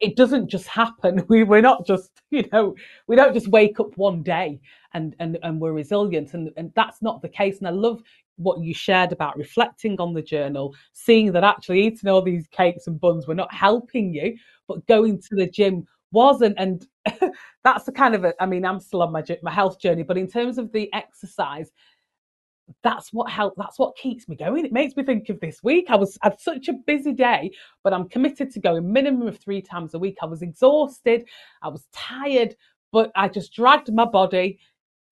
it 0.00 0.16
doesn't 0.16 0.48
just 0.48 0.66
happen. 0.66 1.24
We, 1.28 1.44
we're 1.44 1.60
not 1.60 1.86
just, 1.86 2.10
you 2.30 2.46
know, 2.52 2.74
we 3.06 3.16
don't 3.16 3.34
just 3.34 3.48
wake 3.48 3.80
up 3.80 3.96
one 3.96 4.22
day 4.22 4.60
and, 4.92 5.16
and, 5.18 5.38
and 5.42 5.60
we're 5.60 5.72
resilient. 5.72 6.34
And, 6.34 6.50
and 6.56 6.72
that's 6.76 7.00
not 7.00 7.22
the 7.22 7.28
case. 7.28 7.58
And 7.58 7.66
I 7.66 7.70
love 7.70 8.02
what 8.36 8.60
you 8.60 8.74
shared 8.74 9.12
about 9.12 9.36
reflecting 9.36 10.00
on 10.00 10.12
the 10.12 10.22
journal, 10.22 10.74
seeing 10.92 11.32
that 11.32 11.44
actually 11.44 11.82
eating 11.82 12.10
all 12.10 12.22
these 12.22 12.46
cakes 12.48 12.86
and 12.86 13.00
buns 13.00 13.26
were 13.26 13.34
not 13.34 13.52
helping 13.52 14.12
you, 14.12 14.36
but 14.66 14.86
going 14.86 15.20
to 15.20 15.36
the 15.36 15.48
gym 15.48 15.86
wasn't. 16.12 16.54
And 16.58 16.86
that's 17.64 17.84
the 17.84 17.92
kind 17.92 18.14
of, 18.14 18.24
a, 18.24 18.34
I 18.42 18.46
mean, 18.46 18.64
I'm 18.64 18.80
still 18.80 19.02
on 19.02 19.12
my, 19.12 19.22
my 19.42 19.52
health 19.52 19.80
journey, 19.80 20.02
but 20.02 20.18
in 20.18 20.28
terms 20.28 20.58
of 20.58 20.72
the 20.72 20.92
exercise, 20.92 21.70
that's 22.82 23.12
what 23.12 23.30
help 23.30 23.52
that's 23.58 23.78
what 23.78 23.94
keeps 23.94 24.26
me 24.26 24.36
going. 24.36 24.64
It 24.64 24.72
makes 24.72 24.96
me 24.96 25.02
think 25.02 25.28
of 25.28 25.38
this 25.38 25.62
week. 25.62 25.90
I 25.90 25.96
was 25.96 26.16
had 26.22 26.40
such 26.40 26.68
a 26.68 26.72
busy 26.72 27.12
day 27.12 27.50
but 27.82 27.92
i'm 27.92 28.08
committed 28.08 28.50
to 28.50 28.58
going 28.58 28.90
minimum 28.90 29.28
of 29.28 29.38
three 29.38 29.60
times 29.60 29.92
a 29.92 29.98
week. 29.98 30.16
I 30.22 30.24
was 30.26 30.40
exhausted. 30.40 31.26
I 31.60 31.68
was 31.68 31.86
tired 31.92 32.56
but 32.94 33.10
i 33.16 33.28
just 33.28 33.52
dragged 33.52 33.92
my 33.92 34.06
body 34.06 34.58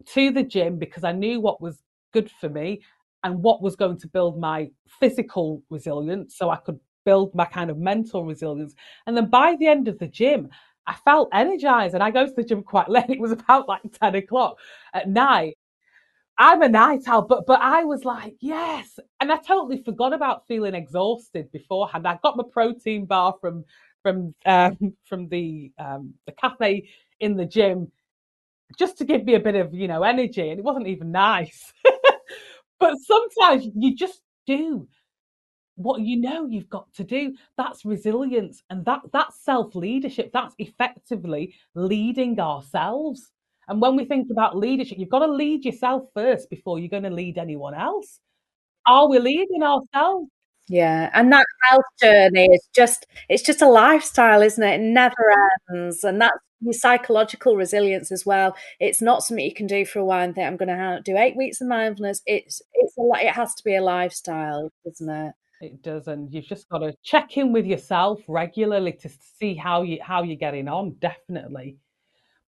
to 0.06 0.30
the 0.30 0.42
gym 0.42 0.78
because 0.78 1.04
i 1.04 1.12
knew 1.12 1.40
what 1.40 1.60
was 1.60 1.82
good 2.12 2.30
for 2.40 2.48
me 2.48 2.80
and 3.24 3.42
what 3.42 3.62
was 3.62 3.76
going 3.76 3.98
to 3.98 4.08
build 4.08 4.38
my 4.38 4.70
physical 5.00 5.62
resilience 5.70 6.36
so 6.36 6.50
I 6.50 6.56
could 6.56 6.78
build 7.04 7.34
my 7.34 7.44
kind 7.44 7.70
of 7.70 7.78
mental 7.78 8.24
resilience. 8.24 8.74
And 9.06 9.16
then 9.16 9.28
by 9.28 9.56
the 9.58 9.66
end 9.66 9.88
of 9.88 9.98
the 9.98 10.06
gym, 10.06 10.48
I 10.86 10.94
felt 10.94 11.28
energized 11.32 11.94
and 11.94 12.02
I 12.02 12.10
go 12.10 12.26
to 12.26 12.32
the 12.32 12.44
gym 12.44 12.62
quite 12.62 12.88
late. 12.88 13.08
It 13.08 13.20
was 13.20 13.32
about 13.32 13.68
like 13.68 13.82
10 14.00 14.14
o'clock 14.16 14.58
at 14.94 15.08
night. 15.08 15.56
I'm 16.38 16.62
a 16.62 16.68
night 16.68 17.02
owl, 17.06 17.22
but 17.22 17.46
but 17.46 17.60
I 17.60 17.84
was 17.84 18.04
like, 18.04 18.34
yes. 18.40 18.98
And 19.20 19.30
I 19.30 19.36
totally 19.36 19.82
forgot 19.82 20.12
about 20.14 20.46
feeling 20.48 20.74
exhausted 20.74 21.52
beforehand. 21.52 22.08
I 22.08 22.18
got 22.22 22.36
my 22.36 22.44
protein 22.50 23.04
bar 23.04 23.34
from 23.40 23.64
from 24.02 24.34
um, 24.46 24.94
from 25.04 25.28
the 25.28 25.70
um, 25.78 26.14
the 26.26 26.32
cafe 26.32 26.88
in 27.20 27.36
the 27.36 27.44
gym 27.46 27.92
just 28.78 28.96
to 28.98 29.04
give 29.04 29.24
me 29.24 29.34
a 29.34 29.40
bit 29.40 29.54
of 29.54 29.74
you 29.74 29.88
know 29.88 30.02
energy, 30.02 30.48
and 30.48 30.58
it 30.58 30.64
wasn't 30.64 30.86
even 30.86 31.12
nice. 31.12 31.72
but 32.82 32.98
sometimes 32.98 33.68
you 33.76 33.94
just 33.96 34.22
do 34.46 34.88
what 35.76 36.02
you 36.02 36.20
know 36.20 36.46
you've 36.46 36.68
got 36.68 36.92
to 36.94 37.04
do. 37.04 37.34
That's 37.56 37.84
resilience 37.84 38.62
and 38.70 38.84
that 38.86 39.00
that's 39.12 39.42
self 39.44 39.74
leadership 39.74 40.30
that's 40.32 40.54
effectively 40.58 41.54
leading 41.74 42.38
ourselves. 42.40 43.30
And 43.68 43.80
when 43.80 43.96
we 43.96 44.04
think 44.04 44.28
about 44.30 44.56
leadership 44.56 44.98
you've 44.98 45.08
got 45.10 45.20
to 45.26 45.32
lead 45.32 45.64
yourself 45.64 46.04
first 46.14 46.50
before 46.50 46.78
you're 46.78 46.88
going 46.88 47.04
to 47.04 47.10
lead 47.10 47.38
anyone 47.38 47.74
else. 47.74 48.20
Are 48.86 49.08
we 49.08 49.18
leading 49.20 49.62
ourselves? 49.62 50.30
Yeah 50.68 51.10
and 51.14 51.32
that 51.32 51.46
health 51.68 51.84
journey 52.02 52.46
is 52.52 52.68
just 52.74 53.06
it's 53.28 53.42
just 53.42 53.62
a 53.62 53.68
lifestyle 53.68 54.42
isn't 54.42 54.62
it? 54.64 54.80
It 54.80 54.84
never 54.84 55.34
ends 55.74 56.04
and 56.04 56.20
that's 56.20 56.38
your 56.62 56.72
psychological 56.72 57.56
resilience 57.56 58.10
as 58.12 58.24
well 58.24 58.56
it's 58.80 59.02
not 59.02 59.22
something 59.22 59.44
you 59.44 59.54
can 59.54 59.66
do 59.66 59.84
for 59.84 59.98
a 59.98 60.04
while 60.04 60.24
and 60.24 60.34
think 60.34 60.46
i'm 60.46 60.56
going 60.56 60.68
to 60.68 61.00
do 61.04 61.16
eight 61.16 61.36
weeks 61.36 61.60
of 61.60 61.68
mindfulness 61.68 62.22
it's 62.26 62.62
it's 62.74 62.94
a 62.98 63.02
it 63.26 63.32
has 63.32 63.54
to 63.54 63.64
be 63.64 63.74
a 63.74 63.82
lifestyle 63.82 64.70
isn't 64.86 65.10
it 65.10 65.34
it 65.62 65.80
does, 65.80 66.08
and 66.08 66.32
you've 66.34 66.46
just 66.46 66.68
got 66.68 66.78
to 66.78 66.92
check 67.04 67.36
in 67.36 67.52
with 67.52 67.66
yourself 67.66 68.20
regularly 68.26 68.92
to 68.94 69.08
see 69.38 69.54
how 69.54 69.82
you 69.82 69.98
how 70.02 70.24
you're 70.24 70.34
getting 70.34 70.66
on. 70.66 70.96
Definitely. 71.00 71.76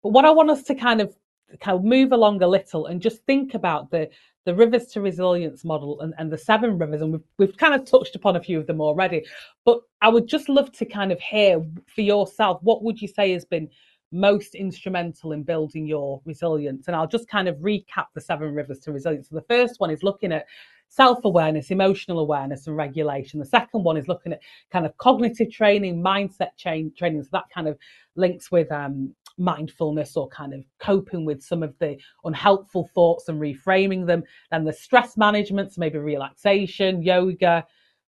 But 0.03 0.09
what 0.09 0.25
I 0.25 0.31
want 0.31 0.49
us 0.49 0.63
to 0.63 0.75
kind 0.75 0.99
of 0.99 1.15
kind 1.61 1.77
of 1.77 1.85
move 1.85 2.11
along 2.11 2.41
a 2.41 2.47
little 2.47 2.87
and 2.87 3.01
just 3.01 3.23
think 3.25 3.53
about 3.53 3.89
the 3.89 4.09
the 4.43 4.53
rivers 4.53 4.87
to 4.87 5.01
resilience 5.01 5.63
model 5.63 6.01
and, 6.01 6.13
and 6.17 6.29
the 6.29 6.37
seven 6.37 6.77
rivers, 6.77 7.01
and 7.01 7.13
we've 7.13 7.23
we've 7.37 7.57
kind 7.57 7.73
of 7.73 7.85
touched 7.85 8.15
upon 8.17 8.35
a 8.35 8.43
few 8.43 8.59
of 8.59 8.67
them 8.67 8.81
already. 8.81 9.23
But 9.63 9.79
I 10.01 10.09
would 10.09 10.27
just 10.27 10.49
love 10.49 10.73
to 10.73 10.85
kind 10.85 11.13
of 11.13 11.19
hear 11.21 11.63
for 11.87 12.01
yourself 12.01 12.59
what 12.63 12.83
would 12.83 13.01
you 13.01 13.07
say 13.07 13.31
has 13.31 13.45
been 13.45 13.69
most 14.15 14.55
instrumental 14.55 15.31
in 15.33 15.43
building 15.43 15.85
your 15.85 16.21
resilience? 16.25 16.87
And 16.87 16.95
I'll 16.95 17.07
just 17.07 17.27
kind 17.27 17.47
of 17.47 17.57
recap 17.57 18.07
the 18.13 18.21
seven 18.21 18.53
rivers 18.53 18.79
to 18.79 18.91
resilience. 18.91 19.29
So 19.29 19.35
the 19.35 19.41
first 19.41 19.79
one 19.79 19.91
is 19.91 20.03
looking 20.03 20.31
at 20.31 20.45
self 20.89 21.19
awareness, 21.25 21.71
emotional 21.71 22.19
awareness, 22.19 22.67
and 22.67 22.77
regulation. 22.77 23.39
The 23.39 23.45
second 23.45 23.83
one 23.83 23.97
is 23.97 24.07
looking 24.07 24.33
at 24.33 24.41
kind 24.71 24.85
of 24.85 24.97
cognitive 24.97 25.51
training, 25.51 26.01
mindset 26.01 26.55
change 26.57 26.97
training. 26.97 27.23
So 27.23 27.29
that 27.33 27.49
kind 27.53 27.67
of 27.67 27.77
links 28.15 28.51
with 28.51 28.71
um, 28.71 29.13
mindfulness 29.37 30.15
or 30.15 30.27
kind 30.29 30.53
of 30.53 30.63
coping 30.79 31.25
with 31.25 31.43
some 31.43 31.63
of 31.63 31.77
the 31.79 31.97
unhelpful 32.23 32.89
thoughts 32.93 33.27
and 33.27 33.39
reframing 33.39 34.05
them. 34.05 34.23
Then 34.51 34.63
the 34.63 34.73
stress 34.73 35.17
management, 35.17 35.73
so 35.73 35.79
maybe 35.79 35.97
relaxation, 35.97 37.03
yoga, 37.03 37.65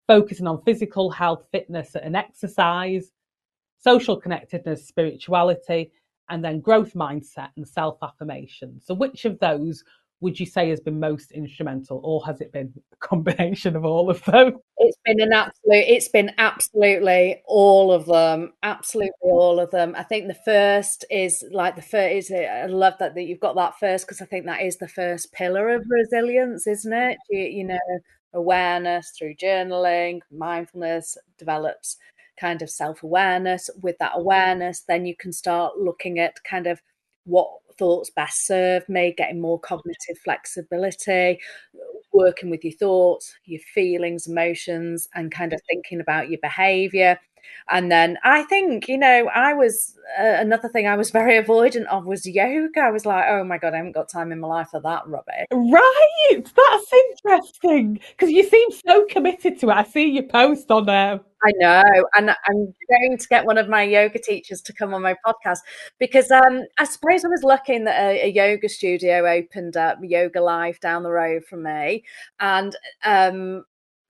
focusing 0.06 0.46
on 0.46 0.62
physical 0.62 1.10
health, 1.10 1.46
fitness, 1.50 1.96
and 1.96 2.16
exercise, 2.16 3.10
social 3.78 4.16
connectedness, 4.16 4.86
spirituality, 4.86 5.92
and 6.28 6.44
then 6.44 6.60
growth 6.60 6.94
mindset 6.94 7.50
and 7.56 7.66
self 7.66 7.98
affirmation. 8.02 8.80
So, 8.80 8.94
which 8.94 9.24
of 9.24 9.38
those 9.38 9.84
would 10.20 10.40
you 10.40 10.46
say 10.46 10.70
has 10.70 10.80
been 10.80 10.98
most 10.98 11.30
instrumental 11.32 12.00
or 12.02 12.24
has 12.24 12.40
it 12.40 12.50
been 12.52 12.72
a 12.92 12.96
combination 13.06 13.76
of 13.76 13.84
all 13.84 14.08
of 14.08 14.24
them? 14.24 14.58
It's 14.78 14.96
been 15.04 15.20
an 15.20 15.32
absolute 15.32 15.84
it's 15.88 16.08
been 16.08 16.32
absolutely 16.38 17.42
all 17.46 17.92
of 17.92 18.06
them 18.06 18.52
absolutely 18.62 19.10
all 19.20 19.60
of 19.60 19.70
them. 19.70 19.94
I 19.96 20.02
think 20.04 20.26
the 20.26 20.38
first 20.44 21.04
is 21.10 21.44
like 21.50 21.76
the 21.76 21.82
first 21.82 22.30
is 22.30 22.32
i 22.32 22.66
love 22.66 22.94
that 22.98 23.14
that 23.14 23.24
you've 23.24 23.40
got 23.40 23.56
that 23.56 23.78
first 23.78 24.06
because 24.06 24.22
i 24.22 24.26
think 24.26 24.46
that 24.46 24.62
is 24.62 24.76
the 24.78 24.88
first 24.88 25.32
pillar 25.32 25.68
of 25.70 25.84
resilience 25.88 26.66
isn't 26.66 26.92
it? 26.92 27.18
You, 27.30 27.40
you 27.40 27.64
know 27.64 27.78
awareness 28.34 29.12
through 29.16 29.34
journaling 29.34 30.20
mindfulness 30.30 31.16
develops 31.38 31.96
kind 32.38 32.62
of 32.62 32.70
self-awareness. 32.70 33.70
With 33.82 33.98
that 33.98 34.12
mm-hmm. 34.12 34.20
awareness 34.20 34.82
then 34.88 35.06
you 35.06 35.16
can 35.16 35.32
start 35.32 35.78
looking 35.78 36.18
at 36.18 36.42
kind 36.44 36.66
of 36.66 36.80
what 37.24 37.48
thoughts 37.78 38.10
best 38.10 38.46
serve 38.46 38.88
me, 38.88 39.14
getting 39.16 39.40
more 39.40 39.60
cognitive 39.60 40.18
flexibility, 40.24 41.38
working 42.12 42.50
with 42.50 42.64
your 42.64 42.72
thoughts, 42.72 43.34
your 43.44 43.60
feelings, 43.74 44.26
emotions, 44.26 45.08
and 45.14 45.32
kind 45.32 45.52
of 45.52 45.60
thinking 45.68 46.00
about 46.00 46.30
your 46.30 46.40
behavior. 46.40 47.18
And 47.68 47.90
then 47.90 48.18
I 48.22 48.42
think, 48.44 48.88
you 48.88 48.98
know, 48.98 49.28
I 49.34 49.54
was 49.54 49.98
uh, 50.18 50.36
another 50.38 50.68
thing 50.68 50.86
I 50.86 50.96
was 50.96 51.10
very 51.20 51.42
avoidant 51.42 51.86
of 51.86 52.06
was 52.06 52.26
yoga. 52.26 52.80
I 52.80 52.90
was 52.90 53.06
like, 53.06 53.24
oh 53.28 53.44
my 53.44 53.58
God, 53.58 53.74
I 53.74 53.78
haven't 53.78 53.92
got 53.92 54.08
time 54.08 54.32
in 54.32 54.40
my 54.40 54.48
life 54.48 54.68
for 54.70 54.80
that 54.80 55.06
rubbish. 55.06 55.46
Right. 55.52 56.44
That's 56.44 56.92
interesting 56.92 58.00
because 58.10 58.30
you 58.30 58.44
seem 58.44 58.68
so 58.86 59.04
committed 59.06 59.58
to 59.60 59.70
it. 59.70 59.74
I 59.74 59.84
see 59.84 60.10
your 60.10 60.24
post 60.24 60.70
on 60.70 60.86
there. 60.86 61.20
I 61.44 61.52
know, 61.58 61.82
and 62.16 62.30
I'm 62.30 62.74
going 62.90 63.18
to 63.18 63.28
get 63.28 63.44
one 63.44 63.58
of 63.58 63.68
my 63.68 63.82
yoga 63.82 64.18
teachers 64.18 64.62
to 64.62 64.72
come 64.72 64.94
on 64.94 65.02
my 65.02 65.14
podcast 65.24 65.58
because 65.98 66.30
um, 66.30 66.64
I 66.78 66.84
suppose 66.84 67.24
I 67.24 67.28
was 67.28 67.44
looking 67.44 67.84
that 67.84 68.00
a, 68.00 68.24
a, 68.24 68.28
yoga 68.28 68.68
studio 68.70 69.26
opened 69.26 69.76
up, 69.76 69.98
Yoga 70.02 70.40
Live 70.40 70.80
down 70.80 71.02
the 71.02 71.10
road 71.10 71.44
from 71.44 71.64
me, 71.64 72.04
and 72.40 72.74
um, 73.04 73.64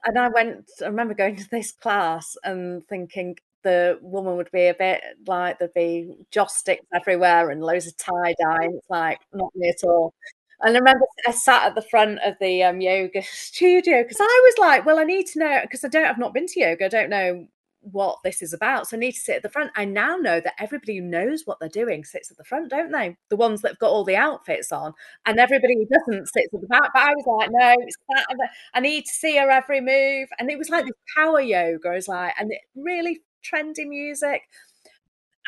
and 0.07 0.19
I 0.19 0.29
went. 0.29 0.71
I 0.83 0.87
remember 0.87 1.15
going 1.15 1.37
to 1.37 1.51
this 1.51 1.73
class 1.73 2.37
and 2.45 2.87
thinking 2.89 3.37
the 3.63 3.99
woman 4.01 4.37
would 4.37 4.51
be 4.53 4.67
a 4.69 4.75
bit 4.75 5.03
like 5.27 5.59
there'd 5.59 5.75
be 5.75 6.15
joss 6.31 6.57
sticks 6.57 6.87
everywhere 6.95 7.51
and 7.51 7.63
loads 7.63 7.87
of 7.87 7.97
tie 7.97 8.35
dye. 8.41 8.69
It's 8.71 8.89
like 8.89 9.19
not 9.33 9.51
me 9.57 9.69
at 9.69 9.87
all. 9.87 10.15
And 10.61 10.75
I 10.75 10.79
remember 10.79 11.05
I 11.27 11.33
sat 11.33 11.65
at 11.67 11.75
the 11.75 11.83
front 11.83 12.21
of 12.25 12.35
the 12.41 12.63
um, 12.63 12.81
yoga 12.81 13.23
studio 13.25 14.03
because 14.03 14.19
I 14.21 14.43
was 14.51 14.59
like, 14.59 14.87
well, 14.87 14.99
I 14.99 15.05
need 15.05 15.27
to 15.29 15.41
know 15.41 15.59
because 15.63 15.85
I 15.85 15.89
don't, 15.89 16.07
I've 16.07 16.19
not 16.19 16.33
been 16.33 16.47
to 16.47 16.61
yoga. 16.61 16.87
I 16.87 16.89
don't 16.89 17.11
know 17.11 17.47
what 17.93 18.19
this 18.25 18.43
is 18.43 18.53
about. 18.53 18.89
So 18.89 18.97
I 18.97 19.01
need 19.01 19.13
to 19.13 19.21
sit 19.21 19.37
at 19.37 19.43
the 19.43 19.49
front. 19.49 19.71
I 19.77 19.85
now 19.85 20.17
know 20.17 20.41
that 20.41 20.55
everybody 20.59 20.99
who 20.99 21.05
knows 21.05 21.43
what 21.45 21.59
they're 21.61 21.69
doing 21.69 22.05
sits 22.05 22.31
at 22.31 22.37
the 22.37 22.45
front, 22.45 22.71
don't 22.71 22.91
they? 22.91 23.17
The 23.31 23.37
ones 23.37 23.63
that 23.63 23.73
have 23.73 23.79
got 23.79 23.91
all 23.91 24.05
the 24.05 24.17
outfits 24.17 24.73
on, 24.73 24.93
and 25.25 25.39
everybody 25.39 25.75
who 25.75 25.87
doesn't 25.87 26.29
sits 26.29 26.53
at 26.53 26.61
the 26.61 26.67
back. 26.67 26.91
But 26.93 27.03
I 27.03 27.15
was 27.15 27.25
like, 27.27 27.51
no, 27.53 27.75
it's 27.81 27.97
that. 28.09 28.49
I 28.75 28.81
need 28.81 29.05
to 29.05 29.13
see 29.13 29.37
her 29.37 29.51
every 29.51 29.81
move, 29.81 30.29
and 30.39 30.51
it 30.51 30.59
was 30.59 30.69
like 30.69 30.85
this 30.85 30.95
power 31.17 31.41
yoga. 31.41 31.89
I 31.89 31.95
was 31.95 32.09
like, 32.09 32.35
and 32.39 32.51
it 32.53 32.61
really 32.75 33.21
trendy 33.45 33.87
music, 33.87 34.43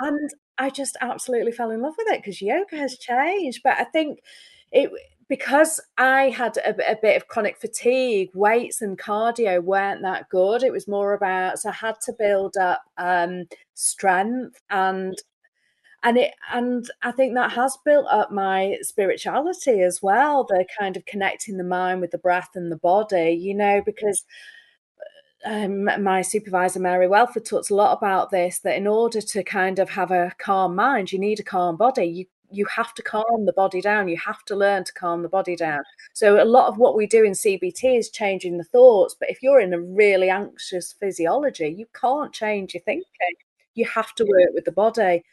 and 0.01 0.30
I 0.57 0.70
just 0.70 0.97
absolutely 1.01 1.53
fell 1.53 1.70
in 1.70 1.82
love 1.82 1.95
with 1.99 2.09
it 2.11 2.22
because 2.22 2.41
yoga 2.41 2.76
has 2.76 2.99
changed. 2.99 3.61
But 3.64 3.78
I 3.78 3.84
think 3.84 4.20
it 4.70 4.91
because 5.29 5.79
I 5.99 6.31
had 6.31 6.57
a, 6.57 6.93
a, 6.93 6.97
bit 6.97 7.16
of 7.16 7.29
chronic 7.29 7.59
fatigue, 7.59 8.31
weights 8.35 8.81
and 8.81 8.99
cardio 8.99 9.62
weren't 9.62 10.03
that 10.03 10.29
good. 10.31 10.62
It 10.62 10.72
was 10.72 10.89
more 10.89 11.12
about 11.12 11.59
so 11.59 11.68
I 11.68 11.72
had 11.72 12.01
to 12.03 12.12
build 12.18 12.57
up 12.57 12.83
um, 12.97 13.45
strength 13.74 14.61
and 14.70 15.14
and 16.03 16.16
it 16.16 16.35
and 16.53 16.89
I 17.03 17.11
think 17.12 17.35
that 17.35 17.53
has 17.53 17.76
built 17.85 18.07
up 18.11 18.33
my 18.33 18.76
spirituality 18.81 19.83
as 19.83 20.01
well. 20.03 20.45
The 20.45 20.64
kind 20.79 20.97
of 20.97 21.05
connecting 21.05 21.59
the 21.59 21.64
mind 21.64 22.01
with 22.01 22.12
the 22.12 22.18
breath 22.18 22.51
and 22.55 22.72
the 22.72 22.76
body, 22.76 23.33
you 23.41 23.55
know, 23.55 23.83
because. 23.85 24.24
Um, 25.45 25.85
my 26.03 26.20
supervisor 26.22 26.81
Mary 26.81 27.07
Welford 27.07 27.45
talks 27.45 27.70
a 27.70 27.74
lot 27.76 27.97
about 27.97 28.31
this 28.31 28.59
that 28.59 28.76
in 28.76 28.89
order 28.89 29.20
to 29.20 29.45
kind 29.45 29.79
of 29.79 29.91
have 29.91 30.11
a 30.11 30.33
calm 30.39 30.74
mind, 30.74 31.12
you 31.12 31.18
need 31.20 31.39
a 31.39 31.45
calm 31.45 31.76
body. 31.76 32.07
You 32.07 32.24
you 32.51 32.66
have 32.66 32.94
to 32.94 33.03
calm 33.03 33.44
the 33.46 33.53
body 33.53 33.80
down. 33.80 34.09
You 34.09 34.16
have 34.18 34.44
to 34.46 34.57
learn 34.57 34.84
to 34.84 34.92
calm 34.92 35.22
the 35.22 35.28
body 35.28 35.57
down. 35.57 35.82
So 36.12 36.42
a 36.42 36.44
lot 36.44 36.68
of 36.68 36.78
what 36.78 36.96
we 36.96 37.07
do 37.07 37.24
in 37.24 37.32
CBT 37.32 37.99
is 37.99 38.11
changing 38.11 38.59
the 38.59 38.64
thoughts. 38.64 39.14
But 39.18 39.30
if 39.30 39.42
you're 39.42 39.61
in 39.61 39.74
a 39.74 39.80
really 39.80 40.30
anxious 40.30 40.92
physiology, 40.92 41.68
you 41.68 41.86
can't 41.94 42.32
change 42.32 42.74
your 42.74 42.82
thinking. 42.82 43.05
You 43.74 43.86
have 43.86 44.14
to 44.14 44.24
work 44.24 44.51
with 44.55 44.64
the 44.64 44.72
body. 44.72 45.24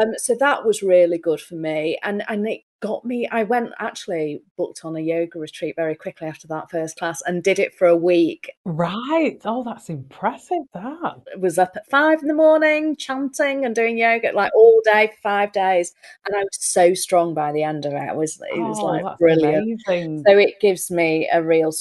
Um, 0.00 0.14
so 0.16 0.34
that 0.40 0.64
was 0.64 0.82
really 0.82 1.18
good 1.18 1.40
for 1.40 1.54
me, 1.54 1.98
and 2.02 2.24
and 2.28 2.46
it 2.48 2.62
got 2.80 3.04
me. 3.04 3.28
I 3.30 3.42
went 3.42 3.70
actually 3.78 4.42
booked 4.56 4.84
on 4.84 4.96
a 4.96 5.00
yoga 5.00 5.38
retreat 5.38 5.74
very 5.76 5.94
quickly 5.94 6.26
after 6.26 6.46
that 6.48 6.70
first 6.70 6.96
class 6.96 7.22
and 7.22 7.42
did 7.42 7.58
it 7.58 7.74
for 7.74 7.86
a 7.86 7.96
week. 7.96 8.50
Right. 8.64 9.38
Oh, 9.44 9.64
that's 9.64 9.88
impressive. 9.88 10.64
That 10.74 11.22
it 11.26 11.40
was 11.40 11.58
up 11.58 11.72
at 11.76 11.88
five 11.88 12.20
in 12.20 12.28
the 12.28 12.34
morning, 12.34 12.96
chanting 12.96 13.64
and 13.64 13.74
doing 13.74 13.98
yoga 13.98 14.32
like 14.32 14.54
all 14.54 14.80
day 14.84 15.08
for 15.08 15.20
five 15.22 15.52
days, 15.52 15.94
and 16.26 16.36
I 16.36 16.40
was 16.40 16.58
so 16.58 16.94
strong 16.94 17.34
by 17.34 17.52
the 17.52 17.62
end 17.62 17.86
of 17.86 17.92
it. 17.92 18.02
It 18.02 18.16
was 18.16 18.40
it 18.52 18.60
was 18.60 18.78
oh, 18.78 18.86
like 18.86 19.18
brilliant. 19.18 19.80
Amazing. 19.88 20.24
So 20.26 20.36
it 20.36 20.60
gives 20.60 20.90
me 20.90 21.28
a 21.32 21.42
real 21.42 21.72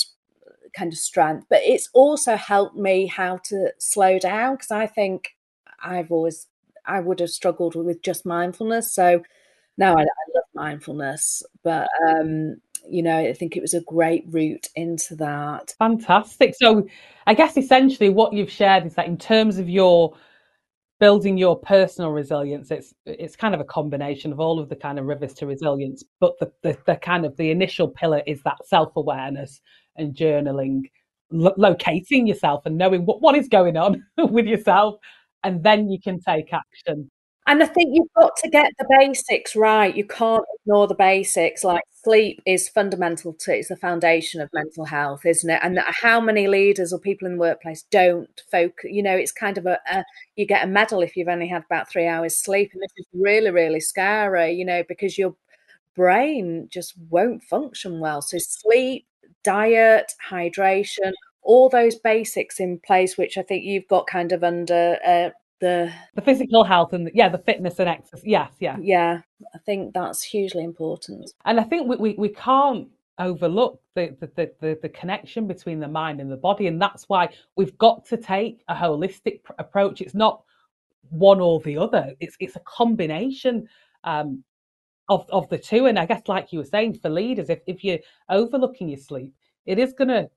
kind 0.76 0.92
of 0.92 1.00
strength, 1.00 1.48
but 1.50 1.62
it's 1.64 1.90
also 1.94 2.36
helped 2.36 2.76
me 2.76 3.08
how 3.08 3.38
to 3.46 3.72
slow 3.80 4.20
down 4.20 4.56
because 4.56 4.72
I 4.72 4.88
think 4.88 5.36
I've 5.84 6.12
always 6.12 6.48
I 6.86 7.00
would 7.00 7.20
have 7.20 7.30
struggled 7.30 7.76
with 7.76 8.02
just 8.02 8.26
mindfulness. 8.26 8.94
So 8.94 9.24
now 9.78 9.96
I, 9.96 10.02
I 10.02 10.26
mindfulness, 10.56 11.44
but 11.64 11.88
um, 12.08 12.58
you 12.88 13.02
know, 13.04 13.18
I 13.18 13.34
think 13.34 13.58
it 13.58 13.62
was 13.62 13.74
a 13.74 13.82
great 13.82 14.26
route 14.30 14.68
into 14.76 15.16
that. 15.18 15.74
Fantastic. 15.80 16.56
So, 16.56 16.88
I 17.28 17.34
guess 17.34 17.58
essentially 17.58 18.10
what 18.10 18.34
you've 18.34 18.52
shared 18.52 18.86
is 18.86 18.96
that 18.96 19.08
in 19.08 19.18
terms 19.18 19.58
of 19.58 19.70
your 19.70 20.16
building 21.00 21.38
your 21.38 21.60
personal 21.60 22.12
resilience, 22.12 22.72
it's 22.72 22.94
it's 23.06 23.36
kind 23.36 23.54
of 23.54 23.60
a 23.62 23.66
combination 23.66 24.32
of 24.32 24.40
all 24.40 24.60
of 24.60 24.70
the 24.70 24.76
kind 24.76 25.00
of 25.00 25.06
rivers 25.06 25.34
to 25.36 25.48
resilience, 25.48 26.04
but 26.20 26.38
the 26.40 26.52
the, 26.64 26.78
the 26.86 26.96
kind 26.98 27.26
of 27.26 27.36
the 27.38 27.52
initial 27.52 27.88
pillar 27.88 28.22
is 28.28 28.42
that 28.44 28.66
self 28.66 28.96
awareness 28.96 29.62
and 29.98 30.16
journaling, 30.16 30.84
lo- 31.32 31.54
locating 31.58 32.28
yourself 32.28 32.66
and 32.66 32.78
knowing 32.78 33.06
what 33.06 33.22
what 33.22 33.36
is 33.36 33.48
going 33.50 33.78
on 33.78 34.04
with 34.18 34.46
yourself, 34.46 34.96
and 35.44 35.64
then 35.64 35.90
you 35.90 36.00
can 36.02 36.20
take 36.20 36.54
action. 36.54 37.10
And 37.48 37.62
I 37.62 37.68
think 37.68 37.92
you've 37.94 38.14
got 38.16 38.36
to 38.38 38.50
get 38.50 38.72
the 38.80 38.88
basics 39.00 39.56
right. 39.56 39.96
You 39.96 40.06
can't 40.06 40.44
ignore 40.62 40.88
the 40.88 40.96
basics. 40.96 41.64
Like 41.64 41.84
sleep 42.04 42.42
is 42.46 42.68
fundamental 42.68 43.34
to 43.34 43.56
it's 43.56 43.68
the 43.68 43.76
foundation 43.76 44.42
of 44.42 44.50
mental 44.52 44.86
health, 44.86 45.26
isn't 45.26 45.50
it? 45.50 45.60
And 45.62 45.80
how 46.02 46.20
many 46.20 46.48
leaders 46.48 46.92
or 46.92 47.00
people 47.00 47.28
in 47.28 47.34
the 47.34 47.40
workplace 47.40 47.84
don't 47.92 48.42
focus? 48.52 48.90
You 48.92 49.04
know, 49.04 49.16
it's 49.16 49.32
kind 49.32 49.60
of 49.60 49.68
a, 49.68 49.80
a 49.88 50.04
you 50.36 50.48
get 50.48 50.64
a 50.64 50.68
medal 50.68 51.04
if 51.04 51.16
you've 51.16 51.28
only 51.28 51.48
had 51.48 51.64
about 51.66 51.88
three 51.90 52.08
hours 52.08 52.36
sleep, 52.36 52.72
and 52.74 52.82
this 52.82 52.94
is 52.98 53.06
really 53.14 53.52
really 53.52 53.80
scary. 53.80 54.54
You 54.54 54.66
know, 54.66 54.84
because 54.88 55.16
your 55.16 55.36
brain 55.96 56.68
just 56.72 56.96
won't 57.10 57.44
function 57.44 58.00
well. 58.00 58.24
So 58.24 58.38
sleep, 58.40 59.06
diet, 59.44 60.14
hydration, 60.30 61.14
all 61.44 61.70
those 61.70 61.96
basics 61.96 62.60
in 62.60 62.80
place, 62.80 63.18
which 63.18 63.38
I 63.38 63.44
think 63.44 63.66
you've 63.66 63.88
got 63.88 64.08
kind 64.08 64.32
of 64.32 64.44
under 64.44 64.98
uh, 65.06 65.30
the 65.62 65.92
the 66.16 66.22
physical 66.22 66.64
health 66.64 66.94
and 66.94 67.08
the, 67.08 67.12
yeah 67.14 67.30
the 67.30 67.38
fitness 67.38 67.80
and 67.80 67.90
exercise. 67.90 68.26
Yes 68.26 68.52
yeah. 68.60 68.78
Yeah 68.82 69.22
i 69.54 69.58
think 69.60 69.94
that's 69.94 70.22
hugely 70.24 70.64
important. 70.64 71.32
And 71.46 71.60
i 71.60 71.64
think 71.64 71.88
we, 71.88 71.96
we, 71.98 72.16
we 72.18 72.30
can't 72.30 72.88
overlook 73.20 73.82
the, 73.96 74.16
the 74.20 74.52
the 74.60 74.78
the 74.82 74.90
connection 74.90 75.48
between 75.48 75.80
the 75.80 75.88
mind 75.88 76.20
and 76.20 76.30
the 76.32 76.38
body 76.38 76.68
and 76.68 76.82
that's 76.82 77.08
why 77.08 77.30
we've 77.56 77.78
got 77.78 78.06
to 78.06 78.18
take 78.18 78.64
a 78.68 78.76
holistic 78.76 79.44
pr- 79.44 79.54
approach. 79.58 80.02
It's 80.02 80.16
not 80.16 80.44
one 81.10 81.40
or 81.40 81.60
the 81.62 81.78
other. 81.78 82.14
It's 82.20 82.36
it's 82.40 82.56
a 82.58 82.62
combination 82.62 83.68
um, 84.04 84.44
of 85.08 85.26
of 85.30 85.48
the 85.50 85.58
two. 85.58 85.86
And 85.86 85.98
i 85.98 86.06
guess 86.06 86.24
like 86.28 86.52
you 86.52 86.60
were 86.60 86.66
saying 86.66 87.00
for 87.00 87.10
leaders 87.10 87.50
if, 87.50 87.60
if 87.68 87.84
you're 87.84 88.00
overlooking 88.30 88.90
your 88.90 89.00
sleep 89.00 89.34
it 89.66 89.80
is 89.80 89.94
going 89.94 90.10
to 90.10 90.30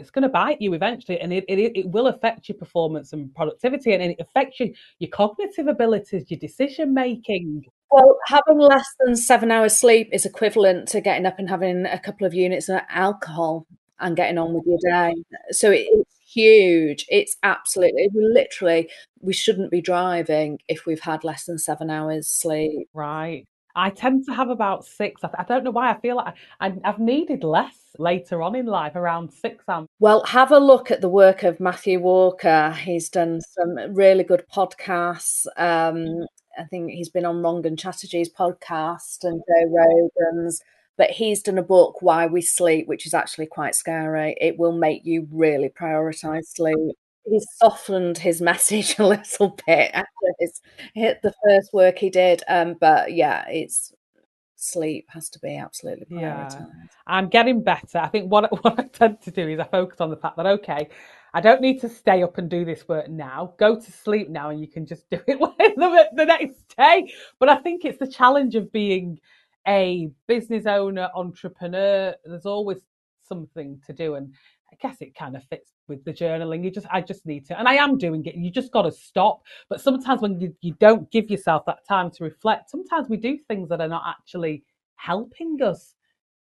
it's 0.00 0.10
going 0.10 0.22
to 0.22 0.28
bite 0.28 0.60
you 0.60 0.74
eventually 0.74 1.20
and 1.20 1.32
it, 1.32 1.44
it, 1.48 1.76
it 1.76 1.88
will 1.88 2.08
affect 2.08 2.48
your 2.48 2.58
performance 2.58 3.12
and 3.12 3.34
productivity 3.34 3.92
and 3.92 4.02
it 4.02 4.16
affects 4.18 4.58
you, 4.60 4.72
your 4.98 5.10
cognitive 5.10 5.66
abilities 5.66 6.24
your 6.28 6.40
decision 6.40 6.92
making 6.92 7.64
well 7.90 8.18
having 8.26 8.58
less 8.58 8.86
than 9.00 9.14
seven 9.14 9.50
hours 9.50 9.76
sleep 9.76 10.08
is 10.12 10.24
equivalent 10.24 10.88
to 10.88 11.00
getting 11.00 11.26
up 11.26 11.38
and 11.38 11.48
having 11.48 11.86
a 11.86 11.98
couple 11.98 12.26
of 12.26 12.34
units 12.34 12.68
of 12.68 12.80
alcohol 12.88 13.66
and 14.00 14.16
getting 14.16 14.38
on 14.38 14.54
with 14.54 14.64
your 14.66 14.78
day. 14.82 15.14
So 15.50 15.70
it, 15.70 15.86
it's 15.90 16.18
huge. 16.32 17.06
It's 17.08 17.36
absolutely 17.42 18.08
literally 18.14 18.90
we 19.20 19.32
shouldn't 19.32 19.70
be 19.70 19.80
driving 19.80 20.58
if 20.68 20.86
we've 20.86 21.00
had 21.00 21.22
less 21.22 21.44
than 21.44 21.58
seven 21.58 21.90
hours 21.90 22.26
sleep. 22.26 22.88
Right 22.94 23.46
I 23.74 23.90
tend 23.90 24.26
to 24.26 24.34
have 24.34 24.50
about 24.50 24.84
six. 24.84 25.22
I, 25.22 25.44
don't 25.44 25.64
know 25.64 25.70
why. 25.70 25.90
I 25.90 26.00
feel 26.00 26.16
like 26.16 26.34
I, 26.60 26.72
have 26.84 26.98
needed 26.98 27.44
less 27.44 27.76
later 27.98 28.42
on 28.42 28.54
in 28.54 28.66
life, 28.66 28.96
around 28.96 29.32
six. 29.32 29.64
I'm... 29.68 29.86
Well, 29.98 30.24
have 30.24 30.50
a 30.50 30.58
look 30.58 30.90
at 30.90 31.00
the 31.00 31.08
work 31.08 31.42
of 31.42 31.60
Matthew 31.60 32.00
Walker. 32.00 32.70
He's 32.72 33.08
done 33.08 33.40
some 33.40 33.94
really 33.94 34.24
good 34.24 34.44
podcasts. 34.52 35.46
Um, 35.56 36.26
I 36.58 36.64
think 36.64 36.90
he's 36.90 37.08
been 37.08 37.24
on 37.24 37.42
Rangan 37.42 37.78
Chatterjee's 37.78 38.30
podcast 38.30 39.24
and 39.24 39.42
Joe 39.48 40.10
Rogan's. 40.30 40.60
But 40.96 41.10
he's 41.10 41.42
done 41.42 41.56
a 41.56 41.62
book, 41.62 42.02
Why 42.02 42.26
We 42.26 42.42
Sleep, 42.42 42.86
which 42.86 43.06
is 43.06 43.14
actually 43.14 43.46
quite 43.46 43.74
scary. 43.74 44.36
It 44.38 44.58
will 44.58 44.72
make 44.72 45.06
you 45.06 45.26
really 45.30 45.70
prioritize 45.70 46.44
sleep 46.44 46.96
he's 47.30 47.46
softened 47.56 48.18
his 48.18 48.40
message 48.50 48.98
a 48.98 49.06
little 49.06 49.56
bit 49.66 49.90
after 49.94 50.08
his 50.38 50.60
hit 50.94 51.22
the 51.22 51.34
first 51.46 51.72
work 51.72 51.98
he 51.98 52.10
did. 52.10 52.42
Um, 52.48 52.76
but 52.80 53.12
yeah, 53.12 53.44
it's 53.48 53.92
sleep 54.56 55.06
has 55.08 55.30
to 55.30 55.38
be 55.38 55.56
absolutely 55.56 56.04
prioritized. 56.04 56.60
Yeah. 56.60 56.86
I'm 57.06 57.28
getting 57.28 57.62
better. 57.62 57.98
I 57.98 58.08
think 58.08 58.30
what 58.30 58.50
what 58.64 58.78
I 58.78 58.84
tend 58.84 59.20
to 59.22 59.30
do 59.30 59.48
is 59.48 59.58
I 59.58 59.64
focus 59.64 60.00
on 60.00 60.10
the 60.10 60.16
fact 60.16 60.36
that 60.36 60.46
okay, 60.46 60.88
I 61.32 61.40
don't 61.40 61.60
need 61.60 61.80
to 61.80 61.88
stay 61.88 62.22
up 62.22 62.38
and 62.38 62.50
do 62.50 62.64
this 62.64 62.86
work 62.88 63.08
now. 63.08 63.54
Go 63.58 63.76
to 63.76 63.92
sleep 63.92 64.28
now, 64.28 64.50
and 64.50 64.60
you 64.60 64.68
can 64.68 64.86
just 64.86 65.08
do 65.10 65.20
it 65.26 65.38
the, 65.76 66.08
the 66.14 66.24
next 66.26 66.76
day. 66.76 67.12
But 67.38 67.48
I 67.48 67.56
think 67.56 67.84
it's 67.84 67.98
the 67.98 68.06
challenge 68.06 68.54
of 68.54 68.72
being 68.72 69.18
a 69.66 70.10
business 70.26 70.66
owner, 70.66 71.08
entrepreneur. 71.14 72.14
There's 72.24 72.46
always 72.46 72.78
something 73.22 73.80
to 73.86 73.92
do, 73.92 74.16
and 74.16 74.34
I 74.72 74.76
guess 74.80 75.00
it 75.00 75.14
kind 75.14 75.36
of 75.36 75.44
fits 75.44 75.72
with 75.88 76.04
the 76.04 76.12
journaling. 76.12 76.64
You 76.64 76.70
just, 76.70 76.86
I 76.90 77.00
just 77.00 77.26
need 77.26 77.46
to, 77.46 77.58
and 77.58 77.68
I 77.68 77.74
am 77.74 77.98
doing 77.98 78.24
it. 78.24 78.34
You 78.36 78.50
just 78.50 78.72
got 78.72 78.82
to 78.82 78.92
stop. 78.92 79.42
But 79.68 79.80
sometimes 79.80 80.22
when 80.22 80.40
you, 80.40 80.54
you 80.60 80.74
don't 80.80 81.10
give 81.10 81.30
yourself 81.30 81.64
that 81.66 81.86
time 81.86 82.10
to 82.12 82.24
reflect, 82.24 82.70
sometimes 82.70 83.08
we 83.08 83.16
do 83.16 83.36
things 83.36 83.68
that 83.68 83.80
are 83.80 83.88
not 83.88 84.04
actually 84.06 84.62
helping 84.96 85.62
us 85.62 85.94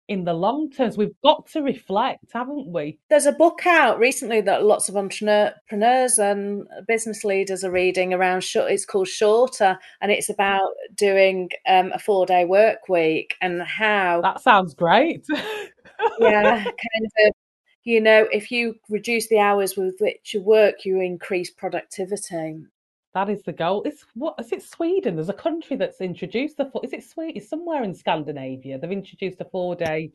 in 0.09 0.25
the 0.25 0.33
long 0.33 0.71
term. 0.71 0.91
So 0.91 0.99
we've 0.99 1.21
got 1.23 1.47
to 1.49 1.63
reflect, 1.63 2.33
haven't 2.33 2.67
we? 2.67 2.99
There's 3.11 3.27
a 3.27 3.33
book 3.33 3.67
out 3.67 3.99
recently 3.99 4.41
that 4.43 4.65
lots 4.65 4.89
of 4.89 4.97
entrepreneurs 4.97 6.19
and 6.19 6.67
business 6.87 7.25
leaders 7.25 7.63
are 7.63 7.71
reading 7.71 8.15
around. 8.15 8.45
It's 8.55 8.87
called 8.87 9.09
Shorter, 9.09 9.79
and 10.01 10.11
it's 10.11 10.31
about 10.31 10.71
doing 10.95 11.51
um, 11.69 11.93
a 11.95 11.99
four 11.99 12.27
day 12.27 12.45
work 12.45 12.89
week 12.89 13.37
and 13.41 13.63
how. 13.63 14.23
That 14.23 14.41
sounds 14.41 14.75
great. 14.75 15.25
yeah, 16.21 16.65
kind 16.65 17.05
of 17.05 17.33
you 17.85 18.01
know, 18.01 18.27
if 18.33 18.51
you 18.51 18.77
reduce 18.89 19.29
the 19.29 19.39
hours 19.39 19.77
with 19.77 19.97
which 20.01 20.35
you 20.35 20.43
work, 20.43 20.85
you 20.85 21.01
increase 21.01 21.51
productivity. 21.51 22.65
That 23.15 23.31
is 23.31 23.43
the 23.43 23.53
goal. 23.53 23.83
It's 23.85 24.05
what 24.15 24.35
is 24.39 24.53
it? 24.53 24.63
Sweden. 24.63 25.17
There's 25.17 25.29
a 25.29 25.35
country 25.35 25.77
that's 25.77 26.01
introduced 26.01 26.59
the. 26.59 26.71
Is 26.83 26.93
it 26.93 27.05
Sweden? 27.05 27.37
It's 27.37 27.49
somewhere 27.49 27.83
in 27.83 27.95
Scandinavia. 27.95 28.79
They've 28.79 28.93
introduced 28.93 29.41
a 29.41 29.45
four 29.47 29.75
day, 29.75 30.13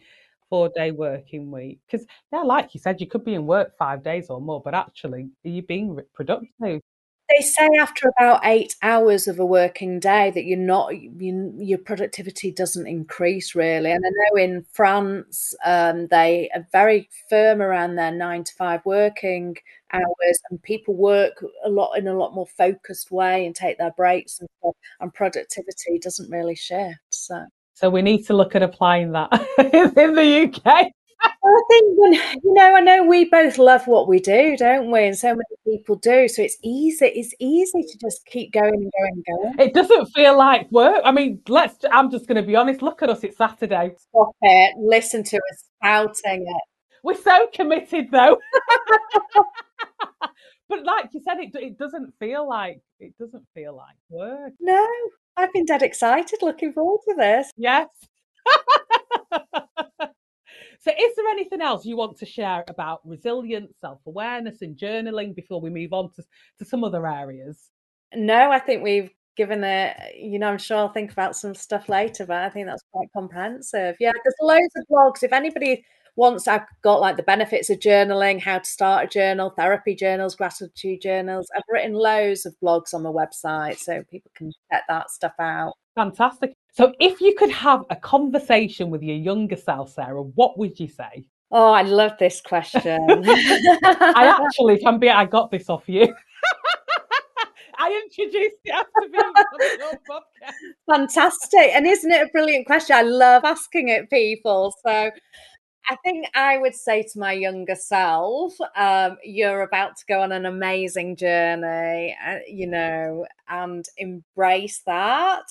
four 0.49 0.69
day 0.69 0.91
working 0.91 1.51
week. 1.51 1.79
Because 1.85 2.05
yeah, 2.31 2.41
like 2.41 2.73
you 2.73 2.79
said, 2.79 3.01
you 3.01 3.07
could 3.07 3.25
be 3.25 3.33
in 3.33 3.47
work 3.47 3.75
five 3.77 4.03
days 4.03 4.29
or 4.29 4.39
more, 4.39 4.61
but 4.61 4.75
actually, 4.75 5.29
are 5.43 5.49
you 5.49 5.63
being 5.63 5.99
productive? 6.13 6.81
They 7.29 7.43
say 7.43 7.67
after 7.79 8.11
about 8.17 8.41
eight 8.43 8.75
hours 8.81 9.27
of 9.27 9.39
a 9.39 9.45
working 9.45 9.99
day 9.99 10.31
that 10.31 10.45
you're 10.45 10.57
not 10.57 10.89
you, 10.95 11.53
your 11.57 11.77
productivity 11.77 12.51
doesn't 12.51 12.87
increase 12.87 13.55
really. 13.55 13.91
And 13.91 14.03
i 14.05 14.09
know 14.09 14.43
in 14.43 14.65
france 14.71 15.53
um, 15.65 16.07
they 16.07 16.49
are 16.53 16.67
very 16.71 17.09
firm 17.29 17.61
around 17.61 17.95
their 17.95 18.11
nine 18.11 18.43
to 18.43 18.53
five 18.53 18.81
working 18.85 19.55
hours 19.91 20.39
and 20.49 20.61
people 20.63 20.95
work 20.95 21.43
a 21.65 21.69
lot 21.69 21.93
in 21.93 22.07
a 22.07 22.17
lot 22.17 22.33
more 22.33 22.47
focused 22.47 23.11
way 23.11 23.45
and 23.45 23.55
take 23.55 23.77
their 23.77 23.91
breaks 23.91 24.39
and 24.39 24.49
stuff, 24.59 24.75
and 24.99 25.13
productivity 25.13 25.99
doesn't 26.01 26.29
really 26.29 26.55
shift 26.55 26.99
so. 27.09 27.45
So 27.75 27.89
we 27.89 28.01
need 28.01 28.25
to 28.27 28.33
look 28.33 28.55
at 28.55 28.63
applying 28.63 29.11
that 29.13 29.31
in 29.57 30.15
the 30.15 30.51
uk 30.65 30.91
I 31.23 31.61
think 31.69 31.97
when 31.97 32.13
you 32.13 32.53
know, 32.53 32.75
I 32.75 32.79
know 32.79 33.03
we 33.03 33.25
both 33.25 33.57
love 33.57 33.87
what 33.87 34.07
we 34.07 34.19
do, 34.19 34.55
don't 34.57 34.91
we? 34.91 35.05
And 35.05 35.17
so 35.17 35.29
many 35.29 35.43
people 35.65 35.95
do. 35.95 36.27
So 36.27 36.41
it's 36.41 36.57
easy. 36.63 37.05
It's 37.07 37.33
easy 37.39 37.83
to 37.83 37.97
just 37.99 38.25
keep 38.25 38.51
going 38.53 38.73
and 38.73 38.91
going 38.91 39.13
and 39.13 39.25
going. 39.57 39.67
It 39.67 39.73
doesn't 39.73 40.07
feel 40.07 40.37
like 40.37 40.71
work. 40.71 41.01
I 41.03 41.11
mean, 41.11 41.41
let's. 41.47 41.75
I'm 41.91 42.11
just 42.11 42.27
going 42.27 42.41
to 42.41 42.47
be 42.47 42.55
honest. 42.55 42.81
Look 42.81 43.01
at 43.03 43.09
us. 43.09 43.23
It's 43.23 43.37
Saturday. 43.37 43.93
Stop 43.97 44.31
it. 44.41 44.75
Listen 44.77 45.23
to 45.23 45.37
us 45.37 45.65
spouting 45.77 46.45
it. 46.47 46.63
We're 47.03 47.15
so 47.15 47.47
committed, 47.53 48.09
though. 48.11 48.37
but 50.69 50.83
like 50.85 51.09
you 51.13 51.21
said, 51.23 51.39
it 51.39 51.51
it 51.55 51.77
doesn't 51.77 52.13
feel 52.19 52.47
like 52.47 52.79
it 52.99 53.17
doesn't 53.17 53.45
feel 53.53 53.75
like 53.75 53.95
work. 54.09 54.53
No, 54.59 54.87
I've 55.35 55.51
been 55.53 55.65
dead 55.65 55.81
excited, 55.81 56.39
looking 56.41 56.73
forward 56.73 57.01
to 57.09 57.15
this. 57.17 57.51
Yes. 57.57 57.87
So, 60.83 60.91
is 60.91 61.15
there 61.15 61.27
anything 61.29 61.61
else 61.61 61.85
you 61.85 61.95
want 61.95 62.17
to 62.17 62.25
share 62.25 62.65
about 62.67 62.99
resilience, 63.05 63.71
self 63.79 63.99
awareness, 64.05 64.61
and 64.61 64.75
journaling 64.75 65.33
before 65.33 65.61
we 65.61 65.69
move 65.69 65.93
on 65.93 66.11
to, 66.15 66.23
to 66.59 66.65
some 66.65 66.83
other 66.83 67.07
areas? 67.07 67.69
No, 68.13 68.51
I 68.51 68.59
think 68.59 68.83
we've 68.83 69.09
given 69.37 69.63
it, 69.63 69.95
uh, 69.97 70.03
you 70.13 70.39
know, 70.39 70.49
I'm 70.49 70.57
sure 70.57 70.77
I'll 70.77 70.89
think 70.89 71.13
about 71.13 71.37
some 71.37 71.55
stuff 71.55 71.87
later, 71.87 72.25
but 72.25 72.43
I 72.43 72.49
think 72.49 72.67
that's 72.67 72.83
quite 72.91 73.07
comprehensive. 73.15 73.95
Yeah, 74.01 74.11
there's 74.11 74.35
loads 74.41 74.73
of 74.75 74.83
blogs. 74.91 75.23
If 75.23 75.31
anybody 75.31 75.85
wants, 76.17 76.49
I've 76.49 76.65
got 76.83 76.99
like 76.99 77.15
the 77.15 77.23
benefits 77.23 77.69
of 77.69 77.79
journaling, 77.79 78.41
how 78.41 78.59
to 78.59 78.65
start 78.65 79.05
a 79.05 79.07
journal, 79.07 79.51
therapy 79.51 79.95
journals, 79.95 80.35
gratitude 80.35 81.01
journals. 81.01 81.47
I've 81.55 81.63
written 81.69 81.93
loads 81.93 82.45
of 82.45 82.55
blogs 82.61 82.93
on 82.93 83.03
my 83.03 83.09
website 83.09 83.77
so 83.77 84.03
people 84.11 84.31
can 84.35 84.51
check 84.69 84.83
that 84.89 85.11
stuff 85.11 85.33
out. 85.39 85.75
Fantastic. 85.95 86.53
So, 86.71 86.93
if 86.99 87.21
you 87.21 87.35
could 87.35 87.51
have 87.51 87.85
a 87.89 87.95
conversation 87.95 88.89
with 88.89 89.03
your 89.03 89.15
younger 89.15 89.55
self, 89.55 89.91
Sarah, 89.91 90.23
what 90.23 90.57
would 90.57 90.79
you 90.79 90.87
say? 90.87 91.27
Oh, 91.51 91.71
I 91.71 91.83
love 91.83 92.13
this 92.19 92.41
question. 92.41 92.81
I 93.09 94.39
actually, 94.43 94.75
if 94.75 94.85
I'm 94.85 95.01
I 95.03 95.25
got 95.25 95.51
this 95.51 95.69
off 95.69 95.87
you. 95.87 96.13
I 97.77 98.01
introduced 98.05 98.55
it 98.63 98.71
after 98.71 99.09
being 99.11 99.23
on 99.23 99.79
your 99.79 99.99
podcast. 100.09 100.53
Fantastic. 100.89 101.69
And 101.73 101.85
isn't 101.85 102.11
it 102.11 102.27
a 102.27 102.31
brilliant 102.31 102.65
question? 102.65 102.95
I 102.95 103.01
love 103.01 103.43
asking 103.43 103.89
it 103.89 104.09
people. 104.09 104.73
So 104.85 105.11
I 105.89 105.95
think 105.97 106.27
I 106.33 106.57
would 106.57 106.75
say 106.75 107.03
to 107.03 107.19
my 107.19 107.33
younger 107.33 107.75
self, 107.75 108.53
um, 108.75 109.17
you're 109.23 109.61
about 109.61 109.97
to 109.97 110.05
go 110.07 110.21
on 110.21 110.31
an 110.31 110.45
amazing 110.45 111.17
journey, 111.17 112.15
uh, 112.25 112.39
you 112.47 112.67
know, 112.67 113.25
and 113.49 113.85
embrace 113.97 114.81
that. 114.85 115.43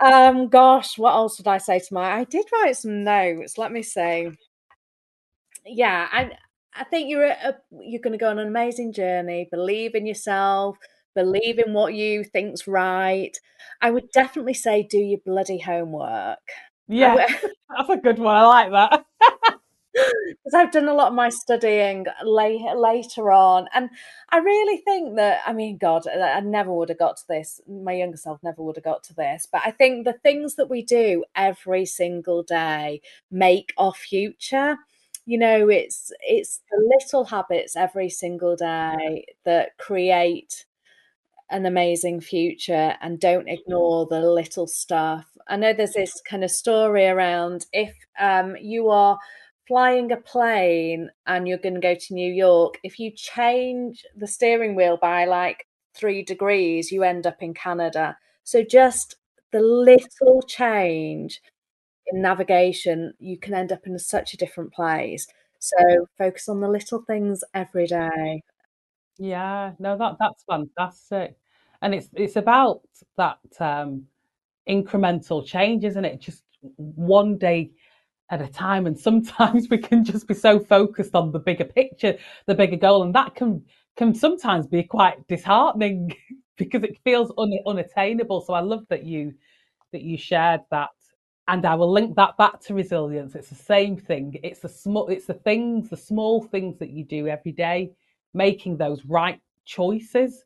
Um, 0.00 0.48
gosh, 0.48 0.98
what 0.98 1.14
else 1.14 1.38
would 1.38 1.48
I 1.48 1.58
say 1.58 1.78
to 1.80 1.94
my? 1.94 2.12
I 2.12 2.24
did 2.24 2.46
write 2.52 2.76
some 2.76 3.04
notes. 3.04 3.58
Let 3.58 3.72
me 3.72 3.82
see. 3.82 4.30
Yeah, 5.66 6.08
I 6.12 6.32
I 6.74 6.84
think 6.84 7.08
you're 7.08 7.24
a, 7.26 7.56
you're 7.80 8.00
going 8.00 8.12
to 8.12 8.18
go 8.18 8.28
on 8.30 8.38
an 8.38 8.48
amazing 8.48 8.92
journey. 8.92 9.48
Believe 9.50 9.94
in 9.94 10.06
yourself. 10.06 10.76
Believe 11.14 11.58
in 11.58 11.72
what 11.72 11.94
you 11.94 12.24
think's 12.24 12.66
right. 12.66 13.36
I 13.80 13.90
would 13.90 14.10
definitely 14.10 14.54
say 14.54 14.82
do 14.82 14.98
your 14.98 15.20
bloody 15.24 15.58
homework. 15.58 16.40
Yeah, 16.88 17.14
that's 17.16 17.88
a 17.90 17.96
good 17.96 18.18
one. 18.18 18.36
I 18.36 18.46
like 18.46 18.70
that. 18.72 19.04
because 19.92 20.54
I've 20.54 20.72
done 20.72 20.88
a 20.88 20.94
lot 20.94 21.08
of 21.08 21.14
my 21.14 21.28
studying 21.28 22.06
late, 22.24 22.60
later 22.76 23.30
on, 23.30 23.68
and 23.74 23.90
I 24.30 24.38
really 24.38 24.78
think 24.78 25.16
that 25.16 25.40
I 25.46 25.52
mean, 25.52 25.78
God, 25.78 26.06
I 26.08 26.40
never 26.40 26.72
would 26.72 26.88
have 26.88 26.98
got 26.98 27.16
to 27.18 27.22
this. 27.28 27.60
My 27.68 27.92
younger 27.92 28.16
self 28.16 28.42
never 28.42 28.62
would 28.62 28.76
have 28.76 28.84
got 28.84 29.04
to 29.04 29.14
this, 29.14 29.46
but 29.50 29.62
I 29.64 29.70
think 29.70 30.04
the 30.04 30.12
things 30.12 30.56
that 30.56 30.68
we 30.70 30.82
do 30.82 31.24
every 31.36 31.86
single 31.86 32.42
day 32.42 33.00
make 33.30 33.72
our 33.78 33.92
future. 33.94 34.76
You 35.26 35.38
know, 35.38 35.68
it's 35.70 36.12
it's 36.20 36.60
the 36.70 36.96
little 36.98 37.24
habits 37.24 37.76
every 37.76 38.10
single 38.10 38.56
day 38.56 39.24
that 39.44 39.78
create 39.78 40.66
an 41.50 41.66
amazing 41.66 42.20
future 42.20 42.94
and 43.00 43.20
don't 43.20 43.48
ignore 43.48 44.06
the 44.06 44.20
little 44.20 44.66
stuff. 44.66 45.26
I 45.48 45.56
know 45.56 45.72
there's 45.72 45.92
this 45.92 46.20
kind 46.28 46.42
of 46.42 46.50
story 46.50 47.06
around 47.06 47.66
if 47.72 47.94
um, 48.18 48.56
you 48.60 48.88
are 48.88 49.18
flying 49.66 50.12
a 50.12 50.16
plane 50.16 51.10
and 51.26 51.48
you're 51.48 51.58
going 51.58 51.74
to 51.74 51.80
go 51.80 51.94
to 51.94 52.14
New 52.14 52.32
York, 52.32 52.78
if 52.82 52.98
you 52.98 53.10
change 53.10 54.04
the 54.16 54.26
steering 54.26 54.74
wheel 54.74 54.98
by 55.00 55.24
like 55.24 55.66
three 55.94 56.22
degrees, 56.22 56.92
you 56.92 57.02
end 57.02 57.26
up 57.26 57.42
in 57.42 57.54
Canada. 57.54 58.16
So 58.42 58.62
just 58.62 59.16
the 59.52 59.60
little 59.60 60.42
change 60.42 61.40
in 62.08 62.20
navigation, 62.20 63.14
you 63.18 63.38
can 63.38 63.54
end 63.54 63.72
up 63.72 63.86
in 63.86 63.98
such 63.98 64.34
a 64.34 64.36
different 64.36 64.72
place. 64.72 65.26
So 65.58 66.06
focus 66.18 66.48
on 66.48 66.60
the 66.60 66.68
little 66.68 67.02
things 67.02 67.42
every 67.54 67.86
day. 67.86 68.42
Yeah, 69.18 69.72
no, 69.78 69.96
that 69.98 70.16
that's 70.18 70.44
fantastic. 70.44 71.36
And 71.82 71.94
it's 71.94 72.08
it's 72.14 72.36
about 72.36 72.82
that 73.16 73.38
um 73.60 74.04
incremental 74.68 75.46
change, 75.46 75.84
isn't 75.84 76.04
it? 76.04 76.20
Just 76.20 76.44
one 76.76 77.38
day 77.38 77.72
at 78.30 78.42
a 78.42 78.48
time. 78.48 78.86
And 78.86 78.98
sometimes 78.98 79.68
we 79.70 79.78
can 79.78 80.04
just 80.04 80.28
be 80.28 80.34
so 80.34 80.58
focused 80.60 81.14
on 81.14 81.32
the 81.32 81.38
bigger 81.40 81.64
picture, 81.64 82.16
the 82.46 82.54
bigger 82.54 82.76
goal, 82.76 83.02
and 83.02 83.14
that 83.14 83.34
can 83.34 83.64
can 83.96 84.14
sometimes 84.14 84.66
be 84.66 84.82
quite 84.84 85.26
disheartening 85.28 86.16
because 86.56 86.84
it 86.84 86.98
feels 87.04 87.32
un- 87.38 87.58
unattainable. 87.66 88.42
So 88.42 88.54
I 88.54 88.60
love 88.60 88.86
that 88.90 89.04
you 89.04 89.34
that 89.92 90.02
you 90.02 90.16
shared 90.16 90.60
that. 90.70 90.90
And 91.46 91.66
I 91.66 91.74
will 91.74 91.92
link 91.92 92.16
that 92.16 92.36
back 92.38 92.60
to 92.62 92.74
resilience. 92.74 93.34
It's 93.34 93.50
the 93.50 93.54
same 93.54 93.96
thing. 93.98 94.38
It's 94.42 94.60
the 94.60 94.68
small, 94.68 95.08
it's 95.08 95.26
the 95.26 95.34
things, 95.34 95.90
the 95.90 95.96
small 95.96 96.42
things 96.42 96.78
that 96.78 96.88
you 96.90 97.04
do 97.04 97.28
every 97.28 97.52
day, 97.52 97.92
making 98.34 98.76
those 98.76 99.04
right 99.06 99.40
choices 99.64 100.44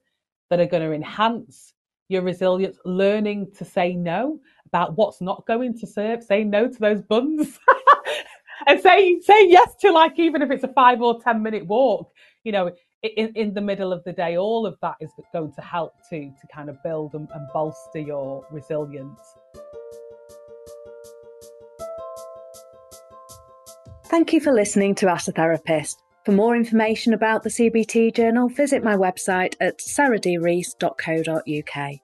that 0.50 0.60
are 0.60 0.66
going 0.66 0.82
to 0.82 0.92
enhance 0.92 1.74
your 2.08 2.22
resilience, 2.22 2.78
learning 2.84 3.50
to 3.56 3.64
say 3.64 3.94
no 3.94 4.38
about 4.66 4.96
what's 4.96 5.20
not 5.20 5.46
going 5.46 5.76
to 5.78 5.86
serve, 5.86 6.22
say 6.22 6.44
no 6.44 6.68
to 6.68 6.78
those 6.78 7.02
buns. 7.02 7.58
and 8.66 8.80
say 8.80 9.20
say 9.20 9.48
yes 9.48 9.74
to 9.80 9.90
like 9.90 10.18
even 10.18 10.42
if 10.42 10.50
it's 10.50 10.64
a 10.64 10.68
five 10.68 11.00
or 11.02 11.20
ten 11.20 11.42
minute 11.42 11.66
walk, 11.66 12.10
you 12.44 12.52
know, 12.52 12.70
in, 13.02 13.32
in 13.34 13.54
the 13.54 13.60
middle 13.60 13.92
of 13.92 14.02
the 14.04 14.12
day, 14.12 14.36
all 14.36 14.66
of 14.66 14.76
that 14.82 14.96
is 15.00 15.10
going 15.32 15.52
to 15.52 15.60
help 15.60 15.94
to 16.10 16.20
to 16.20 16.46
kind 16.52 16.68
of 16.68 16.82
build 16.82 17.14
and, 17.14 17.28
and 17.34 17.48
bolster 17.52 18.00
your 18.00 18.44
resilience. 18.50 19.20
Thank 24.06 24.32
you 24.32 24.40
for 24.40 24.52
listening 24.52 24.94
to 24.96 25.08
Ask 25.08 25.28
a 25.28 25.32
Therapist. 25.32 26.02
For 26.24 26.32
more 26.32 26.56
information 26.56 27.14
about 27.14 27.42
the 27.42 27.50
CBT 27.50 28.14
Journal, 28.14 28.48
visit 28.48 28.84
my 28.84 28.96
website 28.96 29.54
at 29.60 29.78
sarahdrees.co.uk. 29.78 31.94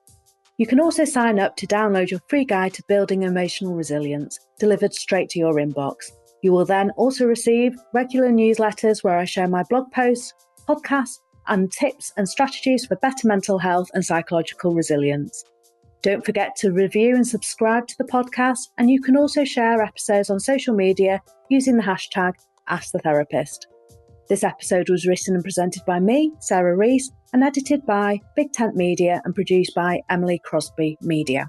You 0.57 0.65
can 0.65 0.79
also 0.79 1.03
sign 1.03 1.37
up 1.37 1.57
to 1.57 1.67
download 1.67 2.09
your 2.09 2.21
free 2.29 2.45
guide 2.45 2.73
to 2.75 2.83
building 2.87 3.23
emotional 3.23 3.75
resilience, 3.75 4.39
delivered 4.57 4.93
straight 4.93 5.29
to 5.29 5.39
your 5.39 5.55
inbox. 5.55 5.95
You 6.41 6.53
will 6.53 6.65
then 6.65 6.91
also 6.91 7.25
receive 7.25 7.75
regular 7.93 8.29
newsletters 8.29 9.03
where 9.03 9.17
I 9.17 9.25
share 9.25 9.47
my 9.47 9.63
blog 9.69 9.91
posts, 9.91 10.33
podcasts, 10.67 11.19
and 11.47 11.71
tips 11.71 12.11
and 12.17 12.27
strategies 12.27 12.85
for 12.85 12.95
better 12.97 13.27
mental 13.27 13.59
health 13.59 13.89
and 13.93 14.03
psychological 14.03 14.73
resilience. 14.73 15.43
Don't 16.01 16.25
forget 16.25 16.55
to 16.57 16.71
review 16.71 17.15
and 17.15 17.27
subscribe 17.27 17.87
to 17.87 17.95
the 17.97 18.05
podcast, 18.05 18.69
and 18.77 18.89
you 18.89 19.01
can 19.01 19.17
also 19.17 19.43
share 19.43 19.81
episodes 19.81 20.29
on 20.29 20.39
social 20.39 20.73
media 20.73 21.21
using 21.49 21.77
the 21.77 21.83
hashtag 21.83 22.33
AskTheTherapist. 22.69 23.65
This 24.27 24.43
episode 24.43 24.89
was 24.89 25.05
written 25.05 25.35
and 25.35 25.43
presented 25.43 25.83
by 25.85 25.99
me, 25.99 26.31
Sarah 26.39 26.75
Rees, 26.75 27.11
and 27.31 27.43
edited 27.43 27.85
by 27.85 28.19
Big 28.35 28.51
Tent 28.53 28.75
Media 28.75 29.21
and 29.23 29.35
produced 29.35 29.75
by 29.75 30.01
Emily 30.09 30.41
Crosby 30.43 30.97
Media. 31.01 31.47